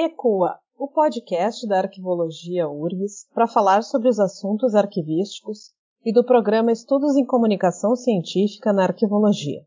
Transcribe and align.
ECOA, 0.00 0.60
o 0.78 0.86
podcast 0.86 1.66
da 1.66 1.78
Arquivologia 1.78 2.68
URGS 2.68 3.26
para 3.34 3.48
falar 3.48 3.82
sobre 3.82 4.08
os 4.08 4.20
assuntos 4.20 4.76
arquivísticos 4.76 5.72
e 6.04 6.12
do 6.12 6.24
programa 6.24 6.70
Estudos 6.70 7.16
em 7.16 7.26
Comunicação 7.26 7.96
Científica 7.96 8.72
na 8.72 8.84
Arquivologia. 8.84 9.60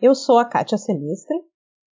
Eu 0.00 0.14
sou 0.14 0.38
a 0.38 0.46
Kátia 0.46 0.78
Selistre. 0.78 1.36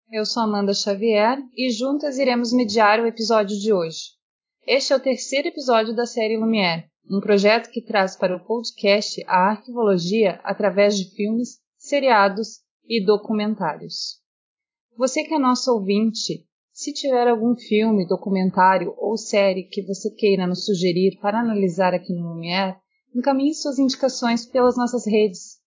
Eu 0.10 0.26
sou 0.26 0.44
Amanda 0.44 0.74
Xavier 0.74 1.38
e 1.54 1.70
juntas 1.70 2.18
iremos 2.18 2.54
mediar 2.54 3.02
o 3.02 3.06
episódio 3.06 3.60
de 3.60 3.74
hoje. 3.74 4.14
Este 4.66 4.94
é 4.94 4.96
o 4.96 5.02
terceiro 5.02 5.50
episódio 5.50 5.94
da 5.94 6.06
série 6.06 6.38
Lumière, 6.38 6.86
um 7.12 7.20
projeto 7.20 7.70
que 7.70 7.82
traz 7.82 8.16
para 8.16 8.34
o 8.34 8.40
podcast 8.40 9.22
a 9.28 9.50
arquivologia 9.50 10.40
através 10.46 10.98
de 10.98 11.14
filmes, 11.14 11.60
seriados 11.78 12.62
e 12.88 13.06
documentários. 13.06 14.22
Você 14.98 15.26
que 15.26 15.34
é 15.34 15.38
nosso 15.38 15.74
ouvinte, 15.74 16.48
se 16.72 16.94
tiver 16.94 17.28
algum 17.28 17.54
filme, 17.58 18.08
documentário 18.08 18.96
ou 18.98 19.18
série 19.18 19.64
que 19.64 19.82
você 19.82 20.10
queira 20.12 20.48
nos 20.48 20.64
sugerir 20.64 21.20
para 21.20 21.42
analisar 21.42 21.94
aqui 21.94 22.14
no 22.14 22.30
Lumière, 22.30 22.78
encaminhe 23.14 23.54
suas 23.54 23.78
indicações 23.78 24.46
pelas 24.46 24.78
nossas 24.78 25.06
redes. 25.06 25.58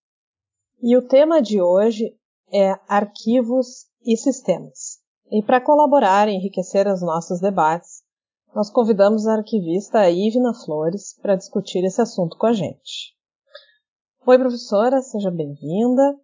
E 0.83 0.97
o 0.97 1.07
tema 1.07 1.43
de 1.43 1.61
hoje 1.61 2.17
é 2.51 2.73
arquivos 2.89 3.90
e 4.05 4.17
sistemas. 4.17 4.99
E 5.31 5.43
para 5.43 5.61
colaborar 5.61 6.29
e 6.29 6.33
enriquecer 6.33 6.87
os 6.87 7.01
nossos 7.01 7.41
debates, 7.41 8.03
nós 8.55 8.69
convidamos 8.69 9.27
a 9.27 9.35
arquivista 9.35 10.11
Ivna 10.11 10.53
Flores 10.53 11.17
para 11.23 11.37
discutir 11.37 11.85
esse 11.85 12.01
assunto 12.01 12.37
com 12.37 12.47
a 12.47 12.53
gente. 12.53 13.15
Oi, 14.27 14.39
professora, 14.39 15.01
seja 15.01 15.31
bem-vinda. 15.31 16.19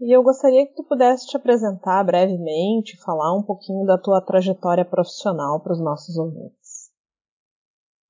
E 0.00 0.14
eu 0.14 0.22
gostaria 0.22 0.66
que 0.66 0.74
tu 0.74 0.84
pudesse 0.84 1.26
te 1.26 1.36
apresentar 1.36 2.04
brevemente, 2.04 3.00
falar 3.02 3.36
um 3.36 3.42
pouquinho 3.42 3.84
da 3.86 3.98
tua 3.98 4.20
trajetória 4.20 4.84
profissional 4.84 5.60
para 5.60 5.72
os 5.72 5.80
nossos 5.80 6.16
ouvintes. 6.16 6.90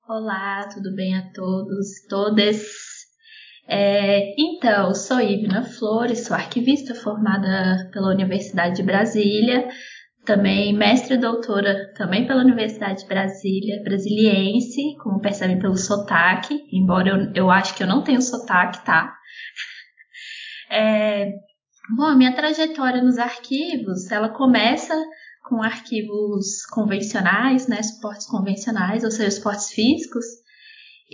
Olá, 0.07 0.67
tudo 0.71 0.95
bem 0.95 1.17
a 1.17 1.31
todos, 1.33 2.07
todas? 2.07 2.94
É, 3.67 4.33
então, 4.37 4.93
sou 4.93 5.19
Ivna 5.19 5.63
Flores, 5.63 6.25
sou 6.25 6.35
arquivista 6.35 6.93
formada 6.93 7.89
pela 7.91 8.11
Universidade 8.11 8.75
de 8.75 8.83
Brasília, 8.83 9.67
também 10.23 10.73
mestre 10.73 11.15
e 11.15 11.19
doutora 11.19 11.93
também 11.95 12.27
pela 12.27 12.41
Universidade 12.41 13.01
de 13.01 13.07
Brasília, 13.07 13.81
brasiliense, 13.83 14.95
como 15.01 15.19
percebem 15.19 15.59
pelo 15.59 15.77
sotaque, 15.77 16.59
embora 16.71 17.09
eu, 17.09 17.33
eu 17.33 17.51
acho 17.51 17.75
que 17.75 17.83
eu 17.83 17.87
não 17.87 18.03
tenho 18.03 18.21
sotaque, 18.21 18.83
tá? 18.85 19.15
É, 20.69 21.31
bom, 21.95 22.05
a 22.05 22.15
minha 22.15 22.35
trajetória 22.35 23.01
nos 23.03 23.17
arquivos, 23.17 24.11
ela 24.11 24.29
começa 24.29 24.93
com 25.47 25.61
arquivos 25.61 26.65
convencionais, 26.71 27.67
né, 27.67 27.81
suportes 27.83 28.27
convencionais, 28.27 29.03
ou 29.03 29.11
seja, 29.11 29.29
suportes 29.29 29.69
físicos, 29.71 30.25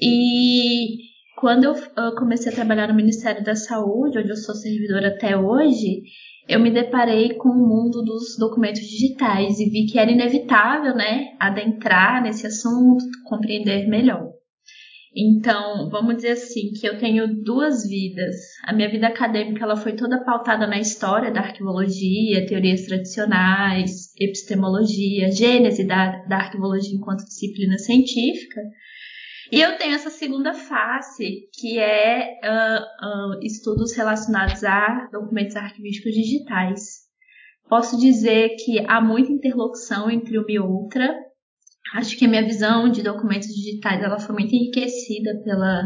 e 0.02 1.11
quando 1.42 1.64
eu, 1.64 1.74
comecei 2.16 2.52
a 2.52 2.56
trabalhar 2.56 2.88
no 2.88 2.94
Ministério 2.94 3.44
da 3.44 3.56
Saúde, 3.56 4.20
onde 4.20 4.30
eu 4.30 4.36
sou 4.36 4.54
servidora 4.54 5.08
até 5.08 5.36
hoje, 5.36 6.04
eu 6.48 6.60
me 6.60 6.70
deparei 6.70 7.34
com 7.34 7.50
o 7.50 7.68
mundo 7.68 8.04
dos 8.04 8.38
documentos 8.38 8.82
digitais 8.82 9.60
e 9.60 9.68
vi 9.68 9.88
que 9.88 9.98
era 9.98 10.12
inevitável, 10.12 10.94
né, 10.94 11.36
adentrar 11.40 12.22
nesse 12.22 12.46
assunto, 12.46 13.04
compreender 13.28 13.88
melhor. 13.88 14.30
Então, 15.16 15.90
vamos 15.90 16.18
dizer 16.18 16.34
assim, 16.34 16.74
que 16.80 16.88
eu 16.88 17.00
tenho 17.00 17.44
duas 17.44 17.90
vidas. 17.90 18.36
A 18.64 18.72
minha 18.72 18.90
vida 18.90 19.08
acadêmica 19.08 19.64
ela 19.64 19.76
foi 19.76 19.94
toda 19.94 20.24
pautada 20.24 20.68
na 20.68 20.80
história 20.80 21.32
da 21.32 21.42
arquivologia, 21.42 22.46
teorias 22.46 22.86
tradicionais, 22.86 24.14
epistemologia, 24.18 25.32
gênese 25.32 25.88
da, 25.88 26.24
da 26.28 26.38
arquivologia 26.38 26.96
enquanto 26.96 27.26
disciplina 27.26 27.80
científica. 27.80 28.62
E 29.52 29.60
eu 29.60 29.78
tenho 29.78 29.94
essa 29.94 30.10
segunda 30.10 30.54
face, 30.54 31.50
que 31.54 31.78
é 31.78 32.40
uh, 32.42 33.36
uh, 33.36 33.40
estudos 33.44 33.94
relacionados 33.94 34.64
a 34.64 35.10
documentos 35.12 35.58
arquivísticos 35.58 36.14
digitais. 36.14 37.02
Posso 37.68 38.00
dizer 38.00 38.56
que 38.64 38.80
há 38.88 39.02
muita 39.02 39.34
interlocução 39.34 40.10
entre 40.10 40.38
uma 40.38 40.50
e 40.50 40.58
outra. 40.58 41.14
Acho 41.96 42.18
que 42.18 42.26
a 42.26 42.30
minha 42.30 42.46
visão 42.46 42.90
de 42.90 43.04
documentos 43.04 43.50
digitais 43.50 44.02
ela 44.02 44.20
foi 44.20 44.34
muito 44.34 44.56
enriquecida 44.56 45.42
pela 45.44 45.82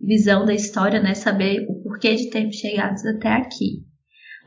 visão 0.00 0.44
da 0.44 0.52
história, 0.52 1.00
né? 1.00 1.14
Saber 1.14 1.64
o 1.68 1.80
porquê 1.84 2.16
de 2.16 2.28
termos 2.28 2.56
chegados 2.56 3.06
até 3.06 3.28
aqui. 3.28 3.84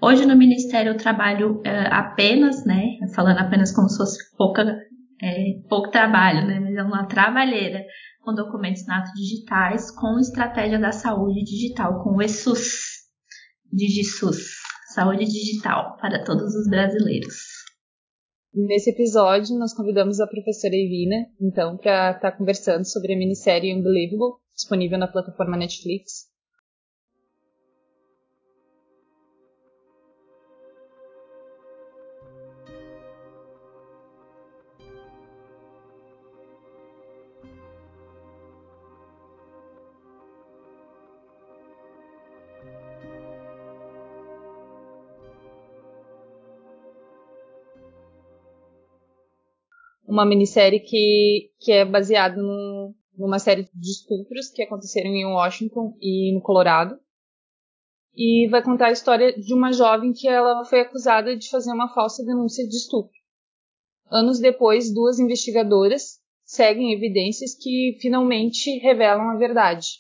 Hoje 0.02 0.26
no 0.26 0.36
Ministério 0.36 0.92
eu 0.92 0.98
trabalho 0.98 1.60
uh, 1.60 1.92
apenas, 1.92 2.66
né? 2.66 2.84
Falando 3.16 3.40
apenas 3.40 3.74
como 3.74 3.88
se 3.88 3.98
fosse 3.98 4.18
pouca, 4.38 4.64
é, 5.24 5.36
pouco 5.70 5.92
trabalho, 5.92 6.46
né? 6.46 6.60
Mas 6.60 6.76
é 6.76 6.84
uma 6.84 7.06
trabalheira 7.08 7.86
com 8.30 8.36
documentos 8.36 8.86
natos 8.86 9.12
digitais, 9.14 9.90
com 9.92 10.20
estratégia 10.20 10.80
da 10.80 10.92
saúde 10.92 11.44
digital, 11.44 12.04
com 12.04 12.18
o 12.18 12.22
ESUS, 12.22 13.08
DigiSUS, 13.74 14.52
saúde 14.94 15.26
digital 15.26 15.98
para 15.98 16.24
todos 16.24 16.54
os 16.54 16.70
brasileiros. 16.70 17.36
Nesse 18.54 18.92
episódio, 18.92 19.58
nós 19.58 19.74
convidamos 19.74 20.20
a 20.20 20.28
professora 20.28 20.76
Evina, 20.76 21.26
então, 21.42 21.78
para 21.78 22.12
estar 22.12 22.32
tá 22.32 22.38
conversando 22.38 22.86
sobre 22.86 23.14
a 23.14 23.18
minissérie 23.18 23.74
Unbelievable, 23.74 24.38
disponível 24.54 25.00
na 25.00 25.08
plataforma 25.08 25.58
Netflix, 25.58 26.28
uma 50.10 50.26
minissérie 50.26 50.80
que, 50.80 51.52
que 51.60 51.72
é 51.72 51.86
baseada 51.86 52.36
num, 52.42 52.96
numa 53.16 53.38
série 53.38 53.70
de 53.72 53.92
estupros 53.92 54.50
que 54.50 54.64
aconteceram 54.64 55.12
em 55.12 55.26
Washington 55.26 55.96
e 56.02 56.34
no 56.34 56.42
Colorado. 56.42 57.00
E 58.16 58.48
vai 58.50 58.64
contar 58.64 58.88
a 58.88 58.92
história 58.92 59.32
de 59.32 59.54
uma 59.54 59.72
jovem 59.72 60.12
que 60.12 60.28
ela 60.28 60.66
foi 60.66 60.82
acusada 60.82 61.38
de 61.38 61.48
fazer 61.48 61.72
uma 61.72 61.94
falsa 61.94 62.26
denúncia 62.26 62.68
de 62.68 62.76
estupro. 62.76 63.14
Anos 64.12 64.40
depois, 64.40 64.92
duas 64.92 65.20
investigadoras 65.20 66.20
seguem 66.44 66.92
evidências 66.92 67.54
que 67.54 67.96
finalmente 68.02 68.80
revelam 68.80 69.30
a 69.30 69.38
verdade. 69.38 70.00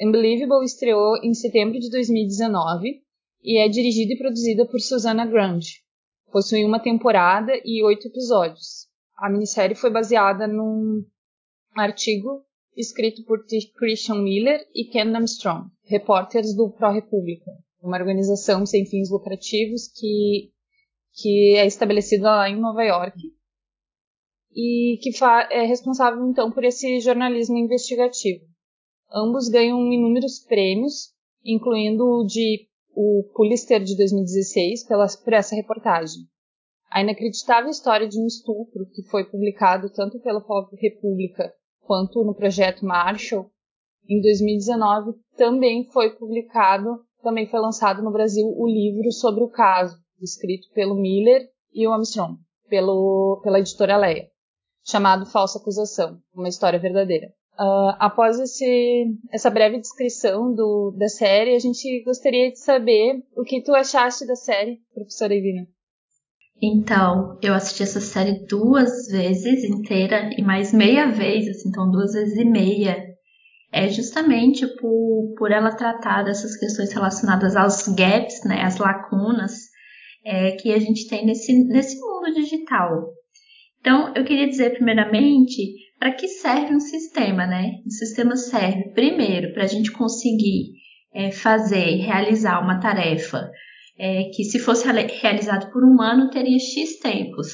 Unbelievable 0.00 0.64
estreou 0.64 1.16
em 1.24 1.34
setembro 1.34 1.80
de 1.80 1.90
2019 1.90 3.02
e 3.42 3.58
é 3.58 3.68
dirigida 3.68 4.12
e 4.12 4.18
produzida 4.18 4.64
por 4.64 4.80
Susana 4.80 5.26
Grande. 5.26 5.82
Possui 6.30 6.64
uma 6.64 6.78
temporada 6.78 7.52
e 7.64 7.82
oito 7.82 8.06
episódios 8.06 8.87
a 9.18 9.28
minissérie 9.28 9.76
foi 9.76 9.90
baseada 9.90 10.46
num 10.46 11.04
artigo 11.76 12.44
escrito 12.76 13.24
por 13.24 13.44
Christian 13.76 14.22
Miller 14.22 14.64
e 14.72 14.84
Ken 14.84 15.14
Armstrong, 15.14 15.68
repórteres 15.84 16.54
do 16.54 16.70
Pro 16.70 16.92
República, 16.92 17.50
uma 17.82 17.98
organização 17.98 18.64
sem 18.64 18.86
fins 18.86 19.10
lucrativos 19.10 19.88
que, 19.88 20.52
que 21.14 21.56
é 21.56 21.66
estabelecida 21.66 22.30
lá 22.30 22.48
em 22.48 22.60
Nova 22.60 22.84
York 22.84 23.18
e 24.54 24.98
que 25.02 25.10
é 25.50 25.64
responsável 25.64 26.24
então 26.28 26.52
por 26.52 26.64
esse 26.64 27.00
jornalismo 27.00 27.56
investigativo. 27.56 28.44
Ambos 29.12 29.48
ganham 29.48 29.92
inúmeros 29.92 30.38
prêmios, 30.38 31.12
incluindo 31.44 32.04
o 32.04 32.24
de 32.24 32.68
o 32.94 33.24
Pulitzer 33.34 33.82
de 33.82 33.96
2016 33.96 34.84
pela, 34.86 35.06
por 35.24 35.32
essa 35.32 35.54
reportagem. 35.54 36.22
A 36.90 37.02
inacreditável 37.02 37.70
história 37.70 38.08
de 38.08 38.18
um 38.18 38.26
estupro, 38.26 38.86
que 38.94 39.02
foi 39.04 39.24
publicado 39.24 39.90
tanto 39.92 40.18
pela 40.20 40.42
República 40.80 41.52
quanto 41.80 42.24
no 42.24 42.34
projeto 42.34 42.84
Marshall, 42.84 43.50
em 44.08 44.22
2019 44.22 45.12
também 45.36 45.84
foi 45.92 46.16
publicado, 46.16 47.04
também 47.22 47.46
foi 47.46 47.60
lançado 47.60 48.02
no 48.02 48.10
Brasil 48.10 48.46
o 48.56 48.66
livro 48.66 49.12
sobre 49.12 49.44
o 49.44 49.50
caso, 49.50 49.98
escrito 50.20 50.68
pelo 50.72 50.94
Miller 50.94 51.46
e 51.74 51.86
o 51.86 51.92
Armstrong, 51.92 52.38
pelo, 52.68 53.40
pela 53.42 53.58
editora 53.58 53.98
Leia, 53.98 54.30
chamado 54.82 55.26
Falsa 55.26 55.58
Acusação, 55.58 56.18
uma 56.34 56.48
história 56.48 56.78
verdadeira. 56.78 57.26
Uh, 57.60 57.92
após 57.98 58.38
esse, 58.38 59.06
essa 59.30 59.50
breve 59.50 59.78
descrição 59.78 60.54
do, 60.54 60.94
da 60.96 61.08
série, 61.08 61.54
a 61.54 61.58
gente 61.58 62.02
gostaria 62.04 62.50
de 62.50 62.58
saber 62.58 63.22
o 63.36 63.42
que 63.42 63.62
tu 63.62 63.74
achaste 63.74 64.26
da 64.26 64.36
série, 64.36 64.80
professora 64.94 65.34
Ivina. 65.34 65.66
Então, 66.60 67.38
eu 67.40 67.54
assisti 67.54 67.84
essa 67.84 68.00
série 68.00 68.44
duas 68.46 69.06
vezes 69.08 69.62
inteira 69.62 70.30
e 70.36 70.42
mais 70.42 70.72
meia 70.72 71.06
vez, 71.06 71.48
assim, 71.48 71.68
então 71.68 71.90
duas 71.90 72.12
vezes 72.12 72.36
e 72.36 72.44
meia. 72.44 73.06
É 73.70 73.88
justamente 73.88 74.66
por, 74.66 75.34
por 75.36 75.52
ela 75.52 75.76
tratar 75.76 76.24
dessas 76.24 76.56
questões 76.56 76.92
relacionadas 76.92 77.54
aos 77.54 77.86
gaps, 77.88 78.42
né, 78.44 78.62
as 78.62 78.78
lacunas 78.78 79.52
é, 80.24 80.52
que 80.52 80.72
a 80.72 80.78
gente 80.78 81.06
tem 81.06 81.24
nesse, 81.24 81.52
nesse 81.64 81.96
mundo 82.00 82.34
digital. 82.34 83.12
Então, 83.80 84.12
eu 84.16 84.24
queria 84.24 84.48
dizer 84.48 84.70
primeiramente 84.70 85.74
para 85.98 86.12
que 86.12 86.26
serve 86.26 86.74
um 86.74 86.80
sistema, 86.80 87.46
né? 87.46 87.72
Um 87.86 87.90
sistema 87.90 88.36
serve 88.36 88.92
primeiro 88.94 89.52
para 89.52 89.64
a 89.64 89.66
gente 89.66 89.92
conseguir 89.92 90.72
é, 91.14 91.30
fazer, 91.30 91.96
realizar 91.96 92.60
uma 92.60 92.80
tarefa 92.80 93.48
é, 93.98 94.30
que 94.32 94.44
se 94.44 94.58
fosse 94.58 94.86
realizado 94.86 95.70
por 95.72 95.84
um 95.84 95.88
humano 95.88 96.30
teria 96.30 96.58
x 96.58 96.98
tempos. 97.00 97.48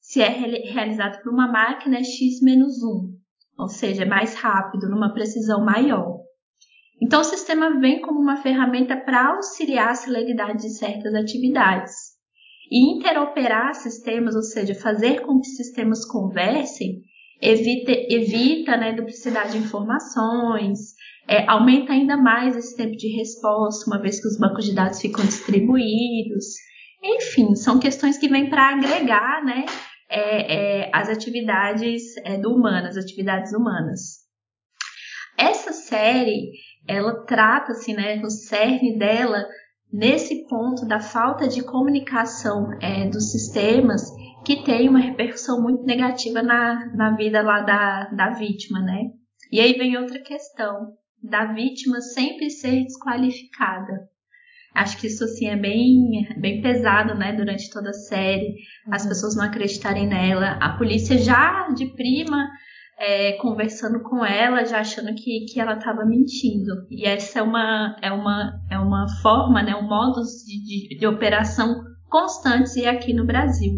Se 0.00 0.22
é 0.22 0.28
realizado 0.28 1.22
por 1.22 1.32
uma 1.32 1.46
máquina 1.46 1.98
é 1.98 2.02
x 2.02 2.40
menos 2.42 2.82
1, 2.82 3.12
ou 3.58 3.68
seja, 3.68 4.04
é 4.04 4.06
mais 4.06 4.34
rápido, 4.34 4.88
numa 4.88 5.12
precisão 5.12 5.62
maior. 5.62 6.20
Então 7.00 7.20
o 7.20 7.24
sistema 7.24 7.78
vem 7.78 8.00
como 8.00 8.18
uma 8.18 8.38
ferramenta 8.38 8.96
para 8.96 9.34
auxiliar 9.34 9.90
a 9.90 9.94
celeridade 9.94 10.62
de 10.62 10.70
certas 10.70 11.14
atividades. 11.14 11.92
E 12.70 12.96
interoperar 12.96 13.74
sistemas, 13.74 14.34
ou 14.34 14.42
seja, 14.42 14.74
fazer 14.74 15.20
com 15.20 15.40
que 15.40 15.48
sistemas 15.48 16.04
conversem, 16.04 17.02
evita, 17.40 17.92
evita 17.92 18.76
né, 18.76 18.92
duplicidade 18.92 19.52
de 19.52 19.58
informações, 19.58 20.94
é, 21.28 21.46
aumenta 21.46 21.92
ainda 21.92 22.16
mais 22.16 22.56
esse 22.56 22.74
tempo 22.74 22.96
de 22.96 23.14
resposta, 23.14 23.88
uma 23.88 24.00
vez 24.00 24.18
que 24.20 24.26
os 24.26 24.38
bancos 24.38 24.64
de 24.64 24.74
dados 24.74 24.98
ficam 24.98 25.24
distribuídos. 25.26 26.46
Enfim, 27.04 27.54
são 27.54 27.78
questões 27.78 28.16
que 28.16 28.28
vêm 28.28 28.48
para 28.48 28.70
agregar 28.70 29.44
né, 29.44 29.66
é, 30.08 30.86
é, 30.86 30.90
as 30.92 31.10
atividades 31.10 32.16
é, 32.24 32.38
do 32.38 32.54
humanas, 32.54 32.96
atividades 32.96 33.52
humanas. 33.52 34.26
Essa 35.36 35.72
série, 35.72 36.50
ela 36.88 37.24
trata, 37.26 37.72
assim, 37.72 37.94
né, 37.94 38.16
no 38.16 38.30
cerne 38.30 38.98
dela, 38.98 39.44
nesse 39.92 40.48
ponto 40.48 40.86
da 40.86 40.98
falta 40.98 41.46
de 41.46 41.62
comunicação 41.62 42.70
é, 42.80 43.06
dos 43.06 43.30
sistemas 43.30 44.02
que 44.44 44.64
tem 44.64 44.88
uma 44.88 44.98
repercussão 44.98 45.60
muito 45.62 45.84
negativa 45.84 46.42
na, 46.42 46.90
na 46.96 47.14
vida 47.14 47.42
lá 47.42 47.60
da, 47.60 48.04
da 48.06 48.30
vítima, 48.30 48.80
né? 48.80 49.10
E 49.52 49.60
aí 49.60 49.74
vem 49.74 49.96
outra 49.96 50.18
questão 50.20 50.96
da 51.22 51.52
vítima 51.52 52.00
sempre 52.00 52.50
ser 52.50 52.82
desqualificada. 52.84 54.08
Acho 54.74 54.98
que 54.98 55.08
isso 55.08 55.24
assim 55.24 55.46
é 55.46 55.56
bem, 55.56 56.26
bem 56.38 56.62
pesado, 56.62 57.14
né? 57.14 57.32
Durante 57.32 57.70
toda 57.70 57.90
a 57.90 57.94
série, 57.94 58.54
as 58.90 59.02
uhum. 59.02 59.08
pessoas 59.08 59.36
não 59.36 59.44
acreditarem 59.44 60.06
nela, 60.06 60.52
a 60.60 60.76
polícia 60.76 61.18
já 61.18 61.68
de 61.70 61.86
prima 61.94 62.48
é, 62.98 63.32
conversando 63.34 64.02
com 64.02 64.24
ela, 64.24 64.64
já 64.64 64.80
achando 64.80 65.14
que, 65.14 65.46
que 65.46 65.60
ela 65.60 65.74
estava 65.74 66.04
mentindo. 66.04 66.86
E 66.90 67.06
essa 67.06 67.38
é 67.38 67.42
uma, 67.42 67.96
é 68.02 68.12
uma, 68.12 68.60
é 68.70 68.78
uma 68.78 69.06
forma, 69.20 69.62
né? 69.62 69.74
Um 69.74 69.88
modus 69.88 70.44
de, 70.44 70.88
de, 70.88 70.98
de 70.98 71.06
operação 71.06 71.82
constantes 72.08 72.76
e 72.76 72.86
aqui 72.86 73.12
no 73.12 73.26
Brasil. 73.26 73.72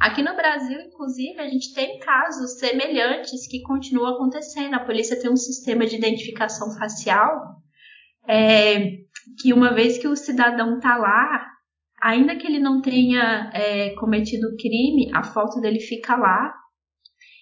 Aqui 0.00 0.22
no 0.22 0.34
Brasil, 0.34 0.80
inclusive, 0.80 1.38
a 1.40 1.48
gente 1.48 1.72
tem 1.74 1.98
casos 1.98 2.58
semelhantes 2.58 3.46
que 3.46 3.62
continuam 3.62 4.14
acontecendo. 4.14 4.74
A 4.74 4.84
polícia 4.84 5.18
tem 5.20 5.30
um 5.30 5.36
sistema 5.36 5.86
de 5.86 5.96
identificação 5.96 6.76
facial 6.76 7.62
é, 8.28 8.98
que 9.40 9.52
uma 9.52 9.72
vez 9.72 9.98
que 9.98 10.08
o 10.08 10.16
cidadão 10.16 10.76
está 10.76 10.96
lá, 10.96 11.46
ainda 12.00 12.36
que 12.36 12.46
ele 12.46 12.58
não 12.58 12.80
tenha 12.80 13.50
é, 13.54 13.90
cometido 13.90 14.56
crime, 14.56 15.10
a 15.14 15.22
foto 15.22 15.60
dele 15.60 15.80
fica 15.80 16.16
lá 16.16 16.52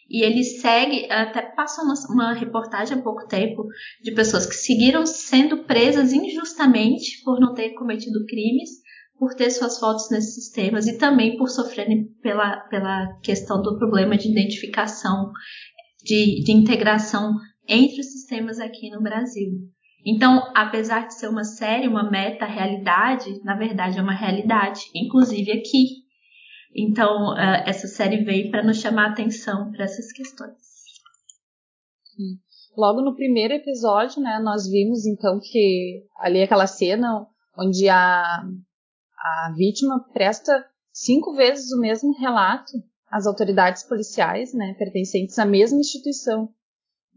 e 0.08 0.24
ele 0.24 0.42
segue, 0.42 1.10
até 1.10 1.40
passou 1.54 1.84
uma, 1.84 1.94
uma, 2.10 2.32
reportagem 2.32 2.98
há 2.98 3.02
pouco 3.02 3.28
tempo 3.28 3.64
de 4.02 4.12
pessoas 4.12 4.44
que 4.44 4.56
seguiram 4.56 5.06
sendo 5.06 5.64
presas 5.64 6.12
injustamente 6.12 7.22
por 7.22 7.38
não 7.38 7.54
ter 7.54 7.70
cometido 7.74 8.26
crimes 8.26 8.70
por 9.20 9.34
ter 9.34 9.50
suas 9.50 9.78
fotos 9.78 10.10
nesses 10.10 10.34
sistemas 10.34 10.86
e 10.86 10.96
também 10.96 11.36
por 11.36 11.50
sofrerem 11.50 12.06
pela, 12.22 12.56
pela 12.70 13.18
questão 13.22 13.60
do 13.60 13.76
problema 13.76 14.16
de 14.16 14.30
identificação, 14.30 15.30
de, 16.02 16.42
de 16.42 16.50
integração 16.52 17.34
entre 17.68 18.00
os 18.00 18.06
sistemas 18.06 18.58
aqui 18.58 18.88
no 18.88 19.02
Brasil. 19.02 19.50
Então, 20.06 20.50
apesar 20.56 21.06
de 21.06 21.12
ser 21.12 21.28
uma 21.28 21.44
série, 21.44 21.86
uma 21.86 22.10
meta-realidade, 22.10 23.44
na 23.44 23.54
verdade 23.54 23.98
é 23.98 24.02
uma 24.02 24.14
realidade, 24.14 24.80
inclusive 24.94 25.52
aqui. 25.52 26.00
Então, 26.74 27.34
uh, 27.34 27.62
essa 27.66 27.88
série 27.88 28.24
veio 28.24 28.50
para 28.50 28.64
nos 28.64 28.80
chamar 28.80 29.08
a 29.08 29.10
atenção 29.10 29.70
para 29.70 29.84
essas 29.84 30.10
questões. 30.12 30.56
Logo 32.74 33.02
no 33.02 33.14
primeiro 33.14 33.52
episódio, 33.52 34.22
né, 34.22 34.40
nós 34.42 34.66
vimos 34.66 35.04
então 35.04 35.38
que 35.42 36.04
ali 36.20 36.42
aquela 36.42 36.66
cena 36.66 37.26
onde 37.58 37.86
a 37.86 38.42
a 39.20 39.52
vítima 39.54 40.00
presta 40.12 40.64
cinco 40.92 41.34
vezes 41.34 41.70
o 41.72 41.80
mesmo 41.80 42.12
relato 42.18 42.72
às 43.10 43.26
autoridades 43.26 43.82
policiais, 43.82 44.54
né, 44.54 44.74
pertencentes 44.78 45.38
à 45.38 45.44
mesma 45.44 45.78
instituição. 45.78 46.48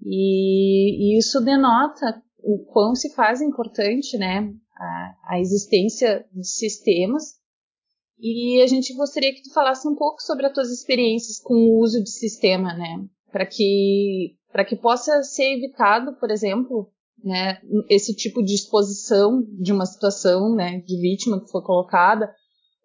E, 0.01 1.15
e 1.15 1.19
isso 1.19 1.39
denota 1.39 2.21
o 2.39 2.65
quão 2.65 2.93
se 2.93 3.13
faz 3.13 3.41
importante, 3.41 4.17
né, 4.17 4.53
a, 4.75 5.15
a 5.35 5.39
existência 5.39 6.25
de 6.33 6.45
sistemas. 6.45 7.41
E 8.19 8.61
a 8.61 8.67
gente 8.67 8.93
gostaria 8.93 9.33
que 9.33 9.43
tu 9.43 9.53
falasse 9.53 9.87
um 9.87 9.95
pouco 9.95 10.21
sobre 10.21 10.45
as 10.45 10.53
tuas 10.53 10.69
experiências 10.69 11.39
com 11.39 11.53
o 11.53 11.79
uso 11.79 12.03
de 12.03 12.09
sistema, 12.09 12.73
né, 12.73 13.05
para 13.31 13.45
que 13.45 14.37
para 14.51 14.63
que 14.63 14.75
possa 14.75 15.23
ser 15.23 15.57
evitado, 15.57 16.15
por 16.19 16.29
exemplo, 16.29 16.92
né, 17.23 17.57
esse 17.89 18.13
tipo 18.13 18.43
de 18.43 18.53
exposição 18.53 19.41
de 19.59 19.71
uma 19.71 19.85
situação 19.85 20.53
né, 20.53 20.81
de 20.85 20.99
vítima 20.99 21.41
que 21.41 21.49
foi 21.49 21.61
colocada, 21.61 22.29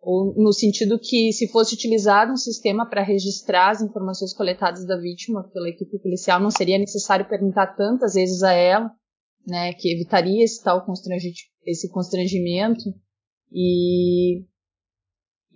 ou 0.01 0.33
no 0.37 0.53
sentido 0.53 0.99
que 0.99 1.33
se 1.33 1.49
fosse 1.49 1.75
utilizado 1.75 2.33
um 2.33 2.37
sistema 2.37 2.89
para 2.89 3.03
registrar 3.03 3.71
as 3.71 3.83
informações 3.83 4.33
coletadas 4.33 4.87
da 4.87 4.97
vítima 4.97 5.43
pela 5.53 5.69
equipe 5.69 5.99
policial, 5.99 6.41
não 6.41 6.51
seria 6.51 6.79
necessário 6.79 7.29
perguntar 7.29 7.75
tantas 7.75 8.15
vezes 8.15 8.43
a 8.45 8.53
ela, 8.53 8.91
né, 9.47 9.73
que 9.73 9.93
evitaria 9.93 10.45
esse 10.45 10.63
tal 10.63 10.87
esse 11.67 11.91
constrangimento. 11.91 12.85
E, 13.51 14.43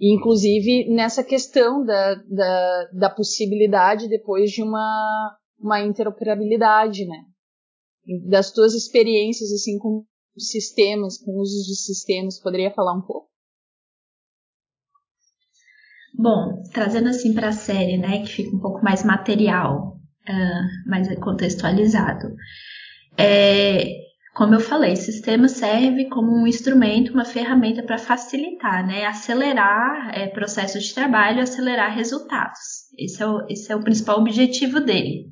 e 0.01 0.15
inclusive 0.15 0.93
nessa 0.93 1.23
questão 1.23 1.85
da, 1.85 2.15
da, 2.15 2.91
da 2.93 3.11
possibilidade 3.11 4.09
depois 4.09 4.51
de 4.51 4.63
uma, 4.63 5.37
uma 5.61 5.81
interoperabilidade, 5.81 7.07
né, 7.07 7.23
das 8.29 8.51
tuas 8.51 8.75
experiências 8.75 9.51
assim 9.53 9.79
com 9.79 10.05
sistemas, 10.37 11.19
com 11.19 11.39
usos 11.41 11.67
de 11.67 11.77
sistemas, 11.77 12.41
poderia 12.41 12.73
falar 12.73 12.95
um 12.95 13.03
pouco? 13.03 13.31
Bom, 16.15 16.63
trazendo 16.73 17.09
assim 17.09 17.35
para 17.35 17.49
a 17.49 17.53
série, 17.53 17.97
né, 17.97 18.23
que 18.23 18.29
fica 18.29 18.55
um 18.55 18.61
pouco 18.61 18.83
mais 18.85 19.03
material, 19.03 19.97
uh, 20.29 20.89
mais 20.89 21.09
contextualizado. 21.19 22.35
É, 23.19 23.85
como 24.35 24.55
eu 24.55 24.61
falei, 24.61 24.95
sistema 24.95 25.49
serve 25.49 26.09
como 26.09 26.33
um 26.33 26.47
instrumento, 26.47 27.13
uma 27.13 27.25
ferramenta 27.25 27.83
para 27.83 27.99
facilitar, 27.99 28.87
né, 28.87 29.05
acelerar 29.07 30.11
é, 30.15 30.29
processos 30.29 30.85
de 30.85 30.95
trabalho, 30.95 31.43
acelerar 31.43 31.95
resultados. 31.95 32.61
Esse 32.99 33.23
é, 33.23 33.27
o, 33.27 33.47
esse 33.49 33.73
é 33.73 33.77
o 33.77 33.83
principal 33.83 34.21
objetivo 34.21 34.81
dele. 34.81 35.32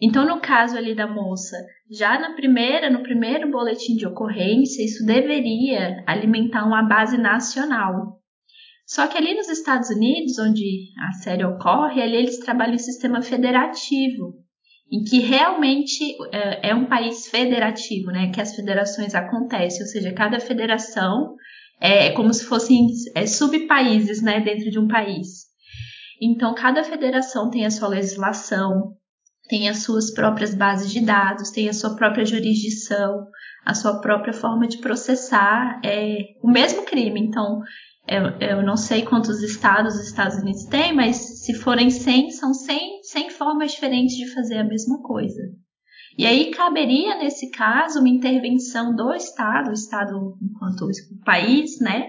Então, 0.00 0.26
no 0.26 0.40
caso 0.40 0.76
ali 0.76 0.94
da 0.94 1.06
moça, 1.06 1.56
já 1.90 2.18
na 2.18 2.34
primeira, 2.34 2.90
no 2.90 3.02
primeiro 3.02 3.50
boletim 3.50 3.96
de 3.96 4.06
ocorrência, 4.06 4.84
isso 4.84 5.04
deveria 5.06 6.02
alimentar 6.06 6.66
uma 6.66 6.82
base 6.82 7.16
nacional. 7.16 8.20
Só 8.86 9.06
que 9.06 9.16
ali 9.16 9.34
nos 9.34 9.48
Estados 9.48 9.90
Unidos, 9.90 10.38
onde 10.38 10.90
a 11.08 11.12
série 11.12 11.44
ocorre, 11.44 12.02
ali 12.02 12.16
eles 12.16 12.38
trabalham 12.38 12.74
em 12.74 12.78
sistema 12.78 13.20
federativo, 13.22 14.34
em 14.92 15.02
que 15.02 15.18
realmente 15.18 16.14
é, 16.32 16.70
é 16.70 16.74
um 16.74 16.86
país 16.86 17.26
federativo, 17.26 18.12
né? 18.12 18.30
Que 18.30 18.40
as 18.40 18.54
federações 18.54 19.14
acontecem, 19.14 19.82
ou 19.82 19.88
seja, 19.88 20.12
cada 20.12 20.38
federação 20.38 21.34
é 21.80 22.10
como 22.10 22.32
se 22.32 22.44
fossem 22.44 22.86
é, 23.14 23.26
subpaíses, 23.26 24.22
né, 24.22 24.40
dentro 24.40 24.70
de 24.70 24.78
um 24.78 24.88
país. 24.88 25.46
Então, 26.20 26.54
cada 26.54 26.82
federação 26.82 27.50
tem 27.50 27.66
a 27.66 27.70
sua 27.70 27.88
legislação, 27.88 28.95
tem 29.48 29.68
as 29.68 29.82
suas 29.82 30.12
próprias 30.12 30.54
bases 30.54 30.90
de 30.90 31.00
dados, 31.00 31.50
tem 31.50 31.68
a 31.68 31.72
sua 31.72 31.94
própria 31.96 32.24
jurisdição, 32.24 33.26
a 33.64 33.74
sua 33.74 34.00
própria 34.00 34.32
forma 34.32 34.66
de 34.66 34.78
processar 34.78 35.80
é, 35.84 36.18
o 36.42 36.50
mesmo 36.50 36.84
crime. 36.84 37.20
Então, 37.20 37.60
eu, 38.08 38.48
eu 38.48 38.62
não 38.62 38.76
sei 38.76 39.02
quantos 39.02 39.42
estados 39.42 39.96
os 39.96 40.06
Estados 40.06 40.36
Unidos 40.36 40.64
têm, 40.64 40.94
mas 40.94 41.16
se 41.44 41.54
forem 41.54 41.90
100, 41.90 42.30
são 42.30 42.54
100, 42.54 43.02
100 43.02 43.30
formas 43.30 43.72
diferentes 43.72 44.16
de 44.16 44.32
fazer 44.32 44.58
a 44.58 44.64
mesma 44.64 45.02
coisa. 45.02 45.42
E 46.18 46.24
aí 46.24 46.50
caberia, 46.50 47.18
nesse 47.18 47.50
caso, 47.50 47.98
uma 47.98 48.08
intervenção 48.08 48.94
do 48.94 49.12
Estado, 49.12 49.70
o 49.70 49.74
Estado 49.74 50.38
enquanto 50.40 50.88
país, 51.24 51.78
né, 51.80 52.06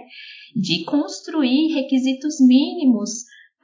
de 0.55 0.85
construir 0.85 1.73
requisitos 1.73 2.35
mínimos 2.39 3.09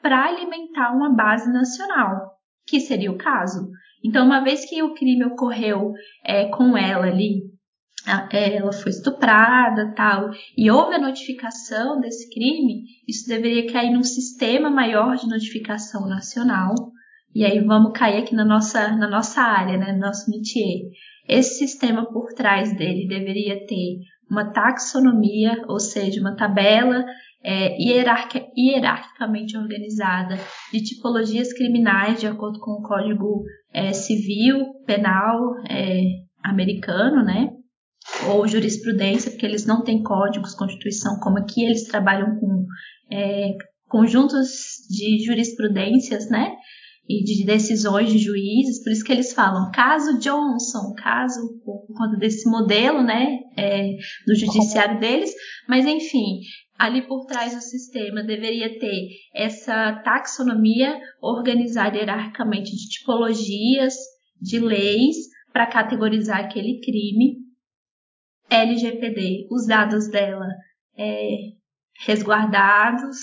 para 0.02 0.26
alimentar 0.26 0.92
uma 0.92 1.16
base 1.16 1.52
nacional, 1.52 2.33
que 2.74 2.80
seria 2.80 3.12
o 3.12 3.18
caso. 3.18 3.70
Então, 4.04 4.26
uma 4.26 4.44
vez 4.44 4.68
que 4.68 4.82
o 4.82 4.96
crime 4.96 5.24
ocorreu 5.26 5.92
é, 6.26 6.46
com 6.46 6.76
ela 6.76 7.06
ali, 7.06 7.44
ela 8.32 8.74
foi 8.74 8.92
estuprada, 8.92 9.94
tal, 9.96 10.32
e 10.58 10.72
houve 10.72 10.96
a 10.96 11.00
notificação 11.00 12.02
desse 12.02 12.34
crime, 12.34 12.84
isso 13.08 13.30
deveria 13.30 13.72
cair 13.72 13.92
num 13.92 14.04
sistema 14.04 14.72
maior 14.72 15.16
de 15.18 15.30
notificação 15.30 16.10
nacional. 16.10 16.74
E 17.36 17.46
aí 17.46 17.60
vamos 17.60 17.94
cair 17.94 18.24
aqui 18.24 18.34
na 18.34 18.44
nossa, 18.44 18.90
na 18.96 19.08
nossa 19.08 19.42
área, 19.42 19.78
né, 19.78 19.94
no 19.94 20.00
nosso 20.00 20.30
métier. 20.32 20.82
Esse 21.30 21.60
sistema 21.60 22.12
por 22.12 22.34
trás 22.34 22.76
dele 22.76 23.08
deveria 23.08 23.66
ter 23.68 24.00
uma 24.30 24.52
taxonomia, 24.52 25.64
ou 25.68 25.80
seja, 25.80 26.20
uma 26.20 26.36
tabela 26.36 27.06
é, 27.44 27.76
hierarquicamente 27.78 29.58
organizada 29.58 30.40
de 30.72 30.82
tipologias 30.82 31.52
criminais 31.52 32.20
de 32.20 32.28
acordo 32.28 32.60
com 32.60 32.72
o 32.72 32.82
Código 32.82 33.44
é, 33.74 33.92
Civil 33.92 34.66
Penal 34.86 35.40
é, 35.70 36.04
americano, 36.44 37.24
né? 37.24 37.50
Ou 38.30 38.48
jurisprudência, 38.48 39.32
porque 39.32 39.46
eles 39.46 39.66
não 39.66 39.84
têm 39.84 40.02
códigos, 40.04 40.56
constituição, 40.56 41.20
como 41.20 41.40
aqui 41.40 41.64
eles 41.64 41.88
trabalham 41.88 42.38
com 42.40 42.66
é, 43.12 43.52
conjuntos 43.88 44.50
de 44.90 45.24
jurisprudências, 45.26 46.30
né? 46.30 46.54
E 47.08 47.24
de 47.24 47.46
decisões 47.46 48.10
de 48.10 48.18
juízes, 48.18 48.82
por 48.82 48.92
isso 48.92 49.04
que 49.04 49.12
eles 49.12 49.34
falam 49.34 49.72
caso 49.72 50.20
Johnson, 50.20 50.94
caso 50.96 51.60
por 51.66 51.86
conta 51.88 52.18
desse 52.18 52.50
modelo, 52.50 53.04
né, 53.04 53.40
é, 53.58 53.92
do 54.26 54.34
judiciário 54.36 55.00
deles, 55.00 55.32
mas 55.68 55.86
enfim, 55.86 56.40
ali 56.80 57.06
por 57.06 57.26
trás 57.26 57.54
do 57.54 57.62
sistema 57.62 58.24
deveria 58.24 58.80
ter 58.80 59.10
essa 59.34 60.02
taxonomia 60.04 60.98
organizada 61.22 61.98
hierarquicamente 61.98 62.72
de 62.72 62.90
tipologias, 62.90 63.96
de 64.42 64.60
leis 64.60 65.16
para 65.52 65.68
categorizar 65.68 66.40
aquele 66.40 66.80
crime. 66.80 67.44
LGPD, 68.50 69.48
os 69.50 69.66
dados 69.66 70.10
dela 70.10 70.48
é, 70.98 71.38
resguardados, 72.06 73.18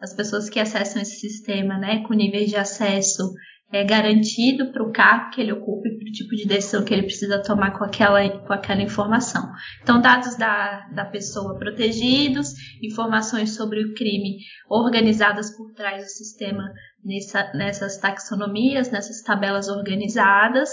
as 0.00 0.14
pessoas 0.14 0.50
que 0.50 0.60
acessam 0.60 1.00
esse 1.00 1.20
sistema, 1.20 1.78
né, 1.78 2.02
com 2.06 2.14
níveis 2.14 2.50
de 2.50 2.56
acesso 2.56 3.32
é, 3.72 3.82
garantido 3.82 4.70
para 4.70 4.82
o 4.82 4.92
cargo 4.92 5.30
que 5.30 5.40
ele 5.40 5.52
ocupe, 5.52 5.98
para 5.98 6.08
o 6.08 6.12
tipo 6.12 6.36
de 6.36 6.46
decisão 6.46 6.84
que 6.84 6.94
ele 6.94 7.02
precisa 7.02 7.42
tomar 7.42 7.76
com 7.76 7.84
aquela, 7.84 8.28
com 8.46 8.52
aquela 8.52 8.82
informação. 8.82 9.50
Então, 9.82 10.00
dados 10.00 10.36
da, 10.36 10.86
da 10.94 11.04
pessoa 11.04 11.58
protegidos, 11.58 12.54
informações 12.82 13.54
sobre 13.56 13.84
o 13.84 13.94
crime 13.94 14.38
organizadas 14.68 15.50
por 15.56 15.72
trás 15.72 16.04
do 16.04 16.08
sistema 16.08 16.62
nessa, 17.04 17.52
nessas 17.54 17.98
taxonomias, 17.98 18.90
nessas 18.90 19.22
tabelas 19.22 19.68
organizadas, 19.68 20.70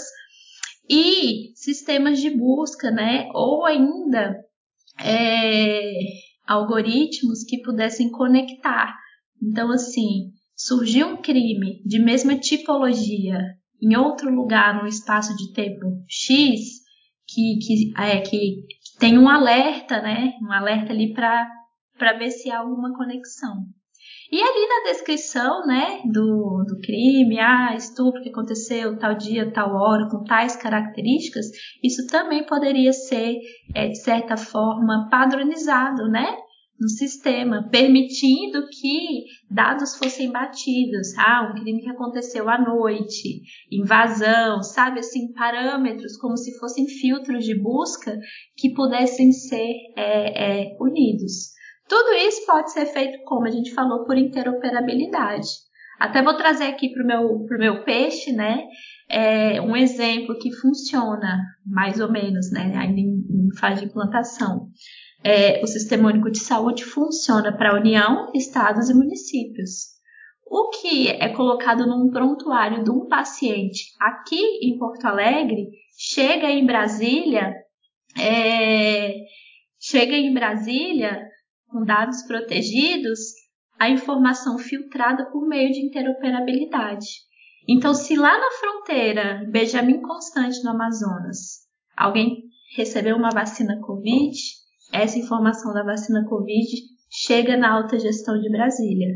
e 0.88 1.52
sistemas 1.54 2.20
de 2.20 2.30
busca, 2.30 2.90
né? 2.90 3.26
Ou 3.32 3.64
ainda 3.64 4.36
é, 5.02 5.82
algoritmos 6.46 7.42
que 7.42 7.62
pudessem 7.62 8.10
conectar 8.10 8.94
então, 9.42 9.70
assim, 9.70 10.32
surgiu 10.56 11.08
um 11.08 11.16
crime 11.16 11.82
de 11.84 11.98
mesma 11.98 12.36
tipologia 12.38 13.38
em 13.82 13.96
outro 13.96 14.34
lugar, 14.34 14.80
num 14.80 14.86
espaço 14.86 15.36
de 15.36 15.52
tempo 15.52 16.04
X, 16.08 16.60
que, 17.26 17.58
que, 17.58 17.92
é, 18.00 18.20
que 18.20 18.64
tem 18.98 19.18
um 19.18 19.28
alerta, 19.28 20.00
né? 20.00 20.32
Um 20.42 20.52
alerta 20.52 20.92
ali 20.92 21.12
para 21.12 22.12
ver 22.18 22.30
se 22.30 22.50
há 22.50 22.60
alguma 22.60 22.96
conexão. 22.96 23.64
E 24.30 24.42
ali 24.42 24.66
na 24.66 24.90
descrição, 24.90 25.66
né, 25.66 26.02
do, 26.04 26.64
do 26.66 26.80
crime, 26.80 27.38
ah, 27.38 27.74
estupro 27.76 28.22
que 28.22 28.30
aconteceu 28.30 28.98
tal 28.98 29.14
dia, 29.14 29.52
tal 29.52 29.74
hora, 29.74 30.08
com 30.10 30.24
tais 30.24 30.56
características, 30.56 31.46
isso 31.82 32.06
também 32.06 32.44
poderia 32.44 32.92
ser, 32.92 33.36
é, 33.74 33.88
de 33.88 33.98
certa 33.98 34.36
forma, 34.36 35.08
padronizado, 35.10 36.08
né? 36.08 36.36
No 36.78 36.88
sistema, 36.88 37.68
permitindo 37.70 38.66
que 38.68 39.24
dados 39.50 39.96
fossem 39.96 40.30
batidos. 40.30 41.16
Ah, 41.16 41.48
um 41.50 41.60
crime 41.60 41.82
que 41.82 41.90
aconteceu 41.90 42.48
à 42.48 42.58
noite, 42.58 43.42
invasão, 43.70 44.62
sabe 44.62 45.00
assim, 45.00 45.32
parâmetros 45.32 46.16
como 46.16 46.36
se 46.36 46.58
fossem 46.58 46.86
filtros 46.86 47.44
de 47.44 47.54
busca 47.60 48.18
que 48.56 48.74
pudessem 48.74 49.32
ser 49.32 49.72
é, 49.96 50.62
é, 50.62 50.76
unidos. 50.80 51.54
Tudo 51.88 52.14
isso 52.14 52.44
pode 52.46 52.72
ser 52.72 52.86
feito, 52.86 53.22
como 53.24 53.46
a 53.46 53.50
gente 53.50 53.72
falou, 53.72 54.04
por 54.04 54.16
interoperabilidade. 54.16 55.48
Até 56.00 56.22
vou 56.22 56.36
trazer 56.36 56.64
aqui 56.64 56.88
para 56.92 57.04
o 57.04 57.06
meu, 57.06 57.44
pro 57.46 57.58
meu 57.58 57.84
peixe, 57.84 58.32
né? 58.32 58.64
É, 59.08 59.60
um 59.60 59.76
exemplo 59.76 60.36
que 60.38 60.50
funciona 60.50 61.40
mais 61.64 62.00
ou 62.00 62.10
menos, 62.10 62.50
né? 62.50 62.74
Ainda 62.76 63.00
em, 63.00 63.22
em 63.30 63.56
fase 63.58 63.82
de 63.82 63.86
implantação 63.86 64.70
é, 65.24 65.62
o 65.62 65.66
Sistema 65.66 66.10
Único 66.10 66.30
de 66.30 66.38
Saúde 66.38 66.84
funciona 66.84 67.56
para 67.56 67.70
a 67.70 67.80
União, 67.80 68.30
estados 68.34 68.90
e 68.90 68.94
municípios. 68.94 69.94
O 70.46 70.68
que 70.68 71.08
é 71.08 71.30
colocado 71.30 71.86
num 71.86 72.10
prontuário 72.10 72.84
de 72.84 72.90
um 72.90 73.08
paciente 73.08 73.94
aqui 73.98 74.40
em 74.62 74.76
Porto 74.78 75.06
Alegre 75.06 75.70
chega 75.98 76.50
em 76.50 76.66
Brasília, 76.66 77.54
é, 78.20 79.14
chega 79.80 80.14
em 80.14 80.34
Brasília 80.34 81.26
com 81.68 81.84
dados 81.84 82.22
protegidos, 82.24 83.18
a 83.80 83.88
informação 83.88 84.58
filtrada 84.58 85.28
por 85.32 85.48
meio 85.48 85.72
de 85.72 85.80
interoperabilidade. 85.80 87.06
Então, 87.68 87.94
se 87.94 88.14
lá 88.14 88.38
na 88.38 88.50
fronteira, 88.52 89.42
Benjamin 89.50 90.00
Constante, 90.02 90.62
no 90.62 90.70
Amazonas, 90.70 91.64
alguém 91.96 92.44
recebeu 92.76 93.16
uma 93.16 93.30
vacina 93.30 93.80
Covid, 93.80 94.36
essa 94.94 95.18
informação 95.18 95.74
da 95.74 95.82
vacina 95.82 96.24
Covid 96.28 96.68
chega 97.10 97.56
na 97.56 97.72
alta 97.72 97.98
gestão 97.98 98.40
de 98.40 98.48
Brasília. 98.48 99.08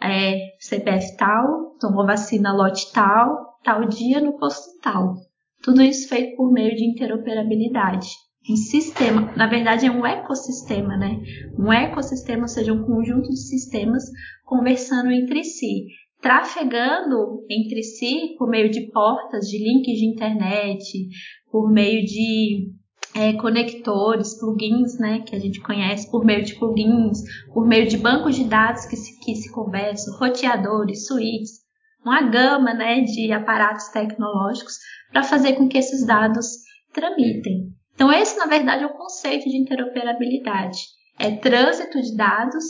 É, 0.00 0.38
CPF 0.60 1.16
tal, 1.16 1.76
tomou 1.80 2.06
vacina 2.06 2.52
lote 2.52 2.92
tal, 2.92 3.58
tal 3.62 3.86
dia 3.86 4.20
no 4.20 4.36
posto 4.38 4.78
tal. 4.82 5.14
Tudo 5.62 5.82
isso 5.82 6.08
feito 6.08 6.36
por 6.36 6.52
meio 6.52 6.74
de 6.76 6.84
interoperabilidade. 6.84 8.08
Um 8.48 8.56
sistema, 8.56 9.32
na 9.34 9.46
verdade 9.46 9.86
é 9.86 9.90
um 9.90 10.04
ecossistema, 10.04 10.96
né? 10.96 11.18
Um 11.58 11.72
ecossistema, 11.72 12.42
ou 12.42 12.48
seja, 12.48 12.74
um 12.74 12.84
conjunto 12.84 13.30
de 13.30 13.40
sistemas 13.40 14.04
conversando 14.44 15.10
entre 15.10 15.42
si, 15.42 15.86
trafegando 16.20 17.42
entre 17.48 17.82
si 17.82 18.34
por 18.36 18.48
meio 18.48 18.70
de 18.70 18.90
portas, 18.90 19.46
de 19.46 19.58
links 19.58 19.98
de 19.98 20.06
internet, 20.06 21.08
por 21.50 21.72
meio 21.72 22.04
de 22.04 22.70
é, 23.14 23.32
conectores, 23.34 24.38
plugins, 24.38 24.98
né, 24.98 25.20
que 25.20 25.36
a 25.36 25.38
gente 25.38 25.60
conhece 25.60 26.10
por 26.10 26.24
meio 26.24 26.44
de 26.44 26.58
plugins, 26.58 27.18
por 27.52 27.66
meio 27.66 27.88
de 27.88 27.96
bancos 27.96 28.34
de 28.34 28.44
dados 28.44 28.86
que 28.86 28.96
se, 28.96 29.18
que 29.20 29.36
se 29.36 29.52
conversam, 29.52 30.18
roteadores, 30.18 31.06
suítes, 31.06 31.62
uma 32.04 32.22
gama, 32.22 32.74
né, 32.74 33.02
de 33.02 33.32
aparatos 33.32 33.88
tecnológicos 33.88 34.74
para 35.12 35.22
fazer 35.22 35.54
com 35.54 35.68
que 35.68 35.78
esses 35.78 36.04
dados 36.04 36.46
tramitem. 36.92 37.72
Então 37.94 38.12
esse, 38.12 38.36
na 38.36 38.46
verdade, 38.46 38.82
é 38.82 38.86
o 38.86 38.96
conceito 38.96 39.48
de 39.48 39.56
interoperabilidade. 39.56 40.78
É 41.18 41.30
trânsito 41.30 42.00
de 42.02 42.16
dados 42.16 42.64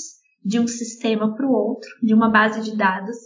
de 0.44 0.60
um 0.60 0.66
sistema 0.66 1.34
para 1.34 1.46
o 1.46 1.52
outro, 1.52 1.88
de 2.02 2.12
uma 2.12 2.30
base 2.30 2.60
de 2.60 2.76
dados 2.76 3.16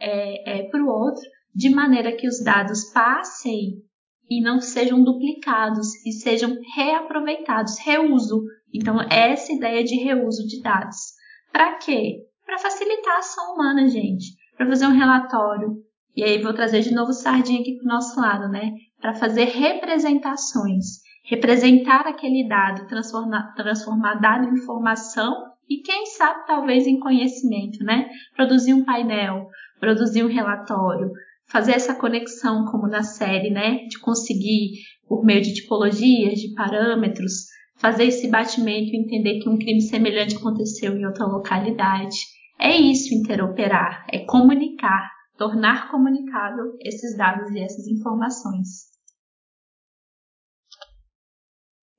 é, 0.00 0.60
é, 0.60 0.62
para 0.70 0.80
o 0.80 0.88
outro, 0.88 1.22
de 1.52 1.68
maneira 1.70 2.12
que 2.12 2.28
os 2.28 2.42
dados 2.44 2.84
passem 2.92 3.82
e 4.28 4.40
não 4.42 4.60
sejam 4.60 5.02
duplicados 5.02 5.94
e 6.04 6.12
sejam 6.12 6.56
reaproveitados, 6.74 7.78
reuso. 7.78 8.42
Então, 8.72 9.00
essa 9.10 9.52
ideia 9.52 9.82
de 9.82 9.96
reuso 9.96 10.46
de 10.46 10.60
dados. 10.62 10.96
Para 11.52 11.74
quê? 11.78 12.18
Para 12.44 12.58
facilitar 12.58 13.16
a 13.16 13.18
ação 13.18 13.54
humana, 13.54 13.88
gente. 13.88 14.36
Para 14.56 14.66
fazer 14.66 14.86
um 14.86 14.96
relatório. 14.96 15.76
E 16.14 16.22
aí 16.22 16.42
vou 16.42 16.52
trazer 16.52 16.80
de 16.80 16.94
novo 16.94 17.12
sardinha 17.12 17.60
aqui 17.60 17.76
para 17.76 17.84
o 17.84 17.94
nosso 17.94 18.20
lado, 18.20 18.48
né? 18.48 18.72
Para 19.00 19.14
fazer 19.14 19.44
representações. 19.44 21.00
Representar 21.24 22.06
aquele 22.06 22.48
dado, 22.48 22.86
transformar, 22.86 23.54
transformar 23.54 24.14
dado 24.14 24.48
em 24.48 24.58
informação 24.58 25.48
e 25.68 25.82
quem 25.82 26.06
sabe 26.06 26.46
talvez 26.46 26.86
em 26.86 26.98
conhecimento, 26.98 27.84
né? 27.84 28.08
Produzir 28.34 28.72
um 28.72 28.84
painel, 28.84 29.46
produzir 29.78 30.24
um 30.24 30.28
relatório, 30.28 31.10
fazer 31.48 31.72
essa 31.72 31.94
conexão, 31.94 32.66
como 32.66 32.86
na 32.86 33.02
série, 33.02 33.50
né? 33.50 33.86
De 33.88 33.98
conseguir, 34.00 34.80
por 35.08 35.24
meio 35.24 35.42
de 35.42 35.54
tipologias, 35.54 36.38
de 36.38 36.52
parâmetros, 36.54 37.46
fazer 37.76 38.04
esse 38.04 38.28
batimento 38.28 38.90
e 38.92 38.96
entender 38.96 39.40
que 39.40 39.48
um 39.48 39.58
crime 39.58 39.80
semelhante 39.80 40.36
aconteceu 40.36 40.96
em 40.96 41.06
outra 41.06 41.26
localidade. 41.26 42.16
É 42.58 42.76
isso 42.76 43.14
interoperar, 43.14 44.04
é 44.12 44.24
comunicar, 44.24 45.08
tornar 45.36 45.90
comunicável 45.90 46.76
esses 46.82 47.16
dados 47.16 47.50
e 47.52 47.60
essas 47.60 47.86
informações. 47.86 48.97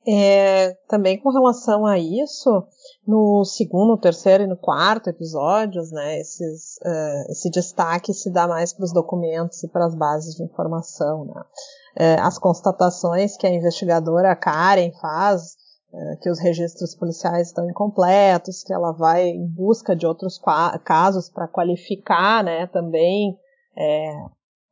É, 0.07 0.73
também 0.87 1.19
com 1.21 1.29
relação 1.29 1.85
a 1.85 1.99
isso, 1.99 2.65
no 3.05 3.43
segundo, 3.43 3.97
terceiro 3.97 4.43
e 4.43 4.47
no 4.47 4.55
quarto 4.55 5.09
episódios, 5.09 5.91
né, 5.91 6.19
esses, 6.19 6.77
uh, 6.77 7.31
esse 7.31 7.49
destaque 7.49 8.13
se 8.13 8.31
dá 8.31 8.47
mais 8.47 8.73
para 8.73 8.85
os 8.85 8.93
documentos 8.93 9.61
e 9.61 9.67
para 9.67 9.85
as 9.85 9.93
bases 9.93 10.35
de 10.35 10.43
informação. 10.43 11.25
Né. 11.25 11.41
Uh, 11.99 12.21
as 12.21 12.39
constatações 12.39 13.35
que 13.35 13.45
a 13.45 13.53
investigadora 13.53 14.35
Karen 14.35 14.91
faz, 15.01 15.57
uh, 15.91 16.19
que 16.21 16.29
os 16.29 16.39
registros 16.39 16.95
policiais 16.95 17.47
estão 17.47 17.69
incompletos, 17.69 18.63
que 18.63 18.73
ela 18.73 18.93
vai 18.93 19.27
em 19.27 19.47
busca 19.47 19.95
de 19.95 20.07
outros 20.07 20.39
casos 20.85 21.29
para 21.29 21.47
qualificar 21.47 22.41
né, 22.43 22.67
também 22.67 23.37
é, 23.77 24.11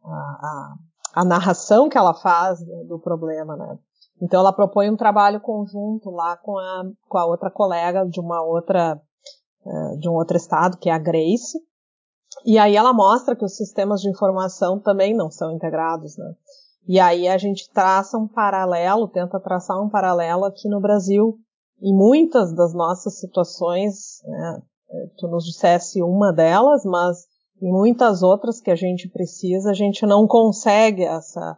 a, 0.03 0.09
a, 0.09 0.75
a, 1.15 1.25
narração 1.25 1.89
que 1.89 1.97
ela 1.97 2.13
faz 2.13 2.59
do 2.87 2.97
problema. 2.97 3.55
Né. 3.57 3.77
Então 4.21 4.39
ela 4.39 4.53
propõe 4.53 4.89
um 4.89 4.97
trabalho 4.97 5.39
conjunto 5.39 6.09
lá 6.09 6.37
com 6.37 6.57
a, 6.57 6.83
com 7.07 7.17
a 7.17 7.25
outra 7.25 7.51
colega 7.51 8.05
de 8.05 8.19
uma 8.19 8.41
outra 8.43 8.99
uh, 9.65 9.97
de 9.99 10.09
um 10.09 10.13
outro 10.13 10.37
estado, 10.37 10.77
que 10.77 10.89
é 10.89 10.93
a 10.93 10.97
Grace. 10.97 11.57
E 12.45 12.57
aí 12.57 12.75
ela 12.75 12.93
mostra 12.93 13.35
que 13.35 13.45
os 13.45 13.55
sistemas 13.55 14.01
de 14.01 14.09
informação 14.09 14.79
também 14.79 15.15
não 15.15 15.29
são 15.29 15.51
integrados, 15.51 16.17
né? 16.17 16.33
E 16.87 16.99
aí 16.99 17.27
a 17.27 17.37
gente 17.37 17.69
traça 17.71 18.17
um 18.17 18.27
paralelo, 18.27 19.09
tenta 19.09 19.39
traçar 19.39 19.77
um 19.81 19.89
paralelo 19.89 20.45
aqui 20.45 20.69
no 20.69 20.79
Brasil. 20.79 21.37
Em 21.81 21.93
muitas 21.93 22.55
das 22.55 22.73
nossas 22.73 23.19
situações, 23.19 24.21
né, 24.25 24.61
tu 25.17 25.27
nos 25.27 25.43
dissesse 25.43 26.01
uma 26.01 26.31
delas, 26.31 26.83
mas 26.85 27.25
em 27.61 27.71
muitas 27.71 28.23
outras 28.23 28.61
que 28.61 28.71
a 28.71 28.75
gente 28.75 29.09
precisa, 29.09 29.71
a 29.71 29.73
gente 29.73 30.05
não 30.05 30.25
consegue 30.25 31.03
essa 31.03 31.57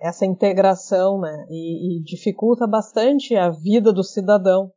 essa 0.00 0.24
integração, 0.24 1.20
né? 1.20 1.46
E, 1.48 1.98
e, 1.98 2.02
dificulta 2.02 2.66
bastante 2.66 3.36
a 3.36 3.50
vida 3.50 3.92
do 3.92 4.02
cidadão 4.02 4.72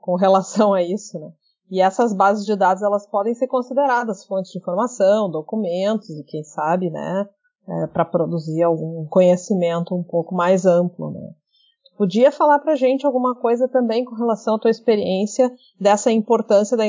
com 0.00 0.16
relação 0.16 0.72
a 0.72 0.82
isso, 0.82 1.18
né? 1.18 1.30
E 1.70 1.80
essas 1.80 2.14
bases 2.14 2.44
de 2.44 2.54
dados 2.54 2.82
elas 2.82 3.06
podem 3.06 3.34
ser 3.34 3.46
consideradas 3.46 4.24
fontes 4.26 4.52
de 4.52 4.58
informação, 4.58 5.30
documentos 5.30 6.10
e 6.10 6.22
quem 6.22 6.44
sabe, 6.44 6.90
né, 6.90 7.26
é, 7.66 7.86
para 7.86 8.04
produzir 8.04 8.62
algum 8.62 9.06
conhecimento 9.06 9.94
um 9.94 10.02
pouco 10.02 10.34
mais 10.34 10.66
amplo, 10.66 11.10
né? 11.10 11.30
Podia 11.96 12.32
falar 12.32 12.58
para 12.58 12.74
gente 12.74 13.06
alguma 13.06 13.36
coisa 13.36 13.68
também 13.68 14.04
com 14.04 14.16
relação 14.16 14.56
à 14.56 14.58
tua 14.58 14.70
experiência 14.70 15.50
dessa 15.80 16.10
importância 16.10 16.76
da 16.76 16.84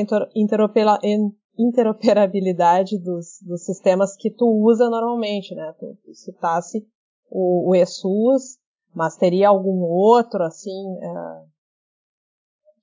interoperabilidade 1.56 2.98
dos, 2.98 3.38
dos 3.40 3.64
sistemas 3.64 4.16
que 4.16 4.30
tu 4.30 4.46
usa 4.46 4.90
normalmente, 4.90 5.54
né? 5.54 5.72
Tu, 5.78 5.96
tu 6.04 6.12
citasse 6.12 6.84
o, 7.30 7.70
o 7.70 7.74
ESUS, 7.74 8.58
mas 8.94 9.16
teria 9.16 9.48
algum 9.48 9.82
outro, 9.82 10.42
assim, 10.42 10.98
é, 11.02 11.44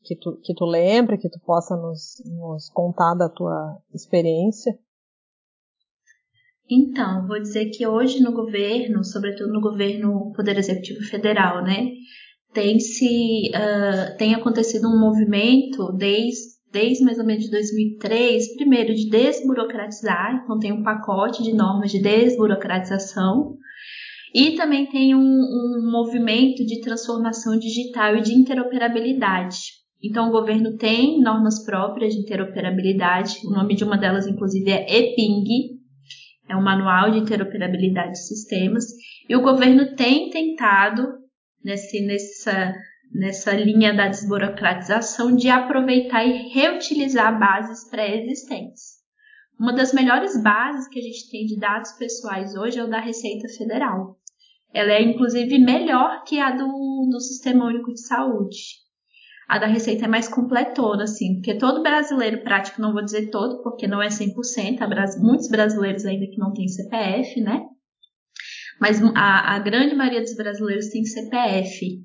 que, 0.03 0.15
tu, 0.15 0.39
que 0.43 0.53
tu 0.53 0.65
lembre, 0.65 1.17
que 1.17 1.29
tu 1.29 1.39
possa 1.39 1.75
nos, 1.75 2.21
nos 2.25 2.69
contar 2.69 3.15
da 3.15 3.29
tua 3.29 3.77
experiência? 3.93 4.77
Então, 6.69 7.27
vou 7.27 7.39
dizer 7.39 7.69
que 7.71 7.85
hoje 7.85 8.21
no 8.21 8.31
governo, 8.31 9.03
sobretudo 9.03 9.51
no 9.51 9.62
governo 9.62 10.31
Poder 10.33 10.57
Executivo 10.57 11.01
Federal, 11.01 11.63
né, 11.63 11.91
tem 12.53 12.79
se 12.79 13.50
uh, 13.50 14.17
tem 14.17 14.33
acontecido 14.33 14.88
um 14.88 15.00
movimento 15.00 15.91
desde 15.93 16.53
desde 16.73 17.03
mais 17.03 17.19
ou 17.19 17.25
menos 17.25 17.43
de 17.43 17.51
2003, 17.51 18.55
primeiro 18.55 18.95
de 18.95 19.07
desburocratizar, 19.07 20.41
então 20.43 20.57
tem 20.57 20.73
um 20.73 20.81
pacote 20.81 21.43
de 21.43 21.53
normas 21.53 21.91
de 21.91 22.01
desburocratização 22.01 23.55
e 24.33 24.55
também 24.55 24.87
tem 24.87 25.13
um, 25.13 25.19
um 25.19 25.91
movimento 25.91 26.65
de 26.65 26.81
transformação 26.81 27.57
digital 27.59 28.15
e 28.17 28.21
de 28.21 28.33
interoperabilidade. 28.33 29.57
Então, 30.03 30.27
o 30.27 30.31
governo 30.31 30.75
tem 30.75 31.21
normas 31.21 31.63
próprias 31.63 32.13
de 32.13 32.21
interoperabilidade. 32.21 33.35
O 33.45 33.51
nome 33.51 33.75
de 33.75 33.83
uma 33.83 33.97
delas, 33.97 34.27
inclusive, 34.27 34.69
é 34.69 34.85
EPING, 34.91 35.79
é 36.49 36.57
um 36.57 36.63
manual 36.63 37.11
de 37.11 37.19
interoperabilidade 37.19 38.11
de 38.11 38.27
sistemas. 38.27 38.85
E 39.29 39.35
o 39.35 39.41
governo 39.41 39.95
tem 39.95 40.29
tentado, 40.29 41.07
nesse, 41.63 42.05
nessa, 42.05 42.75
nessa 43.13 43.53
linha 43.53 43.93
da 43.93 44.09
desburocratização, 44.09 45.33
de 45.33 45.48
aproveitar 45.48 46.25
e 46.25 46.50
reutilizar 46.50 47.39
bases 47.39 47.89
pré-existentes. 47.89 49.03
Uma 49.57 49.72
das 49.72 49.93
melhores 49.93 50.41
bases 50.41 50.89
que 50.89 51.00
a 51.00 51.01
gente 51.01 51.29
tem 51.29 51.46
de 51.46 51.57
dados 51.57 51.93
pessoais 51.93 52.55
hoje 52.55 52.79
é 52.79 52.83
o 52.83 52.89
da 52.89 53.00
Receita 53.00 53.48
Federal. 53.57 54.17
Ela 54.74 54.94
é 54.94 55.01
inclusive 55.03 55.59
melhor 55.59 56.24
que 56.24 56.40
a 56.40 56.51
do, 56.51 57.07
do 57.12 57.20
Sistema 57.20 57.66
Único 57.66 57.94
de 57.94 58.01
Saúde. 58.01 58.83
A 59.48 59.59
da 59.59 59.68
Receita 59.68 60.05
é 60.05 60.07
mais 60.07 60.27
completona, 60.27 61.03
assim, 61.03 61.36
porque 61.36 61.57
todo 61.57 61.83
brasileiro 61.83 62.44
prático, 62.44 62.81
não 62.81 62.94
vou 62.94 63.03
dizer 63.03 63.29
todo, 63.29 63.62
porque 63.62 63.88
não 63.88 64.01
é 64.01 64.07
100%, 64.07 64.81
há 64.81 65.22
muitos 65.22 65.48
brasileiros 65.50 66.05
ainda 66.05 66.25
que 66.25 66.38
não 66.38 66.53
têm 66.53 66.68
CPF, 66.68 67.42
né? 67.42 67.62
Mas 68.79 69.00
a, 69.16 69.55
a 69.55 69.59
grande 69.59 69.96
maioria 69.96 70.22
dos 70.22 70.36
brasileiros 70.36 70.88
tem 70.88 71.03
CPF. 71.05 72.01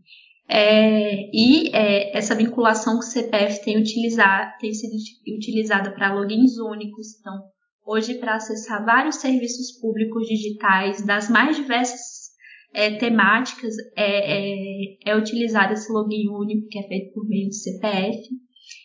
É, 0.51 1.31
e 1.33 1.75
é, 1.75 2.17
essa 2.17 2.35
vinculação 2.35 2.99
que 2.99 3.05
o 3.05 3.09
CPF 3.09 3.65
tem, 3.65 3.79
utilizar, 3.79 4.57
tem 4.59 4.73
sido 4.73 4.95
utilizada 5.37 5.93
para 5.93 6.13
logins 6.13 6.59
únicos. 6.59 7.19
Então, 7.19 7.35
hoje, 7.87 8.15
para 8.15 8.35
acessar 8.35 8.85
vários 8.85 9.17
serviços 9.17 9.79
públicos 9.81 10.27
digitais 10.27 11.05
das 11.05 11.31
mais 11.31 11.57
diversas 11.57 12.18
é, 12.73 12.97
temáticas 12.97 13.75
é, 13.97 14.37
é, 14.37 15.13
é 15.13 15.17
utilizado 15.17 15.73
esse 15.73 15.93
login 15.93 16.29
único 16.29 16.69
que 16.69 16.79
é 16.79 16.83
feito 16.83 17.13
por 17.13 17.27
meio 17.27 17.49
do 17.49 17.55
CPF. 17.55 18.29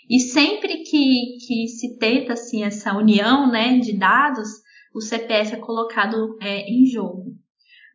E 0.10 0.20
sempre 0.20 0.78
que, 0.84 1.38
que 1.46 1.68
se 1.68 1.98
tenta 1.98 2.34
assim, 2.34 2.64
essa 2.64 2.96
união 2.96 3.52
né, 3.52 3.80
de 3.80 3.98
dados, 3.98 4.48
o 4.94 5.02
CPF 5.02 5.56
é 5.56 5.60
colocado 5.60 6.38
é, 6.42 6.62
em 6.70 6.86
jogo. 6.86 7.34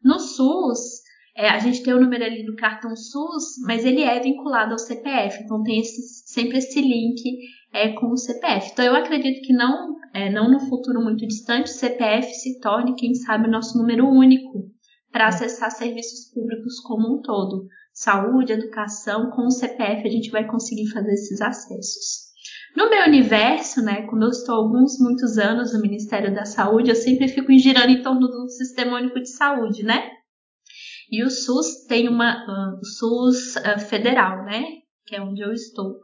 No 0.03 0.19
SUS, 0.19 1.03
é, 1.37 1.49
a 1.49 1.59
gente 1.59 1.83
tem 1.83 1.95
o 1.95 2.01
número 2.01 2.25
ali 2.25 2.45
do 2.45 2.57
cartão 2.57 2.95
SUS, 2.97 3.59
mas 3.65 3.85
ele 3.85 4.03
é 4.03 4.19
vinculado 4.21 4.73
ao 4.73 4.79
CPF, 4.79 5.43
então 5.43 5.63
tem 5.63 5.81
esse, 5.81 6.03
sempre 6.27 6.59
esse 6.59 6.81
link 6.81 7.23
é, 7.73 7.91
com 7.91 8.09
o 8.09 8.17
CPF. 8.17 8.71
Então 8.73 8.85
eu 8.85 8.97
acredito 8.97 9.41
que 9.47 9.53
não, 9.53 9.95
é, 10.13 10.31
não 10.31 10.51
no 10.51 10.61
futuro 10.61 11.01
muito 11.03 11.27
distante, 11.27 11.71
o 11.71 11.75
CPF 11.75 12.33
se 12.35 12.59
torne, 12.61 12.97
quem 12.97 13.15
sabe, 13.15 13.49
o 13.49 13.51
nosso 13.51 13.79
número 13.79 14.09
único 14.09 14.71
para 15.11 15.29
acessar 15.29 15.71
serviços 15.71 16.33
públicos 16.33 16.81
como 16.81 17.17
um 17.17 17.23
todo. 17.23 17.67
Saúde, 17.93 18.53
educação, 18.53 19.31
com 19.31 19.47
o 19.47 19.51
CPF 19.51 20.07
a 20.07 20.11
gente 20.11 20.31
vai 20.31 20.47
conseguir 20.47 20.89
fazer 20.91 21.13
esses 21.13 21.41
acessos. 21.41 22.29
No 22.77 22.89
meu 22.89 23.07
universo, 23.07 23.83
né, 23.83 24.03
quando 24.03 24.25
eu 24.25 24.29
estou 24.29 24.55
alguns, 24.55 24.99
muitos 25.01 25.39
anos 25.39 25.73
no 25.73 25.81
Ministério 25.81 26.33
da 26.33 26.45
Saúde, 26.45 26.91
eu 26.91 26.95
sempre 26.95 27.27
fico 27.27 27.53
girando 27.59 27.91
em 27.91 28.03
torno 28.03 28.29
do 28.29 28.49
Sistema 28.49 28.99
Único 28.99 29.19
de 29.19 29.31
Saúde, 29.31 29.83
né? 29.83 30.11
E 31.11 31.25
o 31.25 31.31
SUS 31.31 31.87
tem 31.89 32.09
uma, 32.09 32.37
uh, 32.37 32.79
o 32.79 32.85
SUS 32.85 33.57
uh, 33.57 33.81
federal, 33.81 34.45
né, 34.45 34.63
que 35.09 35.17
é 35.17 35.23
onde 35.23 35.41
eu 35.41 35.53
estou. 35.53 36.01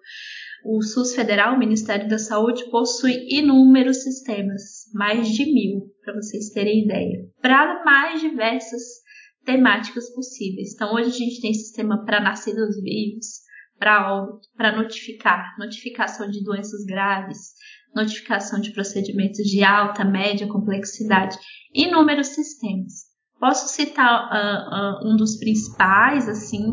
O 0.64 0.83
SUS 0.83 1.14
federal, 1.14 1.55
o 1.55 1.59
Ministério 1.59 2.09
da 2.09 2.19
Saúde, 2.19 2.71
possui 2.71 3.27
inúmeros 3.29 4.03
sistemas, 4.03 4.90
mais 4.95 5.29
de 5.29 5.45
mil, 5.45 5.93
para 6.03 6.14
vocês 6.14 6.51
terem 6.51 6.85
ideia, 6.85 7.29
para 7.43 7.85
mais 7.85 8.21
diversas 8.21 8.83
temáticas 9.45 10.09
possíveis. 10.14 10.73
Então, 10.75 10.95
hoje 10.95 11.11
a 11.11 11.19
gente 11.19 11.43
tem 11.43 11.53
sistema 11.53 12.03
para 12.05 12.23
nascidos 12.23 12.81
vivos, 12.81 13.45
para 13.79 14.27
para 14.57 14.75
notificar, 14.75 15.55
notificação 15.59 16.31
de 16.31 16.43
doenças 16.43 16.85
graves, 16.87 17.38
notificação 17.95 18.59
de 18.61 18.73
procedimentos 18.73 19.45
de 19.45 19.62
alta, 19.62 20.05
média 20.05 20.49
complexidade, 20.49 21.37
inúmeros 21.75 22.29
sistemas. 22.29 23.12
Posso 23.38 23.69
citar 23.69 24.31
uh, 24.31 25.07
uh, 25.07 25.12
um 25.12 25.17
dos 25.17 25.37
principais, 25.37 26.29
assim, 26.29 26.64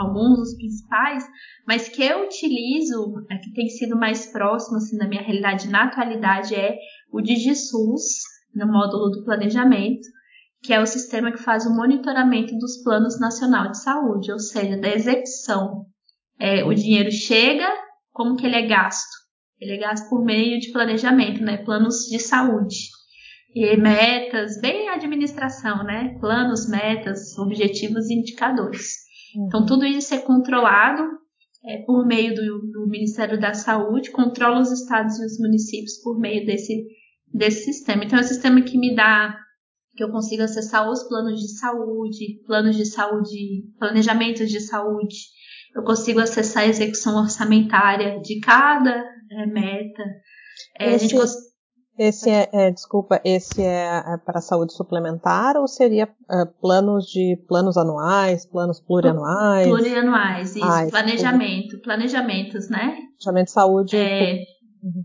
alguns 0.00 0.38
dos 0.38 0.56
principais, 0.56 1.24
mas 1.66 1.88
que 1.88 2.02
eu 2.02 2.24
utilizo, 2.24 3.24
é, 3.30 3.38
que 3.38 3.52
tem 3.52 3.68
sido 3.68 3.96
mais 3.96 4.26
próximo 4.26 4.76
assim, 4.76 4.96
da 4.96 5.08
minha 5.08 5.22
realidade 5.22 5.68
na 5.68 5.84
atualidade, 5.84 6.54
é 6.54 6.76
o 7.12 7.20
DigiSUS, 7.20 8.22
no 8.54 8.66
módulo 8.66 9.10
do 9.10 9.24
planejamento, 9.24 10.08
que 10.62 10.72
é 10.72 10.80
o 10.80 10.86
sistema 10.86 11.30
que 11.30 11.38
faz 11.38 11.66
o 11.66 11.74
monitoramento 11.74 12.56
dos 12.58 12.82
planos 12.82 13.20
nacional 13.20 13.70
de 13.70 13.82
saúde, 13.82 14.32
ou 14.32 14.38
seja, 14.38 14.76
da 14.76 14.88
execução. 14.88 15.84
É, 16.38 16.64
o 16.64 16.74
dinheiro 16.74 17.10
chega, 17.10 17.68
como 18.12 18.36
que 18.36 18.46
ele 18.46 18.56
é 18.56 18.66
gasto? 18.66 19.26
Ele 19.60 19.72
é 19.72 19.78
gasto 19.78 20.08
por 20.08 20.24
meio 20.24 20.58
de 20.58 20.72
planejamento, 20.72 21.42
né? 21.42 21.58
Planos 21.58 22.06
de 22.10 22.18
saúde 22.18 22.76
e 23.54 23.74
metas, 23.76 24.60
bem 24.60 24.90
administração, 24.90 25.82
né? 25.82 26.14
Planos, 26.20 26.68
metas, 26.68 27.38
objetivos 27.38 28.10
e 28.10 28.14
indicadores. 28.14 29.05
Então, 29.34 29.66
tudo 29.66 29.84
isso 29.84 30.14
é 30.14 30.18
controlado 30.18 31.02
é, 31.64 31.78
por 31.84 32.06
meio 32.06 32.34
do, 32.34 32.70
do, 32.70 32.86
Ministério 32.88 33.40
da 33.40 33.54
Saúde, 33.54 34.10
controla 34.10 34.60
os 34.60 34.70
estados 34.70 35.18
e 35.18 35.24
os 35.24 35.38
municípios 35.38 36.00
por 36.02 36.18
meio 36.18 36.46
desse, 36.46 36.86
desse 37.32 37.64
sistema. 37.64 38.04
Então, 38.04 38.18
é 38.18 38.22
um 38.22 38.26
sistema 38.26 38.62
que 38.62 38.78
me 38.78 38.94
dá 38.94 39.36
que 39.96 40.04
eu 40.04 40.10
consigo 40.10 40.42
acessar 40.42 40.88
os 40.88 41.02
planos 41.08 41.40
de 41.40 41.58
saúde, 41.58 42.40
planos 42.46 42.76
de 42.76 42.84
saúde, 42.84 43.64
planejamentos 43.78 44.50
de 44.50 44.60
saúde. 44.60 45.16
eu 45.74 45.82
consigo 45.82 46.20
acessar 46.20 46.64
a 46.64 46.68
execução 46.68 47.18
orçamentária 47.18 48.20
de 48.20 48.38
cada 48.40 49.04
é, 49.30 49.46
meta. 49.46 50.04
É, 50.78 50.94
esse, 50.94 51.14
cons... 51.14 51.34
esse 51.98 52.30
é, 52.30 52.48
é, 52.52 52.70
desculpa, 52.70 53.20
esse 53.24 53.62
é, 53.62 54.02
é 54.14 54.16
para 54.24 54.40
saúde 54.40 54.72
suplementar 54.72 55.56
ou 55.56 55.66
seria 55.66 56.06
uh, 56.06 56.46
planos 56.60 57.06
de 57.06 57.36
planos 57.48 57.76
anuais, 57.76 58.46
planos 58.46 58.80
plurianuais? 58.80 59.68
Plurianuais, 59.68 60.56
isso, 60.56 60.64
ah, 60.64 60.86
planejamento, 60.90 61.80
planejamentos, 61.80 62.68
né? 62.68 62.96
Planejamento 63.18 63.46
de 63.46 63.52
saúde. 63.52 63.96
É, 63.96 64.44
uhum 64.82 65.04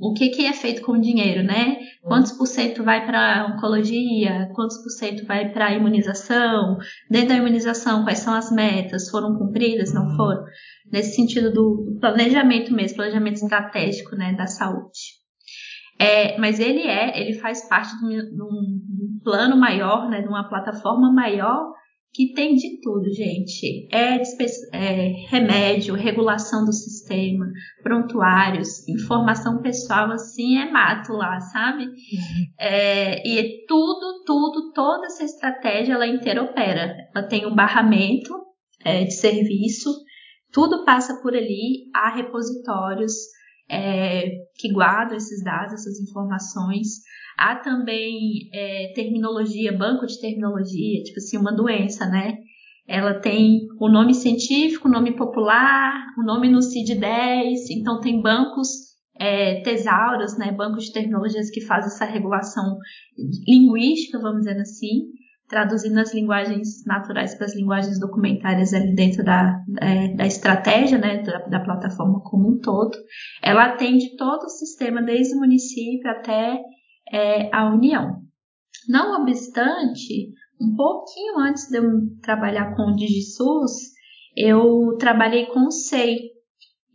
o 0.00 0.14
que, 0.14 0.30
que 0.30 0.46
é 0.46 0.52
feito 0.52 0.82
com 0.82 0.92
o 0.92 1.00
dinheiro, 1.00 1.42
né? 1.42 1.78
Quantos 2.02 2.32
por 2.32 2.46
cento 2.46 2.82
vai 2.82 3.04
para 3.04 3.54
oncologia? 3.54 4.50
Quantos 4.54 4.78
por 4.78 4.90
cento 4.90 5.26
vai 5.26 5.52
para 5.52 5.74
imunização? 5.74 6.78
Dentro 7.10 7.28
da 7.28 7.36
imunização, 7.36 8.02
quais 8.02 8.20
são 8.20 8.34
as 8.34 8.50
metas? 8.50 9.10
Foram 9.10 9.36
cumpridas? 9.36 9.92
Não 9.92 10.16
foram? 10.16 10.44
Nesse 10.90 11.16
sentido 11.16 11.52
do, 11.52 11.98
planejamento 12.00 12.72
mesmo, 12.72 12.96
planejamento 12.96 13.36
estratégico, 13.36 14.16
né, 14.16 14.32
da 14.32 14.46
saúde. 14.46 15.17
É, 15.98 16.38
mas 16.38 16.60
ele 16.60 16.82
é, 16.82 17.20
ele 17.20 17.34
faz 17.40 17.68
parte 17.68 17.90
de 17.98 18.04
um, 18.04 18.08
de 18.08 18.42
um 18.42 19.20
plano 19.22 19.56
maior, 19.56 20.08
né, 20.08 20.22
de 20.22 20.28
uma 20.28 20.48
plataforma 20.48 21.12
maior 21.12 21.72
que 22.12 22.32
tem 22.32 22.54
de 22.54 22.80
tudo, 22.80 23.04
gente. 23.12 23.88
É, 23.92 24.20
é, 24.72 25.12
remédio, 25.28 25.94
regulação 25.94 26.64
do 26.64 26.72
sistema, 26.72 27.46
prontuários, 27.82 28.88
informação 28.88 29.60
pessoal, 29.60 30.10
assim, 30.10 30.58
é 30.58 30.70
mato 30.70 31.12
lá, 31.12 31.38
sabe? 31.40 31.84
Uhum. 31.84 32.46
É, 32.58 33.28
e 33.28 33.38
é 33.38 33.44
tudo, 33.66 34.24
tudo, 34.24 34.72
toda 34.72 35.06
essa 35.06 35.24
estratégia, 35.24 35.94
ela 35.94 36.06
interopera. 36.06 36.96
Ela 37.14 37.26
tem 37.26 37.46
um 37.46 37.54
barramento 37.54 38.34
é, 38.84 39.04
de 39.04 39.12
serviço, 39.12 39.90
tudo 40.52 40.84
passa 40.84 41.20
por 41.22 41.36
ali, 41.36 41.90
há 41.94 42.16
repositórios 42.16 43.12
é, 43.70 44.30
que 44.56 44.72
guardam 44.72 45.16
esses 45.16 45.42
dados, 45.42 45.74
essas 45.74 46.00
informações. 46.00 47.02
Há 47.36 47.56
também 47.56 48.48
é, 48.52 48.92
terminologia, 48.94 49.76
banco 49.76 50.06
de 50.06 50.20
terminologia, 50.20 51.02
tipo 51.02 51.18
assim, 51.18 51.36
uma 51.36 51.54
doença, 51.54 52.06
né? 52.06 52.38
Ela 52.86 53.20
tem 53.20 53.60
o 53.78 53.88
nome 53.88 54.14
científico, 54.14 54.88
o 54.88 54.90
nome 54.90 55.14
popular, 55.14 55.92
o 56.18 56.24
nome 56.24 56.48
no 56.48 56.62
CID-10, 56.62 57.66
então 57.70 58.00
tem 58.00 58.22
bancos 58.22 58.88
é, 59.20 59.60
tesauros, 59.60 60.38
né, 60.38 60.52
bancos 60.52 60.84
de 60.84 60.92
terminologias 60.92 61.50
que 61.50 61.60
fazem 61.60 61.88
essa 61.88 62.04
regulação 62.04 62.78
linguística, 63.46 64.18
vamos 64.18 64.44
dizer 64.44 64.58
assim, 64.60 65.10
traduzindo 65.48 65.98
as 65.98 66.14
linguagens 66.14 66.84
naturais 66.84 67.34
para 67.34 67.46
as 67.46 67.56
linguagens 67.56 67.98
documentárias 67.98 68.74
ali 68.74 68.94
dentro 68.94 69.24
da, 69.24 69.58
é, 69.80 70.14
da 70.14 70.26
estratégia, 70.26 70.98
né, 70.98 71.22
da, 71.22 71.38
da, 71.38 71.60
plataforma 71.60 72.20
como 72.22 72.50
um 72.50 72.60
todo. 72.60 72.96
Ela 73.42 73.64
atende 73.64 74.16
todo 74.16 74.44
o 74.44 74.50
sistema, 74.50 75.02
desde 75.02 75.34
o 75.34 75.38
município 75.38 76.10
até 76.10 76.60
é, 77.10 77.54
a 77.54 77.66
União. 77.72 78.20
Não 78.88 79.22
obstante, 79.22 80.32
um 80.60 80.76
pouquinho 80.76 81.38
antes 81.38 81.68
de 81.68 81.78
eu 81.78 81.84
trabalhar 82.22 82.76
com 82.76 82.92
o 82.92 82.94
DigiSUS, 82.94 83.72
eu 84.36 84.96
trabalhei 84.98 85.46
com 85.46 85.66
o 85.66 85.70
SEI. 85.70 86.18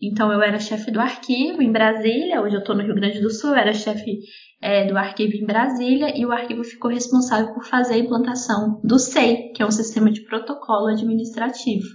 Então, 0.01 0.31
eu 0.31 0.41
era 0.41 0.59
chefe 0.59 0.91
do 0.91 0.99
arquivo 0.99 1.61
em 1.61 1.71
Brasília, 1.71 2.41
hoje 2.41 2.55
eu 2.55 2.59
estou 2.59 2.75
no 2.75 2.83
Rio 2.83 2.95
Grande 2.95 3.21
do 3.21 3.29
Sul, 3.29 3.51
eu 3.51 3.55
era 3.55 3.73
chefe 3.73 4.19
é, 4.63 4.85
do 4.85 4.97
arquivo 4.97 5.35
em 5.35 5.45
Brasília 5.45 6.17
e 6.17 6.25
o 6.25 6.31
arquivo 6.31 6.63
ficou 6.63 6.89
responsável 6.89 7.53
por 7.53 7.65
fazer 7.65 7.95
a 7.95 7.97
implantação 7.97 8.79
do 8.81 8.97
SEI, 8.97 9.51
que 9.53 9.61
é 9.61 9.65
um 9.65 9.71
sistema 9.71 10.09
de 10.09 10.21
protocolo 10.21 10.87
administrativo. 10.87 11.85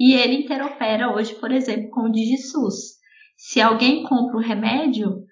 E 0.00 0.14
ele 0.14 0.36
interopera 0.36 1.14
hoje, 1.14 1.34
por 1.34 1.52
exemplo, 1.52 1.90
com 1.90 2.06
o 2.08 2.10
DigiSUS. 2.10 2.96
Se 3.36 3.60
alguém 3.60 4.02
compra 4.04 4.38
um 4.38 4.40
remédio, 4.40 5.24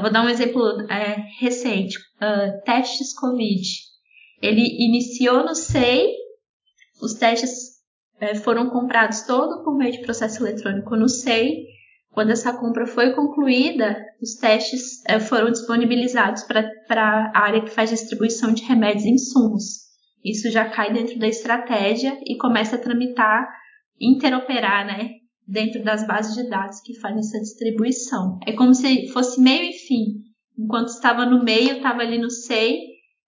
vou 0.00 0.12
dar 0.12 0.24
um 0.24 0.28
exemplo 0.28 0.60
é, 0.90 1.24
recente: 1.38 1.96
uh, 1.98 2.64
testes 2.64 3.14
Covid. 3.14 3.62
Ele 4.42 4.60
iniciou 4.84 5.44
no 5.44 5.54
SEI, 5.54 6.08
os 7.00 7.14
testes 7.14 7.74
é, 8.20 8.34
foram 8.34 8.70
comprados 8.70 9.22
todo 9.22 9.62
por 9.62 9.76
meio 9.76 9.92
de 9.92 10.02
processo 10.02 10.42
eletrônico 10.42 10.96
no 10.96 11.08
SEI. 11.08 11.73
Quando 12.14 12.30
essa 12.30 12.52
compra 12.52 12.86
foi 12.86 13.12
concluída, 13.12 13.96
os 14.22 14.36
testes 14.36 15.02
é, 15.04 15.18
foram 15.18 15.50
disponibilizados 15.50 16.44
para 16.44 17.32
a 17.34 17.40
área 17.40 17.60
que 17.60 17.70
faz 17.70 17.90
distribuição 17.90 18.54
de 18.54 18.62
remédios 18.62 19.04
e 19.04 19.10
insumos. 19.10 19.84
Isso 20.24 20.48
já 20.48 20.70
cai 20.70 20.92
dentro 20.92 21.18
da 21.18 21.26
estratégia 21.26 22.16
e 22.24 22.38
começa 22.38 22.76
a 22.76 22.78
tramitar, 22.78 23.48
interoperar, 24.00 24.86
né, 24.86 25.10
dentro 25.46 25.82
das 25.82 26.06
bases 26.06 26.36
de 26.36 26.48
dados 26.48 26.80
que 26.82 26.98
fazem 27.00 27.18
essa 27.18 27.40
distribuição. 27.40 28.38
É 28.46 28.52
como 28.52 28.72
se 28.72 29.08
fosse 29.08 29.40
meio 29.40 29.64
e 29.64 29.72
fim. 29.72 30.22
Enquanto 30.56 30.90
estava 30.90 31.26
no 31.26 31.42
meio, 31.42 31.78
estava 31.78 32.02
ali 32.02 32.16
no 32.16 32.30
SEI. 32.30 32.78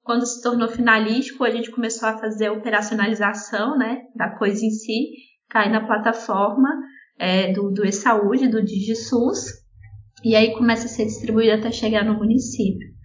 Quando 0.05 0.25
se 0.25 0.40
tornou 0.40 0.68
finalístico, 0.68 1.42
a 1.42 1.51
gente 1.51 1.72
começou 1.72 2.09
a 2.09 2.18
fazer 2.18 2.46
a 2.46 2.53
operacionalização 2.53 3.77
né, 3.77 4.03
da 4.14 4.31
coisa 4.38 4.64
em 4.64 4.70
si, 4.70 5.09
cai 5.51 5.68
na 5.72 5.85
plataforma 5.85 6.70
é, 7.18 7.52
do, 7.52 7.70
do 7.70 7.87
e-saúde, 7.87 8.48
do 8.48 8.64
DigiSUS, 8.64 9.64
e 10.24 10.35
aí 10.35 10.52
começa 10.55 10.87
a 10.87 10.88
ser 10.88 11.05
distribuído 11.05 11.55
até 11.55 11.70
chegar 11.70 12.05
no 12.05 12.14
município. 12.14 12.96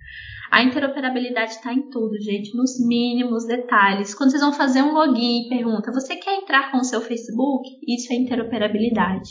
A 0.52 0.64
interoperabilidade 0.64 1.52
está 1.52 1.74
em 1.74 1.90
tudo, 1.90 2.20
gente, 2.20 2.56
nos 2.58 2.78
mínimos 2.86 3.46
detalhes. 3.46 4.14
Quando 4.14 4.32
vocês 4.32 4.42
vão 4.42 4.52
fazer 4.52 4.82
um 4.82 4.92
login 4.92 5.48
pergunta, 5.48 5.94
você 5.94 6.18
quer 6.18 6.36
entrar 6.36 6.72
com 6.72 6.80
o 6.80 6.84
seu 6.84 7.00
Facebook? 7.00 7.70
Isso 7.88 8.12
é 8.12 8.18
interoperabilidade. 8.18 9.30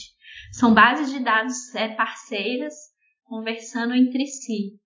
São 0.50 0.72
bases 0.72 1.12
de 1.12 1.22
dados 1.22 1.74
é, 1.74 1.88
parceiras 1.88 2.74
conversando 3.24 3.94
entre 3.94 4.26
si. 4.26 4.78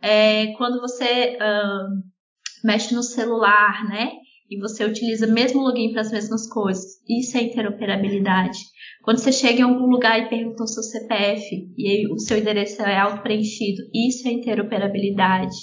É, 0.00 0.52
quando 0.54 0.80
você 0.80 1.36
uh, 1.36 2.66
mexe 2.66 2.94
no 2.94 3.02
celular, 3.02 3.84
né? 3.88 4.12
E 4.50 4.58
você 4.58 4.84
utiliza 4.84 5.26
o 5.26 5.32
mesmo 5.32 5.62
login 5.62 5.92
para 5.92 6.00
as 6.00 6.10
mesmas 6.10 6.48
coisas. 6.48 7.00
Isso 7.08 7.38
é 7.38 7.42
interoperabilidade. 7.42 8.58
Quando 9.02 9.18
você 9.18 9.30
chega 9.30 9.60
em 9.60 9.62
algum 9.62 9.86
lugar 9.86 10.18
e 10.18 10.28
pergunta 10.28 10.64
o 10.64 10.66
seu 10.66 10.82
CPF 10.82 11.72
e 11.78 12.12
o 12.12 12.18
seu 12.18 12.36
endereço 12.36 12.82
é 12.82 12.98
auto-preenchido, 12.98 13.82
isso 13.94 14.26
é 14.26 14.32
interoperabilidade. 14.32 15.56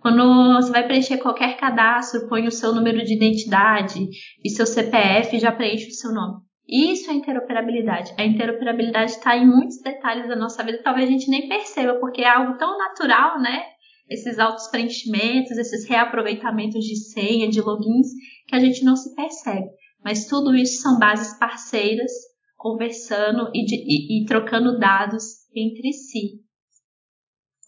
Quando 0.00 0.54
você 0.54 0.70
vai 0.70 0.86
preencher 0.86 1.18
qualquer 1.18 1.56
cadastro, 1.58 2.26
põe 2.28 2.46
o 2.46 2.52
seu 2.52 2.74
número 2.74 3.04
de 3.04 3.14
identidade 3.14 4.08
e 4.42 4.48
seu 4.48 4.64
CPF 4.64 5.38
já 5.38 5.52
preenche 5.52 5.88
o 5.88 5.94
seu 5.94 6.12
nome. 6.12 6.38
Isso 6.66 7.10
é 7.10 7.14
interoperabilidade. 7.14 8.14
A 8.16 8.24
interoperabilidade 8.24 9.10
está 9.10 9.36
em 9.36 9.46
muitos 9.46 9.80
detalhes 9.82 10.28
da 10.28 10.36
nossa 10.36 10.62
vida, 10.62 10.80
talvez 10.82 11.08
a 11.08 11.12
gente 11.12 11.28
nem 11.28 11.48
perceba, 11.48 11.98
porque 11.98 12.22
é 12.22 12.28
algo 12.28 12.56
tão 12.56 12.78
natural, 12.78 13.40
né? 13.40 13.64
Esses 14.10 14.38
autos 14.38 14.66
preenchimentos, 14.68 15.56
esses 15.56 15.88
reaproveitamentos 15.88 16.84
de 16.84 16.96
senha, 16.96 17.48
de 17.48 17.60
logins, 17.60 18.08
que 18.46 18.56
a 18.56 18.60
gente 18.60 18.84
não 18.84 18.96
se 18.96 19.14
percebe. 19.14 19.68
Mas 20.04 20.26
tudo 20.26 20.54
isso 20.54 20.82
são 20.82 20.98
bases 20.98 21.38
parceiras 21.38 22.10
conversando 22.56 23.50
e, 23.54 23.64
de, 23.64 23.76
e, 23.76 24.22
e 24.22 24.26
trocando 24.26 24.78
dados 24.78 25.24
entre 25.54 25.92
si. 25.92 26.40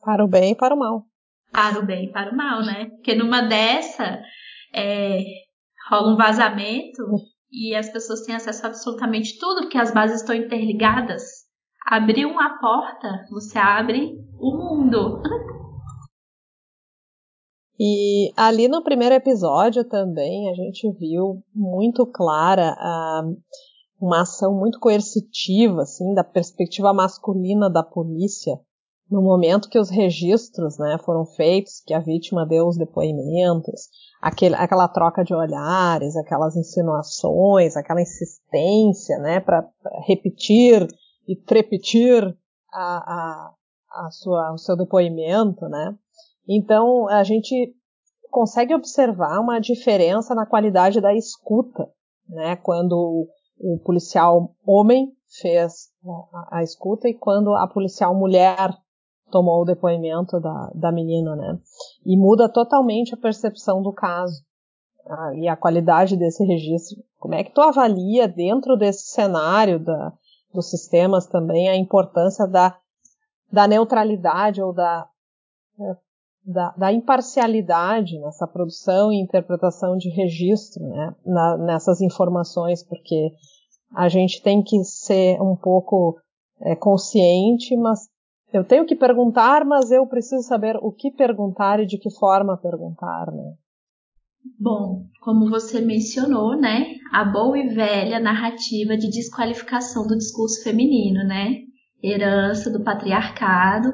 Para 0.00 0.24
o 0.24 0.28
bem 0.28 0.52
e 0.52 0.56
para 0.56 0.74
o 0.74 0.78
mal 0.78 1.06
para 1.52 1.78
o 1.78 1.84
bem 1.84 2.06
e 2.06 2.12
para 2.12 2.32
o 2.32 2.36
mal, 2.36 2.64
né? 2.64 2.86
Porque 2.86 3.14
numa 3.14 3.42
dessa 3.42 4.20
é, 4.74 5.22
rola 5.88 6.14
um 6.14 6.16
vazamento 6.16 7.02
e 7.50 7.74
as 7.76 7.92
pessoas 7.92 8.22
têm 8.22 8.34
acesso 8.34 8.64
a 8.64 8.68
absolutamente 8.70 9.38
tudo, 9.38 9.62
porque 9.62 9.76
as 9.76 9.92
bases 9.92 10.22
estão 10.22 10.34
interligadas. 10.34 11.22
Abrir 11.86 12.24
uma 12.24 12.58
porta, 12.58 13.26
você 13.30 13.58
abre 13.58 14.16
o 14.40 14.56
mundo. 14.56 15.22
E 17.84 18.32
ali 18.36 18.68
no 18.68 18.84
primeiro 18.84 19.12
episódio 19.12 19.82
também 19.82 20.48
a 20.48 20.54
gente 20.54 20.88
viu 20.92 21.42
muito 21.52 22.06
clara 22.06 22.76
a, 22.78 23.22
uma 24.00 24.22
ação 24.22 24.54
muito 24.54 24.78
coercitiva, 24.78 25.82
assim, 25.82 26.14
da 26.14 26.22
perspectiva 26.22 26.94
masculina 26.94 27.68
da 27.68 27.82
polícia, 27.82 28.56
no 29.10 29.20
momento 29.20 29.68
que 29.68 29.80
os 29.80 29.90
registros 29.90 30.78
né, 30.78 30.96
foram 31.04 31.26
feitos, 31.26 31.82
que 31.84 31.92
a 31.92 31.98
vítima 31.98 32.46
deu 32.46 32.68
os 32.68 32.78
depoimentos, 32.78 33.88
aquele, 34.22 34.54
aquela 34.54 34.86
troca 34.86 35.24
de 35.24 35.34
olhares, 35.34 36.14
aquelas 36.14 36.54
insinuações, 36.54 37.76
aquela 37.76 38.00
insistência 38.00 39.18
né, 39.18 39.40
para 39.40 39.68
repetir 40.06 40.86
e 41.26 41.34
trepetir 41.34 42.22
a, 42.72 42.96
a, 42.96 43.54
a 44.06 44.10
sua, 44.12 44.52
o 44.52 44.58
seu 44.58 44.76
depoimento. 44.76 45.68
Né? 45.68 45.98
Então, 46.48 47.08
a 47.08 47.22
gente 47.22 47.74
consegue 48.30 48.74
observar 48.74 49.40
uma 49.40 49.60
diferença 49.60 50.34
na 50.34 50.46
qualidade 50.46 51.00
da 51.00 51.14
escuta, 51.14 51.88
né, 52.28 52.56
quando 52.56 53.28
o 53.58 53.78
policial 53.84 54.54
homem 54.66 55.12
fez 55.40 55.90
a, 56.50 56.62
escuta 56.62 57.08
e 57.08 57.14
quando 57.14 57.54
a 57.54 57.68
policial 57.68 58.14
mulher 58.14 58.70
tomou 59.30 59.62
o 59.62 59.64
depoimento 59.64 60.40
da, 60.40 60.70
da 60.74 60.92
menina, 60.92 61.34
né? 61.36 61.58
E 62.04 62.18
muda 62.18 62.52
totalmente 62.52 63.14
a 63.14 63.18
percepção 63.18 63.82
do 63.82 63.92
caso. 63.92 64.42
a, 65.06 65.34
e 65.34 65.48
a 65.48 65.56
qualidade 65.56 66.16
desse 66.16 66.44
registro. 66.44 67.02
Como 67.18 67.34
é 67.34 67.44
que 67.44 67.52
tu 67.52 67.60
avalia 67.60 68.28
dentro 68.28 68.76
desse 68.76 69.10
cenário 69.12 69.78
da, 69.78 70.12
dos 70.52 70.70
sistemas 70.70 71.26
também 71.26 71.68
a 71.68 71.76
importância 71.76 72.46
da, 72.46 72.76
da 73.50 73.66
neutralidade 73.66 74.62
ou 74.62 74.72
da, 74.72 75.08
da, 76.44 76.70
da, 76.76 76.92
imparcialidade 76.92 78.18
nessa 78.18 78.46
produção 78.46 79.12
e 79.12 79.20
interpretação 79.20 79.96
de 79.96 80.08
registro, 80.10 80.82
né, 80.88 81.14
na, 81.24 81.56
nessas 81.56 82.00
informações, 82.00 82.82
porque 82.82 83.30
a 83.94 84.08
gente 84.08 84.42
tem 84.42 84.62
que 84.62 84.82
ser 84.84 85.40
um 85.40 85.54
pouco 85.54 86.18
é, 86.60 86.74
consciente, 86.74 87.76
mas 87.76 88.08
eu 88.52 88.64
tenho 88.64 88.84
que 88.84 88.96
perguntar, 88.96 89.64
mas 89.64 89.90
eu 89.90 90.06
preciso 90.06 90.42
saber 90.42 90.76
o 90.76 90.92
que 90.92 91.10
perguntar 91.10 91.80
e 91.80 91.86
de 91.86 91.98
que 91.98 92.10
forma 92.10 92.56
perguntar, 92.56 93.30
né? 93.32 93.54
Bom, 94.58 95.06
como 95.20 95.48
você 95.48 95.80
mencionou, 95.80 96.56
né, 96.56 96.96
a 97.12 97.24
boa 97.24 97.56
e 97.56 97.68
velha 97.68 98.18
narrativa 98.18 98.96
de 98.96 99.08
desqualificação 99.08 100.06
do 100.06 100.18
discurso 100.18 100.64
feminino, 100.64 101.24
né, 101.24 101.60
herança 102.02 102.68
do 102.70 102.82
patriarcado, 102.82 103.92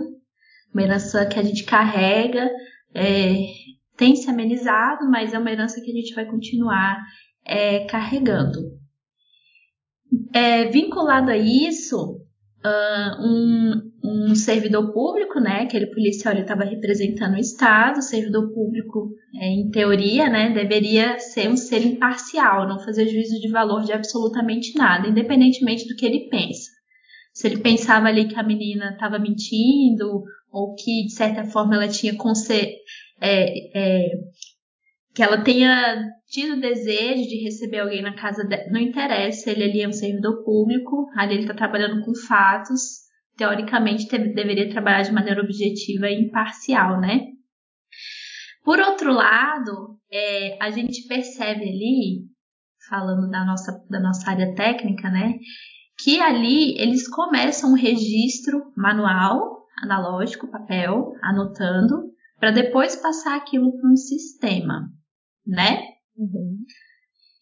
uma 0.73 0.83
herança 0.83 1.27
que 1.27 1.39
a 1.39 1.43
gente 1.43 1.65
carrega, 1.65 2.51
é, 2.95 3.37
tem 3.97 4.15
se 4.15 4.31
amenizado, 4.31 5.09
mas 5.11 5.35
é 5.35 5.39
uma 5.39 5.51
herança 5.51 5.81
que 5.81 5.91
a 5.91 5.95
gente 5.95 6.15
vai 6.15 6.25
continuar 6.25 6.99
é, 7.45 7.85
carregando. 7.87 8.61
É, 10.33 10.67
vinculado 10.67 11.31
a 11.31 11.37
isso, 11.37 12.21
uh, 12.65 13.23
um, 13.23 13.89
um 14.05 14.35
servidor 14.35 14.93
público, 14.93 15.41
né? 15.41 15.63
Aquele 15.63 15.87
policial 15.87 16.35
estava 16.35 16.65
representando 16.65 17.35
o 17.35 17.41
Estado, 17.41 17.99
o 17.99 18.03
servidor 18.03 18.53
público, 18.53 19.11
é, 19.41 19.47
em 19.47 19.71
teoria, 19.71 20.29
né, 20.29 20.51
deveria 20.51 21.19
ser 21.19 21.49
um 21.49 21.57
ser 21.57 21.85
imparcial, 21.85 22.69
não 22.69 22.79
fazer 22.81 23.07
juízo 23.09 23.41
de 23.41 23.51
valor 23.51 23.83
de 23.83 23.93
absolutamente 23.93 24.77
nada, 24.77 25.09
independentemente 25.09 25.87
do 25.87 25.95
que 25.95 26.07
ele 26.07 26.29
pensa. 26.29 26.71
Se 27.33 27.47
ele 27.47 27.59
pensava 27.59 28.09
ali 28.09 28.27
que 28.27 28.35
a 28.35 28.43
menina 28.43 28.91
estava 28.93 29.19
mentindo, 29.19 30.25
ou 30.51 30.75
que 30.75 31.05
de 31.05 31.13
certa 31.13 31.45
forma 31.45 31.77
ela 31.77 31.89
tinha 31.89 32.15
é, 33.21 33.79
é, 33.79 34.11
que 35.15 35.23
ela 35.23 35.43
tenha 35.43 36.03
tido 36.29 36.61
desejo 36.61 37.29
de 37.29 37.43
receber 37.43 37.81
alguém 37.81 38.03
na 38.03 38.15
casa 38.15 38.45
dela, 38.45 38.65
não 38.71 38.81
interessa, 38.81 39.51
ele 39.51 39.65
ali 39.65 39.83
é 39.83 39.89
um 39.89 39.93
servidor 39.93 40.45
público, 40.45 41.09
ali 41.17 41.35
ele 41.35 41.43
está 41.43 41.55
trabalhando 41.55 42.05
com 42.05 42.15
fatos, 42.15 43.09
teoricamente 43.37 44.07
deveria 44.09 44.71
trabalhar 44.71 45.03
de 45.03 45.13
maneira 45.13 45.43
objetiva 45.43 46.09
e 46.09 46.23
imparcial, 46.23 47.01
né? 47.01 47.27
Por 48.65 48.79
outro 48.81 49.13
lado, 49.13 49.99
é, 50.13 50.59
a 50.63 50.71
gente 50.71 51.07
percebe 51.09 51.63
ali, 51.63 52.27
falando 52.89 53.31
da 53.31 53.45
nossa, 53.45 53.73
da 53.89 54.01
nossa 54.01 54.31
área 54.31 54.55
técnica, 54.55 55.09
né, 55.09 55.35
que 55.99 56.21
ali 56.21 56.79
eles 56.79 57.09
começam 57.09 57.71
um 57.71 57.77
registro 57.77 58.73
manual, 58.77 59.58
analógico, 59.83 60.51
papel, 60.51 61.13
anotando, 61.23 62.13
para 62.39 62.51
depois 62.51 62.97
passar 62.97 63.37
aquilo 63.37 63.73
para 63.79 63.91
um 63.91 63.97
sistema, 63.97 64.89
né? 65.47 65.81
Uhum. 66.17 66.59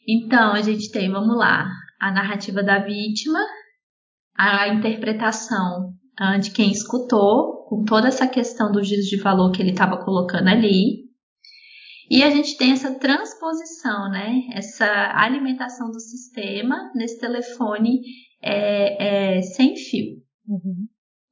Então 0.08 0.52
a 0.52 0.62
gente 0.62 0.90
tem, 0.90 1.10
vamos 1.10 1.36
lá, 1.36 1.68
a 2.00 2.12
narrativa 2.12 2.62
da 2.62 2.78
vítima, 2.78 3.40
a 4.36 4.68
interpretação 4.68 5.94
uh, 6.20 6.40
de 6.40 6.50
quem 6.50 6.70
escutou, 6.70 7.64
com 7.68 7.84
toda 7.84 8.08
essa 8.08 8.28
questão 8.28 8.70
do 8.70 8.82
juízo 8.84 9.08
de 9.08 9.20
valor 9.20 9.50
que 9.50 9.60
ele 9.60 9.72
estava 9.72 10.02
colocando 10.04 10.48
ali. 10.48 11.06
E 12.08 12.22
a 12.22 12.30
gente 12.30 12.56
tem 12.56 12.70
essa 12.70 12.96
transposição, 12.98 14.08
né? 14.10 14.42
Essa 14.52 14.86
alimentação 15.16 15.90
do 15.90 15.98
sistema 15.98 16.92
nesse 16.94 17.18
telefone 17.18 18.00
é, 18.40 19.38
é, 19.38 19.42
sem 19.42 19.74
fio. 19.74 20.22
Uhum. 20.46 20.86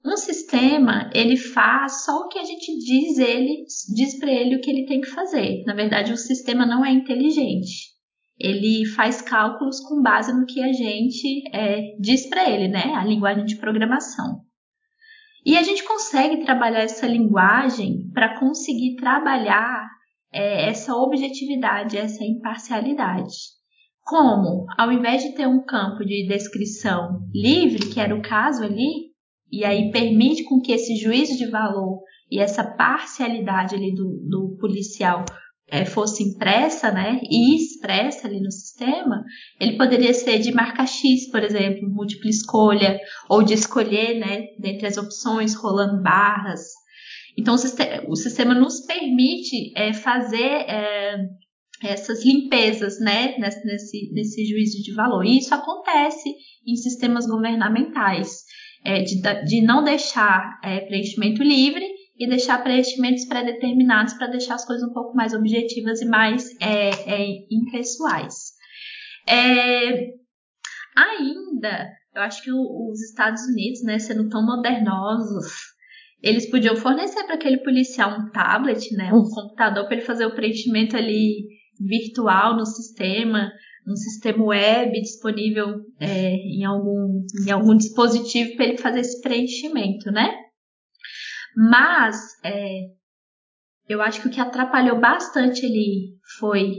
Um 0.05 0.17
sistema, 0.17 1.11
ele 1.15 1.37
faz 1.37 2.05
só 2.05 2.13
o 2.21 2.29
que 2.29 2.39
a 2.39 2.45
gente 2.45 2.77
diz 2.79 3.19
ele, 3.19 3.65
diz 3.95 4.19
para 4.19 4.31
ele 4.31 4.57
o 4.57 4.61
que 4.61 4.71
ele 4.71 4.87
tem 4.87 5.01
que 5.01 5.09
fazer. 5.09 5.65
Na 5.65 5.75
verdade, 5.75 6.13
o 6.13 6.17
sistema 6.17 6.67
não 6.67 6.85
é 6.85 6.93
inteligente 6.93 7.95
ele 8.39 8.85
faz 8.87 9.23
cálculos 9.23 9.81
com 9.81 10.03
base 10.03 10.33
no 10.33 10.47
que 10.47 10.63
a 10.63 10.73
gente 10.73 11.45
é, 11.53 11.97
diz 12.01 12.29
para 12.29 12.49
ele, 12.51 12.69
né? 12.69 12.95
A 12.95 13.05
linguagem 13.05 13.45
de 13.45 13.57
programação. 13.57 14.41
E 15.47 15.57
a 15.57 15.63
gente 15.63 15.85
consegue 15.85 16.45
trabalhar 16.45 16.81
essa 16.81 17.07
linguagem 17.07 18.11
para 18.13 18.39
conseguir 18.39 18.97
trabalhar 18.97 19.89
é, 20.33 20.69
essa 20.69 20.95
objetividade, 20.95 21.97
essa 21.97 22.25
imparcialidade. 22.25 23.35
Como, 24.03 24.67
ao 24.77 24.91
invés 24.91 25.23
de 25.23 25.35
ter 25.35 25.47
um 25.47 25.65
campo 25.65 26.05
de 26.05 26.27
descrição 26.27 27.21
livre, 27.33 27.91
que 27.91 28.01
era 28.01 28.15
o 28.15 28.23
caso 28.23 28.65
ali, 28.65 29.14
e 29.51 29.65
aí 29.65 29.91
permite 29.91 30.45
com 30.45 30.61
que 30.61 30.73
esse 30.73 30.97
juízo 30.97 31.37
de 31.37 31.51
valor 31.51 32.01
e 32.31 32.41
essa 32.41 32.65
parcialidade 32.65 33.75
ali 33.75 33.95
do, 33.95 34.21
do 34.29 34.57
policial 34.59 35.25
é, 35.69 35.85
fosse 35.85 36.23
impressa, 36.23 36.91
né, 36.91 37.21
e 37.23 37.57
expressa 37.57 38.27
ali 38.27 38.41
no 38.41 38.51
sistema, 38.51 39.25
ele 39.59 39.77
poderia 39.77 40.13
ser 40.13 40.39
de 40.39 40.53
marca 40.53 40.87
X, 40.87 41.31
por 41.31 41.43
exemplo, 41.43 41.89
múltipla 41.89 42.29
escolha, 42.29 42.99
ou 43.29 43.43
de 43.43 43.55
escolher, 43.55 44.19
né, 44.19 44.47
dentre 44.59 44.87
as 44.87 44.97
opções, 44.97 45.55
rolando 45.55 46.03
barras. 46.03 46.61
Então, 47.37 47.55
o 47.55 47.59
sistema, 47.59 48.05
o 48.09 48.15
sistema 48.15 48.55
nos 48.55 48.85
permite 48.87 49.73
é, 49.77 49.93
fazer 49.93 50.45
é, 50.69 51.17
essas 51.83 52.25
limpezas, 52.25 53.01
né, 53.01 53.37
nesse, 53.39 54.13
nesse 54.13 54.45
juízo 54.45 54.83
de 54.83 54.95
valor. 54.95 55.25
E 55.25 55.39
isso 55.39 55.55
acontece 55.55 56.33
em 56.67 56.77
sistemas 56.77 57.27
governamentais, 57.27 58.44
é, 58.85 59.03
de, 59.03 59.21
de 59.45 59.63
não 59.63 59.83
deixar 59.83 60.61
é, 60.63 60.81
preenchimento 60.81 61.43
livre 61.43 61.87
e 62.17 62.29
deixar 62.29 62.63
preenchimentos 62.63 63.25
pré-determinados 63.25 64.15
para 64.15 64.29
deixar 64.29 64.55
as 64.55 64.65
coisas 64.65 64.89
um 64.89 64.93
pouco 64.93 65.17
mais 65.17 65.33
objetivas 65.33 66.01
e 66.01 66.07
mais 66.07 66.49
é, 66.61 66.91
é, 66.91 67.27
impessoais. 67.51 68.53
É, 69.27 70.13
ainda, 70.97 71.89
eu 72.15 72.23
acho 72.23 72.43
que 72.43 72.53
o, 72.53 72.91
os 72.91 73.03
Estados 73.03 73.43
Unidos, 73.49 73.83
né, 73.83 73.99
sendo 73.99 74.29
tão 74.29 74.45
modernosos, 74.45 75.47
eles 76.23 76.49
podiam 76.51 76.77
fornecer 76.77 77.25
para 77.25 77.35
aquele 77.35 77.59
policial 77.59 78.19
um 78.19 78.31
tablet, 78.31 78.95
né, 78.95 79.13
um 79.13 79.29
computador 79.29 79.87
para 79.87 79.97
ele 79.97 80.07
fazer 80.07 80.27
o 80.27 80.35
preenchimento 80.35 80.97
ali 80.97 81.49
virtual 81.81 82.57
no 82.57 82.65
sistema, 82.65 83.51
um 83.87 83.97
sistema 83.97 84.45
web 84.45 84.93
disponível 85.01 85.81
é, 86.01 86.31
em, 86.31 86.65
algum, 86.65 87.25
em 87.47 87.51
algum 87.51 87.77
dispositivo 87.77 88.57
para 88.57 88.67
ele 88.67 88.79
fazer 88.79 89.01
esse 89.01 89.21
preenchimento, 89.21 90.11
né? 90.11 90.35
Mas 91.57 92.17
é, 92.45 92.81
eu 93.89 94.01
acho 94.01 94.23
que 94.23 94.29
o 94.29 94.31
que 94.31 94.41
atrapalhou 94.41 94.99
bastante 94.99 95.65
ali 95.65 96.17
foi 96.39 96.71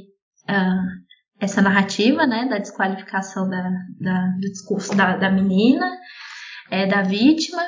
uh, 0.49 1.05
essa 1.39 1.61
narrativa, 1.61 2.25
né, 2.25 2.47
da 2.49 2.57
desqualificação 2.57 3.49
da, 3.49 3.69
da 3.99 4.27
do 4.39 4.49
discurso 4.51 4.95
da, 4.95 5.15
da 5.15 5.29
menina, 5.29 5.89
é, 6.71 6.87
da 6.87 7.01
vítima, 7.01 7.61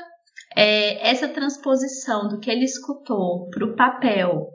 é, 0.55 1.07
essa 1.07 1.27
transposição 1.27 2.27
do 2.27 2.39
que 2.39 2.49
ele 2.49 2.65
escutou 2.65 3.49
para 3.49 3.65
o 3.65 3.75
papel, 3.75 4.47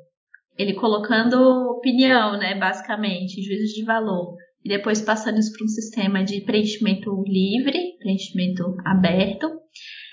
ele 0.58 0.74
colocando 0.74 1.36
opinião, 1.70 2.36
né, 2.38 2.58
basicamente, 2.58 3.42
juízo 3.42 3.74
de 3.74 3.84
valor, 3.84 4.36
e 4.64 4.68
depois 4.68 5.00
passando 5.00 5.38
isso 5.38 5.52
para 5.52 5.64
um 5.64 5.68
sistema 5.68 6.24
de 6.24 6.40
preenchimento 6.42 7.22
livre, 7.26 7.96
preenchimento 7.98 8.76
aberto, 8.84 9.50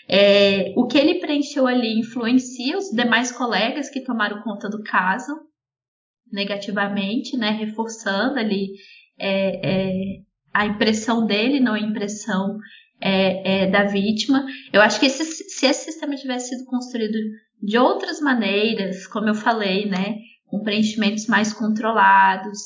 é, 0.08 0.74
o 0.76 0.88
que 0.88 0.98
ele 0.98 1.20
preencheu 1.20 1.68
ali 1.68 2.00
influencia 2.00 2.78
os 2.78 2.90
demais 2.90 3.32
colegas 3.32 3.90
que 3.90 4.04
tomaram 4.04 4.42
conta 4.42 4.68
do 4.68 4.82
caso 4.82 5.32
negativamente, 6.32 7.38
né, 7.38 7.52
reforçando 7.52 8.40
ali 8.40 8.70
é, 9.20 9.70
é, 9.70 9.92
a 10.54 10.66
impressão 10.66 11.26
dele, 11.26 11.60
não 11.60 11.74
a 11.74 11.80
impressão 11.80 12.58
é, 13.02 13.64
é, 13.64 13.68
da 13.68 13.84
vítima. 13.84 14.46
Eu 14.74 14.82
acho 14.82 15.00
que 15.00 15.06
esse, 15.06 15.24
se 15.24 15.66
esse 15.66 15.86
sistema 15.86 16.16
tivesse 16.16 16.50
sido 16.50 16.66
construído 16.66 17.18
de 17.62 17.78
outras 17.78 18.20
maneiras, 18.20 19.06
como 19.08 19.30
eu 19.30 19.36
falei, 19.36 19.86
né, 19.88 20.16
com 20.48 20.64
preenchimentos 20.64 21.28
mais 21.28 21.54
controlados, 21.54 22.60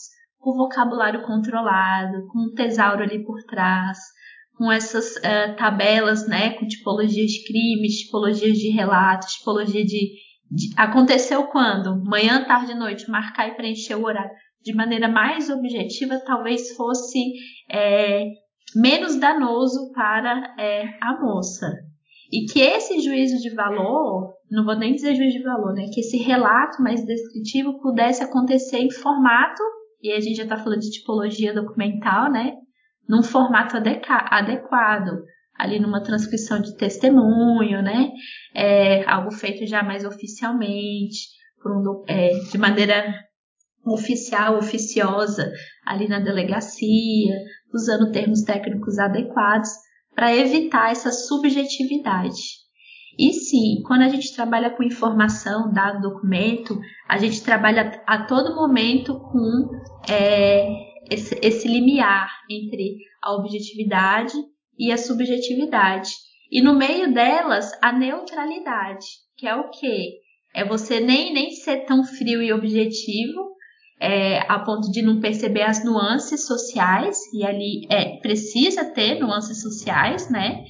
com 0.44 0.54
vocabulário 0.54 1.24
controlado, 1.24 2.28
com 2.28 2.40
um 2.40 2.54
tesauro 2.54 3.02
ali 3.02 3.24
por 3.24 3.42
trás, 3.44 3.98
com 4.58 4.72
essas 4.72 5.16
uh, 5.16 5.56
tabelas, 5.58 6.28
né, 6.28 6.52
com 6.52 6.68
tipologias 6.68 7.32
de 7.32 7.46
crimes, 7.46 8.00
tipologias 8.00 8.58
de 8.58 8.70
relatos, 8.70 9.36
tipologia 9.36 9.84
de, 9.84 10.12
de, 10.52 10.70
aconteceu 10.78 11.48
quando, 11.48 12.04
manhã, 12.04 12.44
tarde, 12.46 12.76
noite, 12.76 13.10
marcar 13.10 13.48
e 13.48 13.56
preencher 13.56 13.96
o 13.96 14.06
horário, 14.06 14.32
de 14.62 14.76
maneira 14.76 15.08
mais 15.08 15.50
objetiva, 15.50 16.20
talvez 16.26 16.76
fosse 16.76 17.20
é, 17.72 18.26
menos 18.76 19.16
danoso 19.16 19.92
para 19.94 20.56
é, 20.60 20.84
a 21.02 21.20
moça. 21.20 21.68
E 22.32 22.46
que 22.52 22.60
esse 22.60 23.00
juízo 23.00 23.38
de 23.38 23.54
valor, 23.54 24.34
não 24.50 24.66
vou 24.66 24.76
nem 24.76 24.94
dizer 24.94 25.16
juízo 25.16 25.38
de 25.38 25.44
valor, 25.44 25.74
né, 25.74 25.86
que 25.94 26.02
esse 26.02 26.18
relato 26.18 26.82
mais 26.82 27.06
descritivo 27.06 27.80
pudesse 27.82 28.24
acontecer 28.24 28.80
em 28.80 28.92
formato 28.92 29.62
e 30.04 30.12
a 30.12 30.20
gente 30.20 30.36
já 30.36 30.44
está 30.44 30.58
falando 30.58 30.82
de 30.82 30.92
tipologia 30.92 31.54
documental, 31.54 32.30
né? 32.30 32.52
Num 33.08 33.24
formato 33.24 33.78
adequado, 33.78 35.24
ali 35.58 35.80
numa 35.80 36.04
transcrição 36.04 36.62
de 36.62 36.76
testemunho, 36.76 37.82
né? 37.82 38.12
É, 38.54 39.10
algo 39.10 39.32
feito 39.32 39.66
já 39.66 39.82
mais 39.82 40.04
oficialmente, 40.04 41.30
um, 41.66 42.04
é, 42.08 42.32
de 42.52 42.58
maneira 42.58 43.06
oficial, 43.86 44.58
oficiosa, 44.58 45.50
ali 45.86 46.08
na 46.10 46.20
delegacia, 46.20 47.36
usando 47.74 48.12
termos 48.12 48.42
técnicos 48.42 49.00
adequados, 49.00 49.70
para 50.14 50.36
evitar 50.36 50.92
essa 50.92 51.12
subjetividade. 51.12 52.63
E 53.18 53.32
sim, 53.34 53.82
quando 53.86 54.02
a 54.02 54.10
gente 54.10 54.34
trabalha 54.34 54.72
com 54.72 54.84
informação, 54.84 55.72
dado, 55.72 56.02
documento, 56.02 56.80
a 57.08 57.18
gente 57.18 57.44
trabalha 57.44 58.02
a 58.08 58.26
todo 58.26 58.56
momento 58.56 59.20
com 59.20 59.70
é, 60.10 60.68
esse, 61.10 61.38
esse 61.42 61.68
limiar 61.68 62.30
entre 62.50 62.98
a 63.22 63.34
objetividade 63.34 64.34
e 64.78 64.92
a 64.92 64.98
subjetividade. 64.98 66.12
E 66.52 66.62
no 66.62 66.76
meio 66.76 67.14
delas, 67.14 67.72
a 67.82 67.92
neutralidade, 67.92 69.06
que 69.38 69.48
é 69.48 69.56
o 69.56 69.70
quê? 69.70 70.20
É 70.56 70.64
você 70.66 71.00
nem, 71.00 71.34
nem 71.34 71.52
ser 71.52 71.86
tão 71.86 72.04
frio 72.04 72.42
e 72.42 72.54
objetivo, 72.54 73.54
é, 74.00 74.40
a 74.52 74.60
ponto 74.60 74.92
de 74.92 75.02
não 75.02 75.20
perceber 75.20 75.64
as 75.64 75.84
nuances 75.84 76.46
sociais, 76.46 77.18
e 77.34 77.46
ali 77.46 77.88
é, 77.90 78.18
precisa 78.18 78.86
ter 78.86 79.20
nuances 79.20 79.62
sociais, 79.62 80.30
né? 80.30 80.64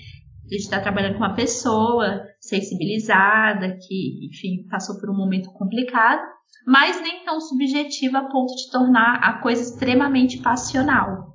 Gente 0.53 0.65
está 0.65 0.79
trabalhando 0.79 1.13
com 1.13 1.23
uma 1.23 1.33
pessoa 1.33 2.27
sensibilizada, 2.39 3.75
que, 3.75 4.27
enfim, 4.27 4.67
passou 4.69 4.99
por 4.99 5.09
um 5.09 5.17
momento 5.17 5.51
complicado, 5.51 6.21
mas 6.67 7.01
nem 7.01 7.25
tão 7.25 7.41
subjetiva 7.41 8.19
a 8.19 8.29
ponto 8.29 8.53
de 8.55 8.69
tornar 8.69 9.15
a 9.15 9.41
coisa 9.41 9.63
extremamente 9.63 10.37
passional, 10.43 11.33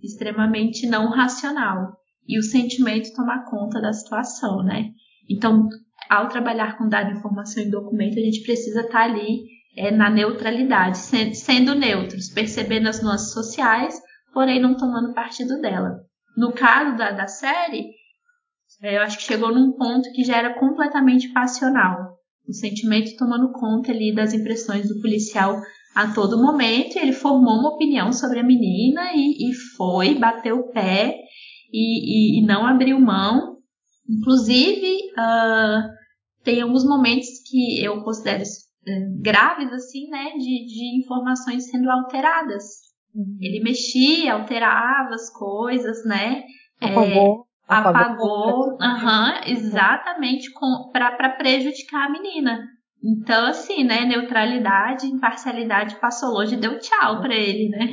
extremamente 0.00 0.86
não 0.86 1.10
racional. 1.10 1.92
E 2.28 2.38
o 2.38 2.42
sentimento 2.44 3.12
tomar 3.16 3.44
conta 3.50 3.80
da 3.80 3.92
situação, 3.92 4.62
né? 4.62 4.90
Então, 5.28 5.68
ao 6.08 6.28
trabalhar 6.28 6.78
com 6.78 6.88
dado, 6.88 7.10
informação 7.10 7.64
e 7.64 7.68
documento, 7.68 8.16
a 8.16 8.22
gente 8.22 8.44
precisa 8.44 8.82
estar 8.82 8.92
tá 8.92 9.02
ali 9.02 9.40
é, 9.76 9.90
na 9.90 10.08
neutralidade, 10.08 10.98
sendo, 10.98 11.74
neutros, 11.74 12.28
percebendo 12.28 12.88
as 12.88 13.02
nuances 13.02 13.32
sociais, 13.32 14.00
porém 14.32 14.62
não 14.62 14.76
tomando 14.76 15.14
partido 15.14 15.60
dela. 15.60 15.98
No 16.36 16.52
caso 16.52 16.96
da, 16.96 17.10
da 17.10 17.26
série, 17.26 18.01
eu 18.82 19.02
acho 19.02 19.18
que 19.18 19.24
chegou 19.24 19.54
num 19.54 19.72
ponto 19.72 20.10
que 20.12 20.24
já 20.24 20.36
era 20.36 20.58
completamente 20.58 21.32
passional. 21.32 22.16
O 22.48 22.52
sentimento 22.52 23.16
tomando 23.16 23.52
conta 23.52 23.92
ali 23.92 24.12
das 24.14 24.34
impressões 24.34 24.88
do 24.88 25.00
policial 25.00 25.60
a 25.94 26.12
todo 26.12 26.42
momento. 26.42 26.96
Ele 26.96 27.12
formou 27.12 27.60
uma 27.60 27.74
opinião 27.74 28.12
sobre 28.12 28.40
a 28.40 28.44
menina 28.44 29.12
e, 29.14 29.50
e 29.50 29.54
foi, 29.76 30.14
bateu 30.14 30.58
o 30.58 30.72
pé 30.72 31.16
e, 31.72 32.38
e, 32.38 32.40
e 32.40 32.46
não 32.46 32.66
abriu 32.66 32.98
mão. 33.00 33.58
Inclusive, 34.08 34.96
uh, 35.12 35.88
tem 36.42 36.60
alguns 36.60 36.84
momentos 36.84 37.28
que 37.48 37.82
eu 37.82 38.02
considero 38.02 38.42
uh, 38.42 39.22
graves, 39.22 39.72
assim, 39.72 40.08
né, 40.08 40.32
de, 40.32 40.66
de 40.66 40.98
informações 40.98 41.70
sendo 41.70 41.88
alteradas. 41.88 42.64
Uhum. 43.14 43.38
Ele 43.40 43.62
mexia, 43.62 44.34
alterava 44.34 45.14
as 45.14 45.30
coisas, 45.30 46.04
né? 46.04 46.42
Apagou. 46.80 47.46
É, 47.48 47.51
apagou, 47.78 48.72
uhum, 48.72 49.40
exatamente 49.46 50.50
para 50.92 51.30
prejudicar 51.30 52.06
a 52.06 52.10
menina. 52.10 52.60
Então, 53.04 53.46
assim, 53.46 53.82
né, 53.82 54.04
neutralidade, 54.04 55.06
imparcialidade 55.06 55.96
passou 55.96 56.30
longe 56.30 56.54
e 56.54 56.60
deu 56.60 56.78
tchau 56.78 57.20
para 57.20 57.34
ele, 57.34 57.68
né? 57.68 57.86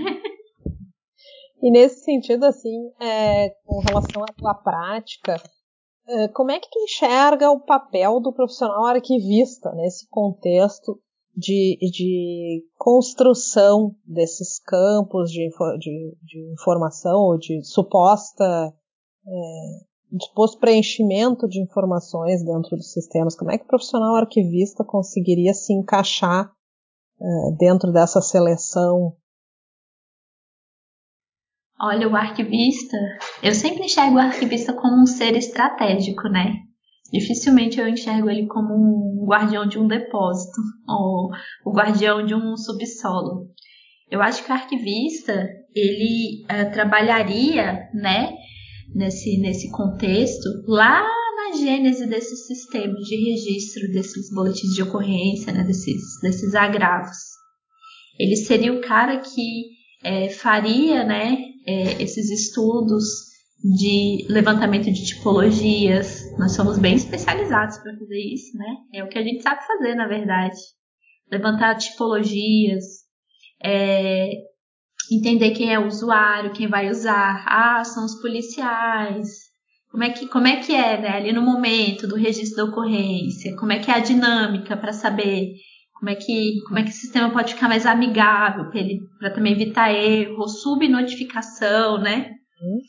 E 1.61 1.71
nesse 1.71 2.03
sentido, 2.03 2.45
assim, 2.45 2.89
é, 3.01 3.49
com 3.65 3.79
relação 3.79 4.23
à 4.23 4.27
tua 4.27 4.53
prática, 4.53 5.35
é, 6.07 6.27
como 6.29 6.51
é 6.51 6.59
que 6.59 6.69
tu 6.69 6.79
enxerga 6.79 7.51
o 7.51 7.59
papel 7.59 8.19
do 8.19 8.31
profissional 8.31 8.85
arquivista 8.85 9.71
nesse 9.73 10.07
contexto 10.09 10.99
de, 11.35 11.77
de 11.91 12.63
construção 12.77 13.95
desses 14.05 14.59
campos 14.59 15.31
de, 15.31 15.49
de, 15.77 16.17
de 16.21 16.53
informação 16.53 17.19
ou 17.19 17.37
de 17.37 17.63
suposta 17.63 18.73
é, 19.29 20.59
preenchimento 20.59 21.47
de 21.47 21.61
informações 21.61 22.43
dentro 22.43 22.75
dos 22.75 22.91
sistemas. 22.91 23.35
Como 23.35 23.51
é 23.51 23.57
que 23.57 23.65
o 23.65 23.67
profissional 23.67 24.15
arquivista 24.15 24.83
conseguiria 24.83 25.53
se 25.53 25.73
encaixar 25.73 26.51
é, 27.21 27.25
dentro 27.57 27.91
dessa 27.91 28.21
seleção? 28.21 29.15
Olha, 31.81 32.09
o 32.09 32.15
arquivista, 32.15 32.97
eu 33.41 33.53
sempre 33.55 33.85
enxergo 33.85 34.15
o 34.15 34.19
arquivista 34.19 34.73
como 34.73 35.01
um 35.01 35.05
ser 35.05 35.37
estratégico, 35.37 36.27
né? 36.27 36.55
Dificilmente 37.11 37.79
eu 37.79 37.87
enxergo 37.87 38.29
ele 38.29 38.47
como 38.47 38.73
um 38.73 39.25
guardião 39.25 39.65
de 39.65 39.79
um 39.79 39.87
depósito 39.87 40.59
ou 40.87 41.29
o 41.65 41.71
guardião 41.71 42.25
de 42.25 42.35
um 42.35 42.57
subsolo. 42.57 43.47
Eu 44.11 44.21
acho 44.21 44.43
que 44.43 44.51
o 44.51 44.53
arquivista 44.53 45.47
ele 45.73 46.43
uh, 46.45 46.71
trabalharia, 46.71 47.89
né, 47.93 48.33
nesse, 48.93 49.37
nesse 49.39 49.69
contexto, 49.71 50.47
lá 50.67 51.01
na 51.35 51.57
gênese 51.57 52.07
desses 52.07 52.47
sistemas 52.47 53.05
de 53.05 53.15
registro 53.15 53.91
desses 53.91 54.33
boletins 54.33 54.73
de 54.73 54.83
ocorrência, 54.83 55.53
né, 55.53 55.63
desses, 55.63 56.19
desses 56.21 56.53
agravos. 56.55 57.17
Ele 58.19 58.35
seria 58.35 58.73
o 58.73 58.81
cara 58.81 59.19
que 59.19 59.69
é, 60.03 60.29
faria 60.29 61.03
né, 61.03 61.37
é, 61.65 62.01
esses 62.01 62.29
estudos 62.29 63.29
de 63.61 64.25
levantamento 64.29 64.91
de 64.91 65.05
tipologias. 65.05 66.21
Nós 66.37 66.53
somos 66.53 66.77
bem 66.77 66.95
especializados 66.95 67.77
para 67.77 67.97
fazer 67.97 68.19
isso, 68.33 68.57
né? 68.57 68.75
É 68.93 69.03
o 69.03 69.09
que 69.09 69.17
a 69.17 69.23
gente 69.23 69.41
sabe 69.43 69.65
fazer, 69.65 69.95
na 69.95 70.07
verdade. 70.07 70.57
Levantar 71.31 71.75
tipologias, 71.75 72.85
é, 73.63 74.31
entender 75.15 75.51
quem 75.51 75.73
é 75.73 75.79
o 75.79 75.87
usuário, 75.87 76.53
quem 76.53 76.67
vai 76.67 76.89
usar. 76.89 77.45
Ah, 77.47 77.83
são 77.83 78.05
os 78.05 78.19
policiais. 78.21 79.49
Como 79.91 80.03
é 80.03 80.09
que, 80.11 80.27
como 80.27 80.47
é, 80.47 80.57
que 80.57 80.73
é, 80.73 81.01
né, 81.01 81.09
ali 81.09 81.31
no 81.31 81.41
momento 81.41 82.07
do 82.07 82.15
registro 82.15 82.57
da 82.57 82.71
ocorrência? 82.71 83.55
Como 83.55 83.71
é 83.71 83.79
que 83.79 83.89
é 83.89 83.95
a 83.95 83.99
dinâmica 83.99 84.77
para 84.77 84.93
saber 84.93 85.53
como 85.93 86.09
é 86.09 86.15
que 86.15 86.61
como 86.65 86.79
é 86.79 86.83
que 86.83 86.91
o 86.91 86.93
sistema 86.93 87.29
pode 87.31 87.53
ficar 87.53 87.67
mais 87.67 87.85
amigável 87.85 88.69
para 89.19 89.31
também 89.31 89.51
evitar 89.51 89.93
erro, 89.93 90.47
subnotificação, 90.47 91.97
né? 91.97 92.31
Uhum. 92.61 92.79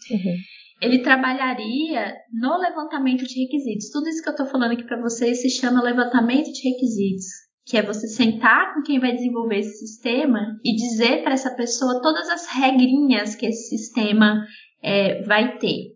Ele 0.81 1.01
trabalharia 1.01 2.15
no 2.33 2.57
levantamento 2.59 3.27
de 3.27 3.43
requisitos. 3.43 3.91
Tudo 3.91 4.09
isso 4.09 4.23
que 4.23 4.29
eu 4.29 4.33
estou 4.33 4.47
falando 4.47 4.73
aqui 4.73 4.85
para 4.85 5.01
vocês 5.01 5.43
se 5.43 5.51
chama 5.51 5.83
levantamento 5.83 6.53
de 6.53 6.69
requisitos 6.69 7.27
que 7.71 7.77
é 7.77 7.83
você 7.83 8.09
sentar 8.09 8.75
com 8.75 8.83
quem 8.83 8.99
vai 8.99 9.13
desenvolver 9.13 9.61
esse 9.61 9.87
sistema 9.87 10.59
e 10.65 10.75
dizer 10.75 11.23
para 11.23 11.35
essa 11.35 11.55
pessoa 11.55 12.03
todas 12.03 12.29
as 12.29 12.49
regrinhas 12.49 13.37
que 13.37 13.47
esse 13.47 13.69
sistema 13.69 14.45
é, 14.83 15.23
vai 15.23 15.57
ter. 15.59 15.95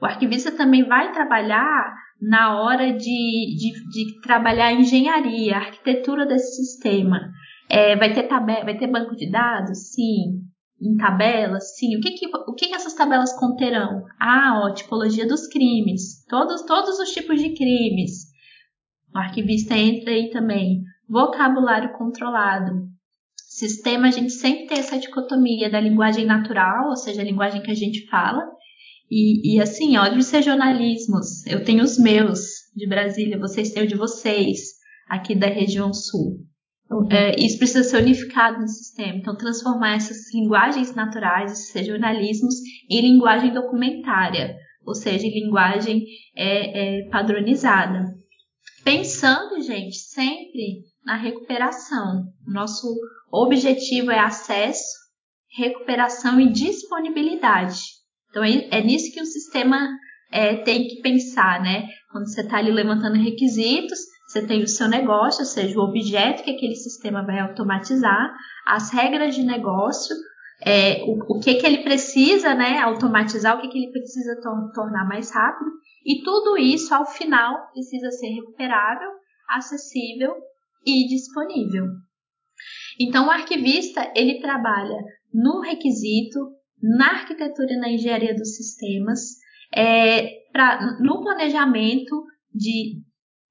O 0.00 0.06
arquivista 0.06 0.52
também 0.52 0.84
vai 0.84 1.12
trabalhar 1.12 1.92
na 2.22 2.62
hora 2.62 2.92
de, 2.92 3.02
de, 3.02 3.72
de 3.90 4.20
trabalhar 4.22 4.66
a 4.66 4.72
engenharia, 4.72 5.56
a 5.56 5.58
arquitetura 5.58 6.24
desse 6.24 6.62
sistema. 6.62 7.20
É, 7.68 7.96
vai 7.96 8.12
ter 8.12 8.28
tabela, 8.28 8.64
vai 8.64 8.78
ter 8.78 8.86
banco 8.86 9.16
de 9.16 9.28
dados? 9.28 9.90
Sim. 9.90 10.42
Em 10.80 10.96
tabelas? 10.96 11.76
Sim. 11.76 11.96
O 11.96 12.00
que, 12.00 12.12
que, 12.12 12.26
o 12.26 12.54
que, 12.54 12.68
que 12.68 12.74
essas 12.74 12.94
tabelas 12.94 13.36
conterão? 13.36 14.04
Ah, 14.20 14.60
ó, 14.62 14.72
tipologia 14.72 15.26
dos 15.26 15.48
crimes. 15.48 16.24
Todos, 16.28 16.62
todos 16.62 17.00
os 17.00 17.10
tipos 17.10 17.40
de 17.40 17.52
crimes. 17.52 18.26
O 19.12 19.18
arquivista 19.18 19.76
entra 19.76 20.12
aí 20.12 20.30
também 20.30 20.82
vocabulário 21.08 21.92
controlado. 21.96 22.86
Sistema, 23.48 24.08
a 24.08 24.10
gente 24.10 24.32
sempre 24.32 24.66
tem 24.66 24.78
essa 24.78 24.98
dicotomia 24.98 25.70
da 25.70 25.80
linguagem 25.80 26.26
natural, 26.26 26.90
ou 26.90 26.96
seja, 26.96 27.22
a 27.22 27.24
linguagem 27.24 27.62
que 27.62 27.70
a 27.70 27.74
gente 27.74 28.06
fala, 28.08 28.42
e, 29.10 29.54
e 29.54 29.60
assim, 29.60 29.96
olha 29.96 30.18
os 30.18 30.30
regionalismos. 30.30 31.46
Eu 31.46 31.64
tenho 31.64 31.82
os 31.82 31.98
meus 31.98 32.40
de 32.74 32.86
Brasília, 32.88 33.38
vocês 33.38 33.70
têm 33.70 33.84
o 33.84 33.86
de 33.86 33.96
vocês, 33.96 34.58
aqui 35.08 35.34
da 35.34 35.46
região 35.46 35.92
sul. 35.94 36.44
Uhum. 36.90 37.08
É, 37.10 37.34
isso 37.38 37.58
precisa 37.58 37.82
ser 37.82 38.02
unificado 38.02 38.60
no 38.60 38.68
sistema. 38.68 39.14
Então, 39.14 39.36
transformar 39.36 39.94
essas 39.94 40.32
linguagens 40.34 40.94
naturais, 40.94 41.52
esses 41.52 41.74
regionalismos, 41.74 42.54
em 42.90 43.00
linguagem 43.00 43.52
documentária, 43.52 44.56
ou 44.84 44.94
seja, 44.94 45.26
em 45.26 45.44
linguagem 45.44 46.04
é, 46.36 47.00
é, 47.00 47.08
padronizada. 47.08 48.04
Pensando, 48.84 49.60
gente, 49.60 49.96
sempre 49.96 50.84
na 51.06 51.16
recuperação. 51.16 52.24
Nosso 52.44 52.92
objetivo 53.30 54.10
é 54.10 54.18
acesso, 54.18 55.06
recuperação 55.56 56.40
e 56.40 56.52
disponibilidade. 56.52 57.78
Então 58.28 58.42
é, 58.42 58.68
é 58.70 58.82
nisso 58.82 59.14
que 59.14 59.22
o 59.22 59.24
sistema 59.24 59.88
é, 60.32 60.56
tem 60.56 60.88
que 60.88 61.00
pensar, 61.00 61.62
né? 61.62 61.86
Quando 62.10 62.28
você 62.28 62.40
está 62.40 62.58
ali 62.58 62.72
levantando 62.72 63.16
requisitos, 63.16 63.98
você 64.26 64.44
tem 64.44 64.64
o 64.64 64.68
seu 64.68 64.88
negócio, 64.88 65.40
ou 65.40 65.46
seja, 65.46 65.78
o 65.78 65.84
objeto 65.84 66.42
que 66.42 66.50
aquele 66.50 66.74
sistema 66.74 67.24
vai 67.24 67.38
automatizar, 67.38 68.34
as 68.66 68.90
regras 68.90 69.36
de 69.36 69.44
negócio, 69.44 70.16
é, 70.60 71.04
o, 71.04 71.36
o, 71.36 71.40
que, 71.40 71.54
que 71.54 71.66
ele 71.66 71.84
precisa 71.84 72.52
né, 72.52 72.80
automatizar, 72.80 73.56
o 73.56 73.60
que, 73.60 73.68
que 73.68 73.78
ele 73.78 73.92
precisa 73.92 74.40
tor 74.42 74.72
tornar 74.74 75.06
mais 75.06 75.30
rápido, 75.30 75.70
e 76.04 76.22
tudo 76.24 76.58
isso, 76.58 76.92
ao 76.92 77.06
final, 77.06 77.70
precisa 77.72 78.10
ser 78.10 78.28
recuperável, 78.28 79.10
acessível 79.48 80.34
e 80.86 81.08
disponível. 81.08 81.86
Então, 83.00 83.26
o 83.26 83.30
arquivista, 83.30 84.10
ele 84.14 84.40
trabalha 84.40 84.96
no 85.32 85.60
requisito, 85.60 86.38
na 86.80 87.10
arquitetura 87.10 87.72
e 87.72 87.78
na 87.78 87.90
engenharia 87.90 88.34
dos 88.34 88.56
sistemas, 88.56 89.20
é, 89.74 90.28
pra, 90.52 90.98
no 91.00 91.20
planejamento 91.22 92.24
de 92.54 93.02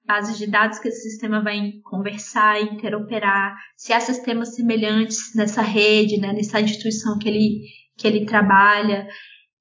bases 0.05 0.37
de 0.37 0.47
dados 0.47 0.79
que 0.79 0.87
esse 0.87 1.09
sistema 1.09 1.43
vai 1.43 1.73
conversar, 1.83 2.61
interoperar, 2.61 3.55
se 3.75 3.91
há 3.91 3.99
sistemas 3.99 4.55
semelhantes 4.55 5.35
nessa 5.35 5.61
rede, 5.61 6.19
né, 6.19 6.31
nessa 6.31 6.61
instituição 6.61 7.17
que 7.17 7.27
ele, 7.27 7.61
que 7.97 8.07
ele 8.07 8.25
trabalha. 8.25 9.07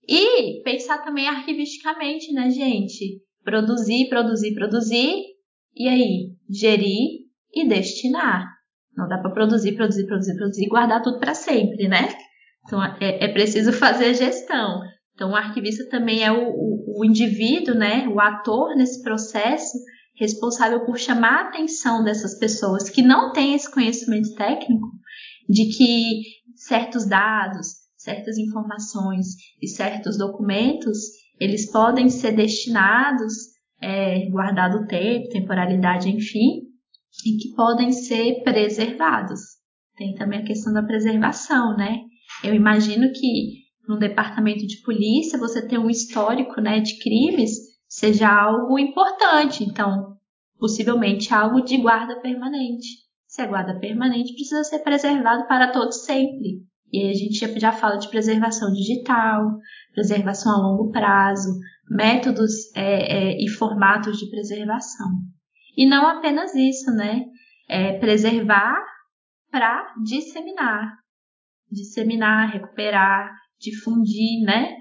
E 0.06 0.62
pensar 0.62 0.98
também 0.98 1.26
arquivisticamente, 1.28 2.30
né, 2.32 2.50
gente? 2.50 3.22
Produzir, 3.42 4.08
produzir, 4.08 4.54
produzir, 4.54 5.14
e 5.74 5.88
aí, 5.88 6.30
gerir 6.48 7.23
e 7.54 7.68
destinar. 7.68 8.48
Não 8.96 9.08
dá 9.08 9.18
para 9.18 9.30
produzir, 9.30 9.72
produzir, 9.72 10.06
produzir, 10.06 10.36
produzir 10.36 10.64
e 10.64 10.68
guardar 10.68 11.02
tudo 11.02 11.18
para 11.18 11.34
sempre, 11.34 11.88
né? 11.88 12.08
Então 12.64 12.82
é, 12.82 13.24
é, 13.24 13.28
preciso 13.28 13.72
fazer 13.74 14.14
gestão. 14.14 14.82
Então 15.14 15.30
o 15.30 15.36
arquivista 15.36 15.88
também 15.88 16.22
é 16.22 16.32
o, 16.32 16.48
o, 16.50 17.00
o 17.00 17.04
indivíduo, 17.04 17.74
né? 17.74 18.08
O 18.08 18.20
ator 18.20 18.74
nesse 18.76 19.02
processo 19.02 19.76
responsável 20.16 20.84
por 20.84 20.96
chamar 20.96 21.46
a 21.46 21.48
atenção 21.48 22.04
dessas 22.04 22.38
pessoas 22.38 22.88
que 22.88 23.02
não 23.02 23.32
têm 23.32 23.54
esse 23.54 23.70
conhecimento 23.70 24.32
técnico 24.34 24.88
de 25.48 25.76
que 25.76 26.22
certos 26.54 27.04
dados, 27.04 27.66
certas 27.96 28.38
informações 28.38 29.26
e 29.60 29.66
certos 29.66 30.16
documentos 30.16 30.98
eles 31.38 31.70
podem 31.70 32.08
ser 32.08 32.32
destinados, 32.32 33.32
é, 33.80 34.28
guardado 34.30 34.86
tempo, 34.86 35.28
temporalidade, 35.30 36.08
enfim, 36.08 36.62
e 37.24 37.36
que 37.36 37.54
podem 37.54 37.92
ser 37.92 38.42
preservados. 38.42 39.40
Tem 39.96 40.14
também 40.14 40.40
a 40.40 40.44
questão 40.44 40.72
da 40.72 40.82
preservação, 40.82 41.76
né? 41.76 42.00
Eu 42.42 42.54
imagino 42.54 43.12
que 43.12 43.64
no 43.88 43.98
departamento 43.98 44.66
de 44.66 44.82
polícia 44.82 45.38
você 45.38 45.66
ter 45.66 45.78
um 45.78 45.90
histórico, 45.90 46.60
né, 46.60 46.80
de 46.80 46.98
crimes 46.98 47.52
seja 47.86 48.28
algo 48.28 48.78
importante. 48.78 49.62
Então, 49.62 50.16
possivelmente 50.58 51.32
algo 51.32 51.60
de 51.60 51.76
guarda 51.76 52.20
permanente. 52.20 53.04
Se 53.26 53.42
é 53.42 53.46
guarda 53.46 53.78
permanente, 53.78 54.34
precisa 54.34 54.64
ser 54.64 54.80
preservado 54.80 55.46
para 55.46 55.72
todos 55.72 56.04
sempre. 56.04 56.62
E 56.92 57.10
a 57.10 57.12
gente 57.12 57.58
já 57.58 57.72
fala 57.72 57.96
de 57.96 58.08
preservação 58.08 58.72
digital, 58.72 59.58
preservação 59.92 60.52
a 60.52 60.68
longo 60.68 60.92
prazo, 60.92 61.50
métodos 61.90 62.52
é, 62.76 63.32
é, 63.32 63.44
e 63.44 63.48
formatos 63.48 64.16
de 64.18 64.30
preservação. 64.30 65.08
E 65.76 65.86
não 65.86 66.06
apenas 66.06 66.54
isso, 66.54 66.90
né? 66.92 67.24
É 67.68 67.98
preservar 67.98 68.76
para 69.50 69.94
disseminar. 70.04 70.98
Disseminar, 71.70 72.52
recuperar, 72.52 73.30
difundir, 73.58 74.44
né? 74.44 74.76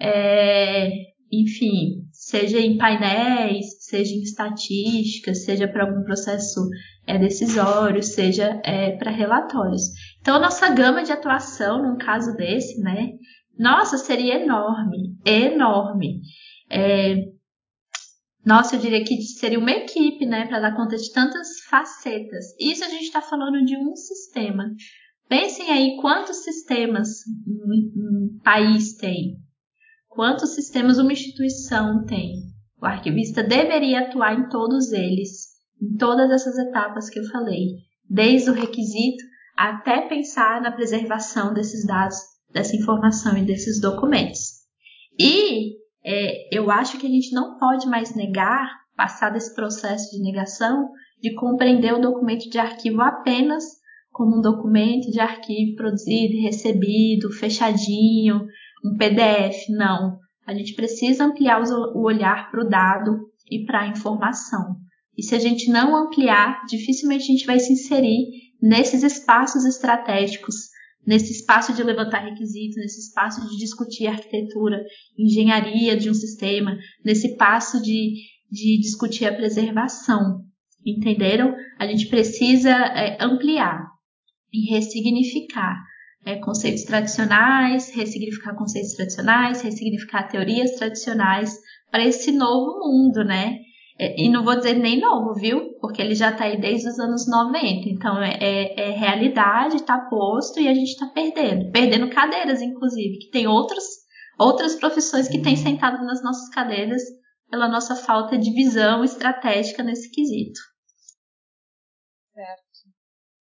É, 0.00 0.90
enfim, 1.30 2.06
seja 2.12 2.58
em 2.58 2.76
painéis, 2.76 3.66
seja 3.80 4.14
em 4.14 4.20
estatísticas, 4.20 5.44
seja 5.44 5.66
para 5.66 5.84
algum 5.84 6.02
processo 6.04 6.60
é, 7.06 7.18
decisório, 7.18 8.02
seja 8.02 8.60
é, 8.64 8.96
para 8.96 9.10
relatórios. 9.10 9.82
Então, 10.20 10.38
nossa 10.40 10.68
gama 10.68 11.02
de 11.02 11.12
atuação, 11.12 11.82
num 11.82 11.96
caso 11.96 12.36
desse, 12.36 12.80
né? 12.82 13.12
Nossa, 13.58 13.96
seria 13.96 14.42
enorme, 14.42 15.16
enorme. 15.24 16.20
É, 16.70 17.16
nossa, 18.44 18.74
eu 18.74 18.80
diria 18.80 19.04
que 19.04 19.20
seria 19.22 19.58
uma 19.58 19.70
equipe, 19.70 20.26
né, 20.26 20.46
para 20.46 20.60
dar 20.60 20.74
conta 20.74 20.96
de 20.96 21.12
tantas 21.12 21.60
facetas. 21.68 22.46
Isso 22.58 22.84
a 22.84 22.88
gente 22.88 23.04
está 23.04 23.22
falando 23.22 23.64
de 23.64 23.76
um 23.76 23.94
sistema. 23.94 24.64
Pensem 25.28 25.70
aí 25.70 25.96
quantos 26.00 26.42
sistemas 26.42 27.08
um, 27.46 27.92
um 27.96 28.40
país 28.42 28.96
tem, 28.96 29.36
quantos 30.08 30.54
sistemas 30.54 30.98
uma 30.98 31.12
instituição 31.12 32.04
tem. 32.04 32.42
O 32.80 32.84
arquivista 32.84 33.42
deveria 33.42 34.00
atuar 34.00 34.38
em 34.38 34.48
todos 34.48 34.92
eles, 34.92 35.52
em 35.80 35.96
todas 35.96 36.30
essas 36.30 36.58
etapas 36.58 37.08
que 37.08 37.20
eu 37.20 37.24
falei, 37.28 37.76
desde 38.10 38.50
o 38.50 38.52
requisito 38.52 39.22
até 39.56 40.08
pensar 40.08 40.60
na 40.60 40.72
preservação 40.72 41.54
desses 41.54 41.86
dados, 41.86 42.16
dessa 42.52 42.74
informação 42.74 43.38
e 43.38 43.46
desses 43.46 43.80
documentos. 43.80 44.40
E 45.18 45.76
é, 46.04 46.56
eu 46.56 46.70
acho 46.70 46.98
que 46.98 47.06
a 47.06 47.10
gente 47.10 47.32
não 47.32 47.58
pode 47.58 47.86
mais 47.86 48.14
negar, 48.14 48.68
passar 48.96 49.30
desse 49.30 49.54
processo 49.54 50.10
de 50.10 50.22
negação, 50.22 50.90
de 51.20 51.34
compreender 51.34 51.94
o 51.94 52.00
documento 52.00 52.50
de 52.50 52.58
arquivo 52.58 53.00
apenas 53.00 53.64
como 54.10 54.38
um 54.38 54.42
documento 54.42 55.10
de 55.10 55.20
arquivo 55.20 55.76
produzido 55.76 56.42
recebido, 56.42 57.32
fechadinho, 57.32 58.44
um 58.84 58.96
PDF. 58.98 59.68
Não. 59.70 60.18
A 60.46 60.52
gente 60.52 60.74
precisa 60.74 61.24
ampliar 61.24 61.62
o 61.62 62.02
olhar 62.02 62.50
para 62.50 62.60
o 62.60 62.68
dado 62.68 63.30
e 63.50 63.64
para 63.64 63.82
a 63.82 63.88
informação. 63.88 64.76
E 65.16 65.22
se 65.22 65.34
a 65.34 65.38
gente 65.38 65.70
não 65.70 65.96
ampliar, 65.96 66.64
dificilmente 66.66 67.24
a 67.24 67.26
gente 67.26 67.46
vai 67.46 67.58
se 67.58 67.72
inserir 67.72 68.26
nesses 68.60 69.02
espaços 69.02 69.64
estratégicos 69.64 70.71
nesse 71.06 71.32
espaço 71.32 71.74
de 71.74 71.82
levantar 71.82 72.24
requisitos, 72.24 72.76
nesse 72.76 73.00
espaço 73.00 73.48
de 73.48 73.56
discutir 73.56 74.06
arquitetura, 74.06 74.82
engenharia 75.18 75.96
de 75.96 76.08
um 76.08 76.14
sistema, 76.14 76.76
nesse 77.04 77.36
passo 77.36 77.82
de, 77.82 78.14
de 78.50 78.78
discutir 78.80 79.26
a 79.26 79.34
preservação. 79.34 80.40
Entenderam? 80.84 81.54
A 81.78 81.86
gente 81.86 82.06
precisa 82.06 82.70
é, 82.70 83.16
ampliar 83.20 83.86
e 84.52 84.70
ressignificar 84.70 85.80
é, 86.24 86.36
conceitos 86.36 86.84
tradicionais, 86.84 87.90
ressignificar 87.94 88.54
conceitos 88.54 88.94
tradicionais, 88.94 89.60
ressignificar 89.62 90.28
teorias 90.28 90.72
tradicionais 90.72 91.56
para 91.90 92.04
esse 92.04 92.30
novo 92.32 92.78
mundo, 92.78 93.24
né? 93.24 93.58
É, 93.98 94.20
e 94.20 94.28
não 94.28 94.44
vou 94.44 94.56
dizer 94.56 94.74
nem 94.74 95.00
novo, 95.00 95.34
viu? 95.34 95.74
Porque 95.80 96.00
ele 96.00 96.14
já 96.14 96.30
está 96.30 96.44
aí 96.44 96.60
desde 96.60 96.88
os 96.88 96.98
anos 96.98 97.28
90. 97.28 97.88
Então 97.88 98.20
é, 98.22 98.38
é, 98.40 98.88
é 98.88 98.90
realidade, 98.90 99.76
está 99.76 99.98
posto 100.08 100.60
e 100.60 100.68
a 100.68 100.74
gente 100.74 100.90
está 100.90 101.06
perdendo. 101.08 101.70
Perdendo 101.70 102.10
cadeiras, 102.10 102.62
inclusive, 102.62 103.18
que 103.18 103.30
tem 103.30 103.46
outros, 103.46 103.84
outras 104.38 104.76
profissões 104.76 105.28
que 105.28 105.42
têm 105.42 105.56
sentado 105.56 106.04
nas 106.04 106.22
nossas 106.22 106.48
cadeiras 106.50 107.02
pela 107.50 107.68
nossa 107.68 107.94
falta 107.94 108.38
de 108.38 108.50
visão 108.50 109.04
estratégica 109.04 109.82
nesse 109.82 110.10
quesito. 110.10 110.58
Certo. 112.32 112.62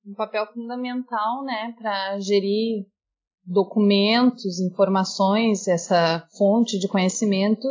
Um 0.06 0.14
papel 0.14 0.46
fundamental, 0.54 1.43
né, 1.43 1.74
para 1.76 2.20
gerir 2.20 2.86
documentos, 3.43 4.60
informações, 4.60 5.68
essa 5.68 6.28
fonte 6.38 6.78
de 6.78 6.88
conhecimento 6.88 7.68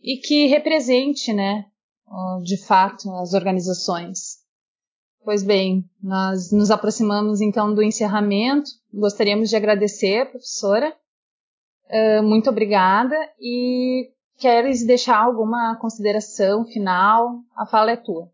e 0.00 0.18
que 0.18 0.46
represente, 0.46 1.32
né, 1.32 1.64
de 2.42 2.56
fato 2.56 3.10
as 3.16 3.34
organizações. 3.34 4.40
Pois 5.22 5.42
bem, 5.42 5.84
nós 6.02 6.50
nos 6.50 6.70
aproximamos 6.70 7.40
então 7.40 7.74
do 7.74 7.82
encerramento. 7.82 8.70
Gostaríamos 8.92 9.50
de 9.50 9.56
agradecer, 9.56 10.30
professora. 10.30 10.94
Uh, 11.90 12.22
muito 12.22 12.48
obrigada 12.48 13.16
e 13.38 14.10
queres 14.38 14.86
deixar 14.86 15.18
alguma 15.18 15.76
consideração 15.76 16.64
final? 16.64 17.40
A 17.56 17.66
fala 17.66 17.90
é 17.90 17.96
tua. 17.96 18.30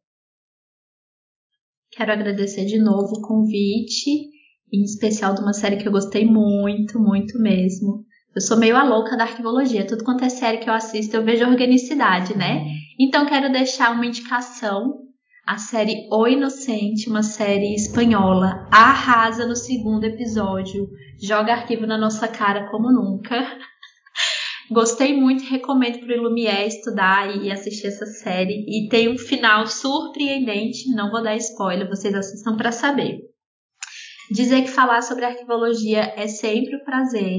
Quero 1.90 2.12
agradecer 2.12 2.66
de 2.66 2.78
novo 2.78 3.16
o 3.16 3.22
convite, 3.22 4.30
em 4.72 4.82
especial 4.82 5.34
de 5.34 5.40
uma 5.40 5.54
série 5.54 5.78
que 5.78 5.88
eu 5.88 5.92
gostei 5.92 6.24
muito, 6.24 7.00
muito 7.00 7.38
mesmo. 7.40 8.04
Eu 8.34 8.40
sou 8.42 8.58
meio 8.58 8.76
a 8.76 8.84
louca 8.84 9.16
da 9.16 9.24
arquivologia. 9.24 9.86
Tudo 9.86 10.04
quanto 10.04 10.24
é 10.24 10.28
série 10.28 10.58
que 10.58 10.68
eu 10.68 10.74
assisto, 10.74 11.16
eu 11.16 11.24
vejo 11.24 11.46
organicidade, 11.46 12.36
né? 12.36 12.64
Então 12.98 13.26
quero 13.26 13.52
deixar 13.52 13.92
uma 13.92 14.06
indicação. 14.06 15.02
A 15.46 15.58
série 15.58 16.08
O 16.10 16.26
Inocente, 16.26 17.08
uma 17.08 17.22
série 17.22 17.74
espanhola, 17.74 18.66
arrasa 18.72 19.46
no 19.46 19.54
segundo 19.54 20.02
episódio, 20.02 20.88
joga 21.22 21.52
arquivo 21.52 21.86
na 21.86 21.96
nossa 21.96 22.26
cara 22.26 22.68
como 22.68 22.90
nunca. 22.90 23.36
Gostei 24.72 25.14
muito 25.14 25.44
recomendo 25.44 26.00
para 26.00 26.18
o 26.18 26.22
Lumière 26.22 26.66
estudar 26.66 27.36
e 27.36 27.52
assistir 27.52 27.86
essa 27.86 28.06
série. 28.06 28.64
E 28.66 28.88
tem 28.88 29.08
um 29.08 29.16
final 29.16 29.68
surpreendente, 29.68 30.90
não 30.96 31.12
vou 31.12 31.22
dar 31.22 31.36
spoiler, 31.36 31.88
vocês 31.88 32.12
assistam 32.12 32.56
para 32.56 32.72
saber. 32.72 33.20
Dizer 34.32 34.62
que 34.62 34.70
falar 34.70 35.02
sobre 35.02 35.26
arquivologia 35.26 36.12
é 36.16 36.26
sempre 36.26 36.74
um 36.74 36.84
prazer 36.84 37.38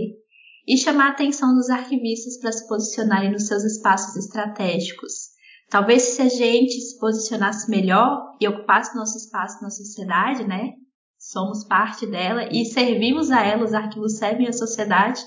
e 0.66 0.78
chamar 0.78 1.08
a 1.08 1.12
atenção 1.12 1.54
dos 1.56 1.70
arquivistas 1.70 2.40
para 2.40 2.54
se 2.54 2.66
posicionarem 2.70 3.32
nos 3.32 3.48
seus 3.48 3.66
espaços 3.66 4.16
estratégicos 4.16 5.27
Talvez 5.70 6.02
se 6.02 6.22
a 6.22 6.30
gente 6.30 6.80
se 6.80 6.98
posicionasse 6.98 7.70
melhor 7.70 8.36
e 8.40 8.48
ocupasse 8.48 8.96
nosso 8.96 9.18
espaço 9.18 9.62
na 9.62 9.70
sociedade, 9.70 10.48
né? 10.48 10.72
Somos 11.20 11.66
parte 11.66 12.06
dela 12.06 12.48
e 12.52 12.64
servimos 12.66 13.32
a 13.32 13.44
ela, 13.44 13.66
os 13.66 13.74
arquivos 13.74 14.18
servem 14.18 14.48
à 14.48 14.54
sociedade, 14.54 15.22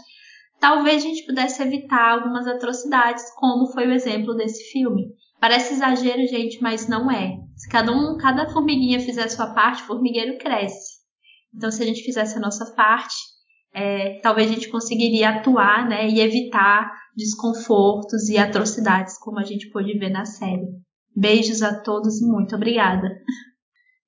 talvez 0.58 1.02
a 1.02 1.06
gente 1.06 1.26
pudesse 1.26 1.62
evitar 1.62 2.12
algumas 2.12 2.46
atrocidades, 2.46 3.24
como 3.34 3.66
foi 3.72 3.86
o 3.86 3.92
exemplo 3.92 4.34
desse 4.34 4.70
filme. 4.70 5.08
Parece 5.40 5.74
exagero, 5.74 6.26
gente, 6.26 6.62
mas 6.62 6.88
não 6.88 7.10
é. 7.10 7.36
Se 7.56 7.68
cada 7.68 7.92
um, 7.92 8.16
cada 8.16 8.48
formiguinha 8.50 9.00
fizer 9.00 9.24
a 9.24 9.28
sua 9.28 9.52
parte, 9.52 9.82
o 9.82 9.86
formigueiro 9.86 10.38
cresce. 10.38 11.00
Então, 11.54 11.70
se 11.70 11.82
a 11.82 11.86
gente 11.86 12.02
fizesse 12.02 12.36
a 12.38 12.40
nossa 12.40 12.64
parte, 12.74 13.16
é, 13.74 14.20
talvez 14.22 14.50
a 14.50 14.54
gente 14.54 14.68
conseguiria 14.68 15.30
atuar, 15.30 15.88
né, 15.88 16.08
e 16.08 16.20
evitar 16.20 16.90
desconfortos 17.16 18.28
e 18.28 18.38
atrocidades, 18.38 19.18
como 19.18 19.38
a 19.38 19.44
gente 19.44 19.70
pôde 19.70 19.98
ver 19.98 20.10
na 20.10 20.24
série. 20.24 20.66
Beijos 21.14 21.62
a 21.62 21.80
todos 21.80 22.20
e 22.20 22.26
muito 22.26 22.54
obrigada. 22.54 23.08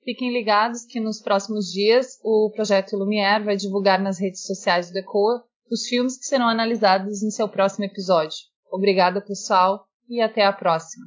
Fiquem 0.05 0.33
ligados 0.33 0.85
que 0.85 1.01
nos 1.01 1.21
próximos 1.21 1.67
dias 1.67 2.19
o 2.25 2.51
projeto 2.55 2.97
Lumière 2.97 3.45
vai 3.45 3.57
divulgar 3.57 4.01
nas 4.01 4.19
redes 4.19 4.45
sociais 4.45 4.91
do 4.91 4.99
ECOA 4.99 5.45
os 5.71 5.87
filmes 5.87 6.19
que 6.19 6.25
serão 6.25 6.49
analisados 6.49 7.23
em 7.23 7.31
seu 7.31 7.49
próximo 7.49 7.85
episódio. 7.85 8.37
Obrigada, 8.71 9.21
pessoal, 9.21 9.87
e 10.09 10.21
até 10.21 10.45
a 10.45 10.53
próxima. 10.53 11.07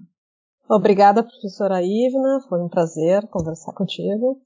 Obrigada, 0.69 1.23
professora 1.23 1.81
Ivna. 1.83 2.39
Foi 2.49 2.63
um 2.63 2.69
prazer 2.69 3.27
conversar 3.27 3.73
contigo. 3.73 4.41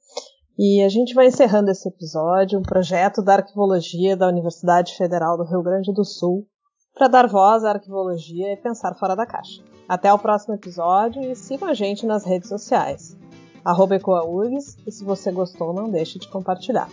E 0.58 0.84
a 0.84 0.89
gente 0.89 1.14
vai 1.14 1.28
encerrando 1.28 1.72
esse 1.72 1.88
episódio, 1.88 2.60
um 2.60 2.64
projeto 2.64 3.24
da 3.24 3.36
arquivologia 3.36 4.18
da 4.18 4.28
Universidade 4.28 4.97
Federal 4.97 5.38
do 5.38 5.45
Rio 5.45 5.64
Grande 5.64 5.93
do 5.93 6.04
Sul, 6.04 6.45
para 6.94 7.08
dar 7.08 7.28
voz 7.28 7.64
à 7.64 7.72
arquivologia 7.72 8.52
e 8.52 8.58
pensar 8.58 8.96
fora 8.96 9.16
da 9.16 9.26
caixa. 9.26 9.64
Até 9.88 10.14
o 10.14 10.20
próximo 10.20 10.54
episódio 10.54 11.22
e 11.22 11.36
sigam 11.36 11.70
a 11.70 11.74
gente 11.74 12.06
nas 12.06 12.26
redes 12.26 12.50
sociais. 12.50 13.18
Arroba 13.64 13.96
EcoaURGS, 13.96 14.78
e 14.86 14.92
se 14.92 15.04
você 15.04 15.32
gostou, 15.32 15.74
não 15.74 15.90
deixe 15.90 16.20
de 16.20 16.28
compartilhar. 16.28 16.90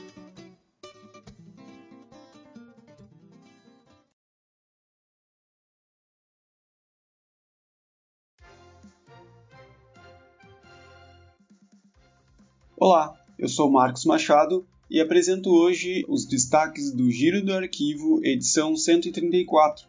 Olá, 12.78 13.14
eu 13.38 13.48
sou 13.48 13.70
Marcos 13.70 14.04
Machado 14.04 14.66
e 14.88 15.00
apresento 15.00 15.50
hoje 15.50 16.04
os 16.08 16.24
destaques 16.24 16.92
do 16.92 17.10
Giro 17.10 17.44
do 17.44 17.52
Arquivo, 17.52 18.20
edição 18.24 18.76
134, 18.76 19.84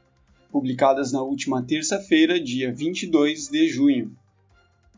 publicadas 0.52 1.12
na 1.12 1.22
última 1.22 1.62
terça-feira, 1.62 2.39
dia 2.39 2.74
22 2.74 3.48
de 3.48 3.68
junho. 3.68 4.12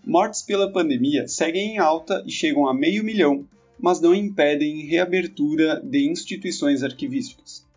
Mortes 0.06 0.42
pela 0.42 0.72
pandemia 0.72 1.28
seguem 1.28 1.76
em 1.76 1.78
alta 1.80 2.24
e 2.26 2.32
chegam 2.32 2.66
a 2.66 2.74
meio 2.74 3.04
milhão, 3.04 3.46
mas 3.78 4.00
não 4.00 4.16
impedem 4.16 4.86
reabertura 4.86 5.82
de 5.84 6.10
instituições 6.10 6.82
arquivísticas. 6.82 7.68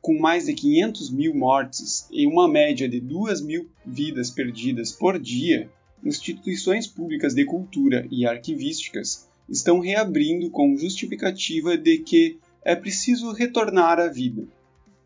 Com 0.00 0.18
mais 0.18 0.46
de 0.46 0.54
500 0.54 1.10
mil 1.10 1.34
mortes 1.34 2.08
e 2.10 2.26
uma 2.26 2.48
média 2.48 2.88
de 2.88 2.98
2 2.98 3.40
mil 3.40 3.68
vidas 3.86 4.30
perdidas 4.30 4.90
por 4.90 5.16
dia, 5.16 5.70
instituições 6.04 6.88
públicas 6.88 7.34
de 7.34 7.44
cultura 7.44 8.06
e 8.10 8.26
arquivísticas 8.26 9.27
estão 9.48 9.78
reabrindo 9.78 10.50
com 10.50 10.76
justificativa 10.76 11.76
de 11.76 11.98
que 11.98 12.38
é 12.64 12.76
preciso 12.76 13.32
retornar 13.32 13.98
à 13.98 14.08
vida. 14.08 14.46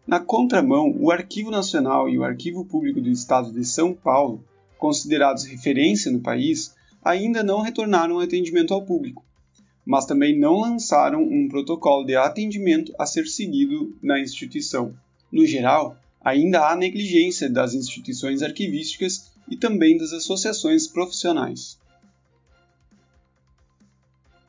Na 0.07 0.18
contramão, 0.18 0.97
o 0.99 1.12
Arquivo 1.12 1.51
Nacional 1.51 2.09
e 2.09 2.18
o 2.18 2.24
Arquivo 2.24 2.64
Público 2.64 3.01
do 3.01 3.09
Estado 3.09 3.53
de 3.53 3.64
São 3.64 3.95
Paulo, 3.95 4.45
considerados 4.76 5.45
referência 5.45 6.11
no 6.11 6.20
país, 6.20 6.74
ainda 7.05 7.43
não 7.43 7.61
retornaram 7.61 8.16
ao 8.16 8.20
atendimento 8.20 8.74
ao 8.74 8.84
público, 8.84 9.24
mas 9.86 10.07
também 10.07 10.36
não 10.36 10.61
lançaram 10.61 11.22
um 11.22 11.49
protocolo 11.49 12.05
de 12.05 12.16
atendimento 12.16 12.93
a 12.99 13.07
ser 13.07 13.26
seguido 13.26 13.97
na 14.03 14.20
instituição. 14.20 14.95
No 15.30 15.47
geral, 15.47 15.97
ainda 16.20 16.68
há 16.68 16.76
negligência 16.76 17.49
das 17.49 17.74
instituições 17.74 18.43
arquivísticas 18.43 19.32
e 19.49 19.57
também 19.57 19.97
das 19.97 20.12
associações 20.12 20.86
profissionais. 20.86 21.78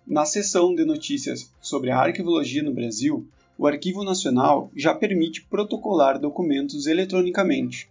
Na 0.05 0.25
seção 0.25 0.75
de 0.75 0.83
notícias 0.83 1.49
sobre 1.61 1.89
a 1.89 1.97
arquivologia 1.97 2.61
no 2.61 2.73
Brasil, 2.73 3.25
o 3.57 3.65
Arquivo 3.65 4.03
Nacional 4.03 4.69
já 4.75 4.93
permite 4.93 5.45
protocolar 5.45 6.19
documentos 6.19 6.87
eletronicamente. 6.87 7.89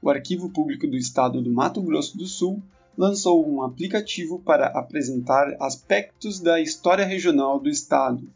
O 0.00 0.08
Arquivo 0.08 0.48
Público 0.48 0.86
do 0.86 0.96
Estado 0.96 1.42
do 1.42 1.52
Mato 1.52 1.82
Grosso 1.82 2.16
do 2.16 2.26
Sul 2.26 2.62
lançou 2.96 3.46
um 3.46 3.62
aplicativo 3.62 4.38
para 4.38 4.68
apresentar 4.68 5.56
aspectos 5.60 6.40
da 6.40 6.58
história 6.58 7.04
regional 7.04 7.60
do 7.60 7.68
Estado. 7.68 8.26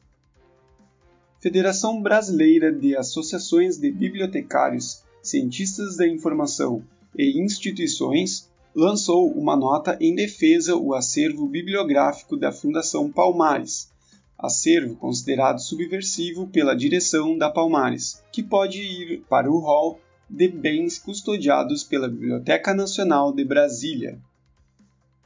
Federação 1.40 2.02
Brasileira 2.02 2.70
de 2.70 2.94
Associações 2.94 3.78
de 3.78 3.90
Bibliotecários, 3.90 5.02
Cientistas 5.22 5.96
da 5.96 6.06
Informação 6.06 6.84
e 7.16 7.40
Instituições 7.40 8.50
lançou 8.74 9.30
uma 9.30 9.56
nota 9.56 9.96
em 10.00 10.14
defesa 10.14 10.74
o 10.74 10.94
acervo 10.94 11.46
bibliográfico 11.46 12.36
da 12.36 12.50
Fundação 12.50 13.10
Palmares, 13.10 13.88
acervo 14.36 14.96
considerado 14.96 15.60
subversivo 15.60 16.48
pela 16.48 16.74
direção 16.74 17.38
da 17.38 17.48
Palmares, 17.48 18.22
que 18.32 18.42
pode 18.42 18.80
ir 18.80 19.22
para 19.28 19.50
o 19.50 19.58
rol 19.60 20.00
de 20.28 20.48
bens 20.48 20.98
custodiados 20.98 21.84
pela 21.84 22.08
Biblioteca 22.08 22.74
Nacional 22.74 23.32
de 23.32 23.44
Brasília. 23.44 24.18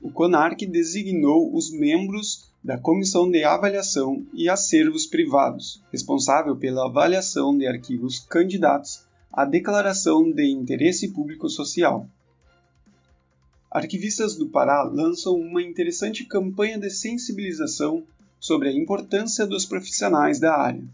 O 0.03 0.11
CONARC 0.11 0.67
designou 0.67 1.55
os 1.57 1.73
membros 1.73 2.49
da 2.63 2.77
Comissão 2.77 3.31
de 3.31 3.43
Avaliação 3.45 4.27
e 4.35 4.49
Acervos 4.49 5.07
Privados, 5.07 5.83
responsável 5.91 6.55
pela 6.55 6.87
avaliação 6.87 7.57
de 7.57 7.67
arquivos 7.67 8.19
candidatos 8.19 9.05
à 9.33 9.45
Declaração 9.45 10.31
de 10.31 10.51
Interesse 10.51 11.09
Público 11.09 11.49
Social. 11.49 12.07
Arquivistas 13.71 14.35
do 14.35 14.49
Pará 14.49 14.83
lançam 14.83 15.35
uma 15.35 15.63
interessante 15.63 16.25
campanha 16.25 16.79
de 16.79 16.89
sensibilização 16.89 18.03
sobre 18.41 18.69
a 18.69 18.73
importância 18.73 19.47
dos 19.47 19.67
profissionais 19.67 20.41
da 20.41 20.57
área. 20.57 20.85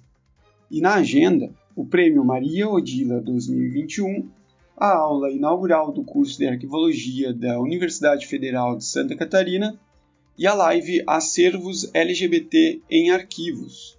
E 0.69 0.81
na 0.81 0.95
agenda, 0.95 1.51
o 1.77 1.87
Prêmio 1.87 2.25
Maria 2.25 2.69
Odila 2.69 3.21
2021, 3.21 4.29
a 4.77 4.93
aula 4.93 5.31
inaugural 5.31 5.93
do 5.93 6.03
curso 6.03 6.37
de 6.37 6.49
Arquivologia 6.49 7.33
da 7.33 7.61
Universidade 7.61 8.27
Federal 8.27 8.77
de 8.77 8.85
Santa 8.85 9.15
Catarina 9.15 9.79
e 10.37 10.45
a 10.45 10.55
live 10.55 11.05
Acervos 11.07 11.89
LGBT 11.95 12.81
em 12.91 13.13
Arquivos. 13.13 13.97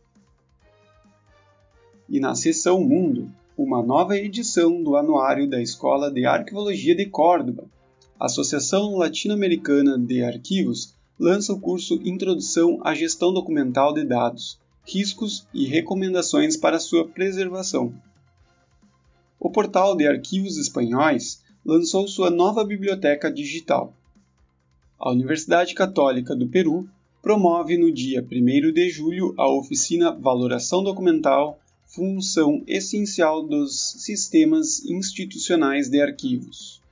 E 2.10 2.20
na 2.20 2.36
seção 2.36 2.84
Mundo, 2.84 3.32
uma 3.58 3.82
nova 3.82 4.18
edição 4.18 4.84
do 4.84 4.98
Anuário 4.98 5.50
da 5.50 5.62
Escola 5.62 6.12
de 6.12 6.26
Arquivologia 6.26 6.94
de 6.94 7.06
Córdoba, 7.06 7.70
a 8.18 8.26
Associação 8.28 8.96
Latino-Americana 8.96 9.98
de 10.00 10.24
Arquivos 10.24 10.96
lança 11.20 11.52
o 11.52 11.60
curso 11.60 12.00
Introdução 12.04 12.80
à 12.82 12.94
Gestão 12.96 13.34
Documental 13.34 13.94
de 13.94 14.06
Dados, 14.06 14.58
Riscos 14.86 15.46
e 15.54 15.66
Recomendações 15.66 16.56
para 16.56 16.80
sua 16.80 17.06
Preservação. 17.06 17.94
O 19.38 19.50
Portal 19.50 19.98
de 19.98 20.08
Arquivos 20.08 20.58
Espanhóis 20.58 21.44
lançou 21.66 22.08
sua 22.08 22.30
nova 22.30 22.64
biblioteca 22.64 23.30
digital. 23.30 23.94
A 24.98 25.12
Universidade 25.12 25.74
Católica 25.74 26.34
do 26.34 26.48
Peru 26.48 26.88
promove 27.22 27.78
no 27.78 27.92
dia 27.92 28.22
1 28.22 28.72
de 28.72 28.90
julho 28.90 29.34
a 29.38 29.50
oficina 29.50 30.12
Valoração 30.12 30.84
Documental 30.84 31.60
Função 31.86 32.64
Essencial 32.66 33.46
dos 33.46 33.92
Sistemas 33.98 34.86
Institucionais 34.86 35.90
de 35.90 36.02
Arquivos. 36.02 36.85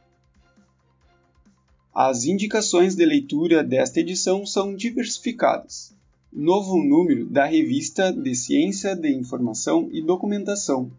As 1.96 2.26
indicações 2.26 2.96
de 2.96 3.06
leitura 3.06 3.64
desta 3.64 4.00
edição 4.00 4.48
são 4.48 4.76
diversificadas. 4.76 5.96
Novo 6.32 6.84
número 6.84 7.28
da 7.28 7.46
revista 7.46 8.12
de 8.12 8.34
Ciência 8.34 8.96
de 8.96 9.14
Informação 9.14 9.90
e 9.92 10.02
Documentação. 10.02 10.90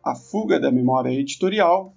A 0.00 0.14
fuga 0.14 0.60
da 0.60 0.70
memória 0.70 1.10
editorial. 1.10 1.92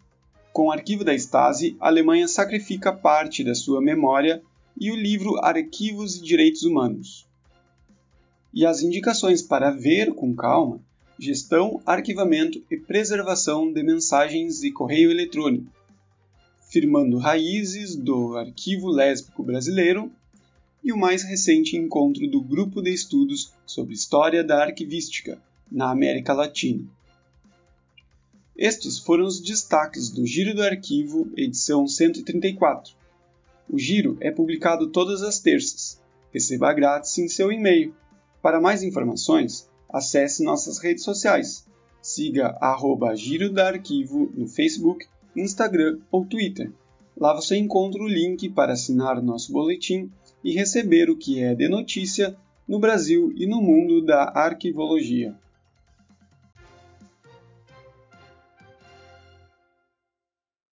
Com 0.52 0.66
o 0.66 0.72
arquivo 0.72 1.04
da 1.04 1.14
Stasi, 1.14 1.78
a 1.80 1.90
Alemanha 1.90 2.28
sacrifica 2.28 2.92
parte 2.92 3.44
da 3.44 3.54
sua 3.54 3.80
memória 3.80 4.42
e 4.80 4.90
o 4.90 4.96
livro 4.96 5.38
Arquivos 5.38 6.16
e 6.16 6.24
Direitos 6.24 6.64
Humanos. 6.64 7.28
E 8.52 8.66
as 8.66 8.82
indicações 8.82 9.44
para 9.44 9.70
ver 9.70 10.12
com 10.16 10.36
calma: 10.36 10.82
gestão, 11.20 11.80
arquivamento 11.86 12.64
e 12.72 12.78
preservação 12.78 13.72
de 13.72 13.84
mensagens 13.84 14.64
e 14.64 14.72
correio 14.72 15.12
eletrônico 15.12 15.72
firmando 16.72 17.18
raízes 17.18 17.98
do 17.98 18.38
Arquivo 18.38 18.88
Lésbico 18.88 19.44
Brasileiro 19.44 20.10
e 20.82 20.94
o 20.94 20.98
mais 20.98 21.22
recente 21.22 21.76
encontro 21.76 22.26
do 22.30 22.42
Grupo 22.42 22.82
de 22.82 22.94
Estudos 22.94 23.52
sobre 23.66 23.94
História 23.94 24.42
da 24.42 24.64
Arquivística 24.64 25.38
na 25.70 25.92
América 25.92 26.32
Latina. 26.32 26.86
Estes 28.56 28.98
foram 28.98 29.26
os 29.26 29.42
destaques 29.42 30.10
do 30.10 30.26
Giro 30.26 30.56
do 30.56 30.64
Arquivo, 30.64 31.30
edição 31.36 31.86
134. 31.86 32.94
O 33.70 33.78
Giro 33.78 34.18
é 34.22 34.32
publicado 34.32 34.88
todas 34.88 35.22
as 35.24 35.40
terças. 35.40 36.00
Receba 36.34 36.72
grátis 36.72 37.18
em 37.18 37.28
seu 37.28 37.52
e-mail. 37.52 37.94
Para 38.42 38.62
mais 38.62 38.82
informações, 38.82 39.70
acesse 39.90 40.42
nossas 40.42 40.78
redes 40.78 41.04
sociais. 41.04 41.66
Siga 42.02 42.58
arroba 42.62 43.14
Giro 43.14 43.52
da 43.52 43.68
Arquivo 43.68 44.32
no 44.34 44.48
Facebook, 44.48 45.06
Instagram 45.36 46.00
ou 46.12 46.26
Twitter. 46.26 46.72
Lá 47.18 47.34
você 47.34 47.58
encontra 47.58 48.02
o 48.02 48.08
link 48.08 48.50
para 48.50 48.74
assinar 48.74 49.22
nosso 49.22 49.52
boletim 49.52 50.10
e 50.44 50.54
receber 50.54 51.10
o 51.10 51.18
que 51.18 51.42
é 51.42 51.54
de 51.54 51.68
notícia 51.68 52.36
no 52.68 52.80
Brasil 52.80 53.34
e 53.36 53.46
no 53.46 53.62
mundo 53.62 54.04
da 54.04 54.32
arquivologia. 54.34 55.36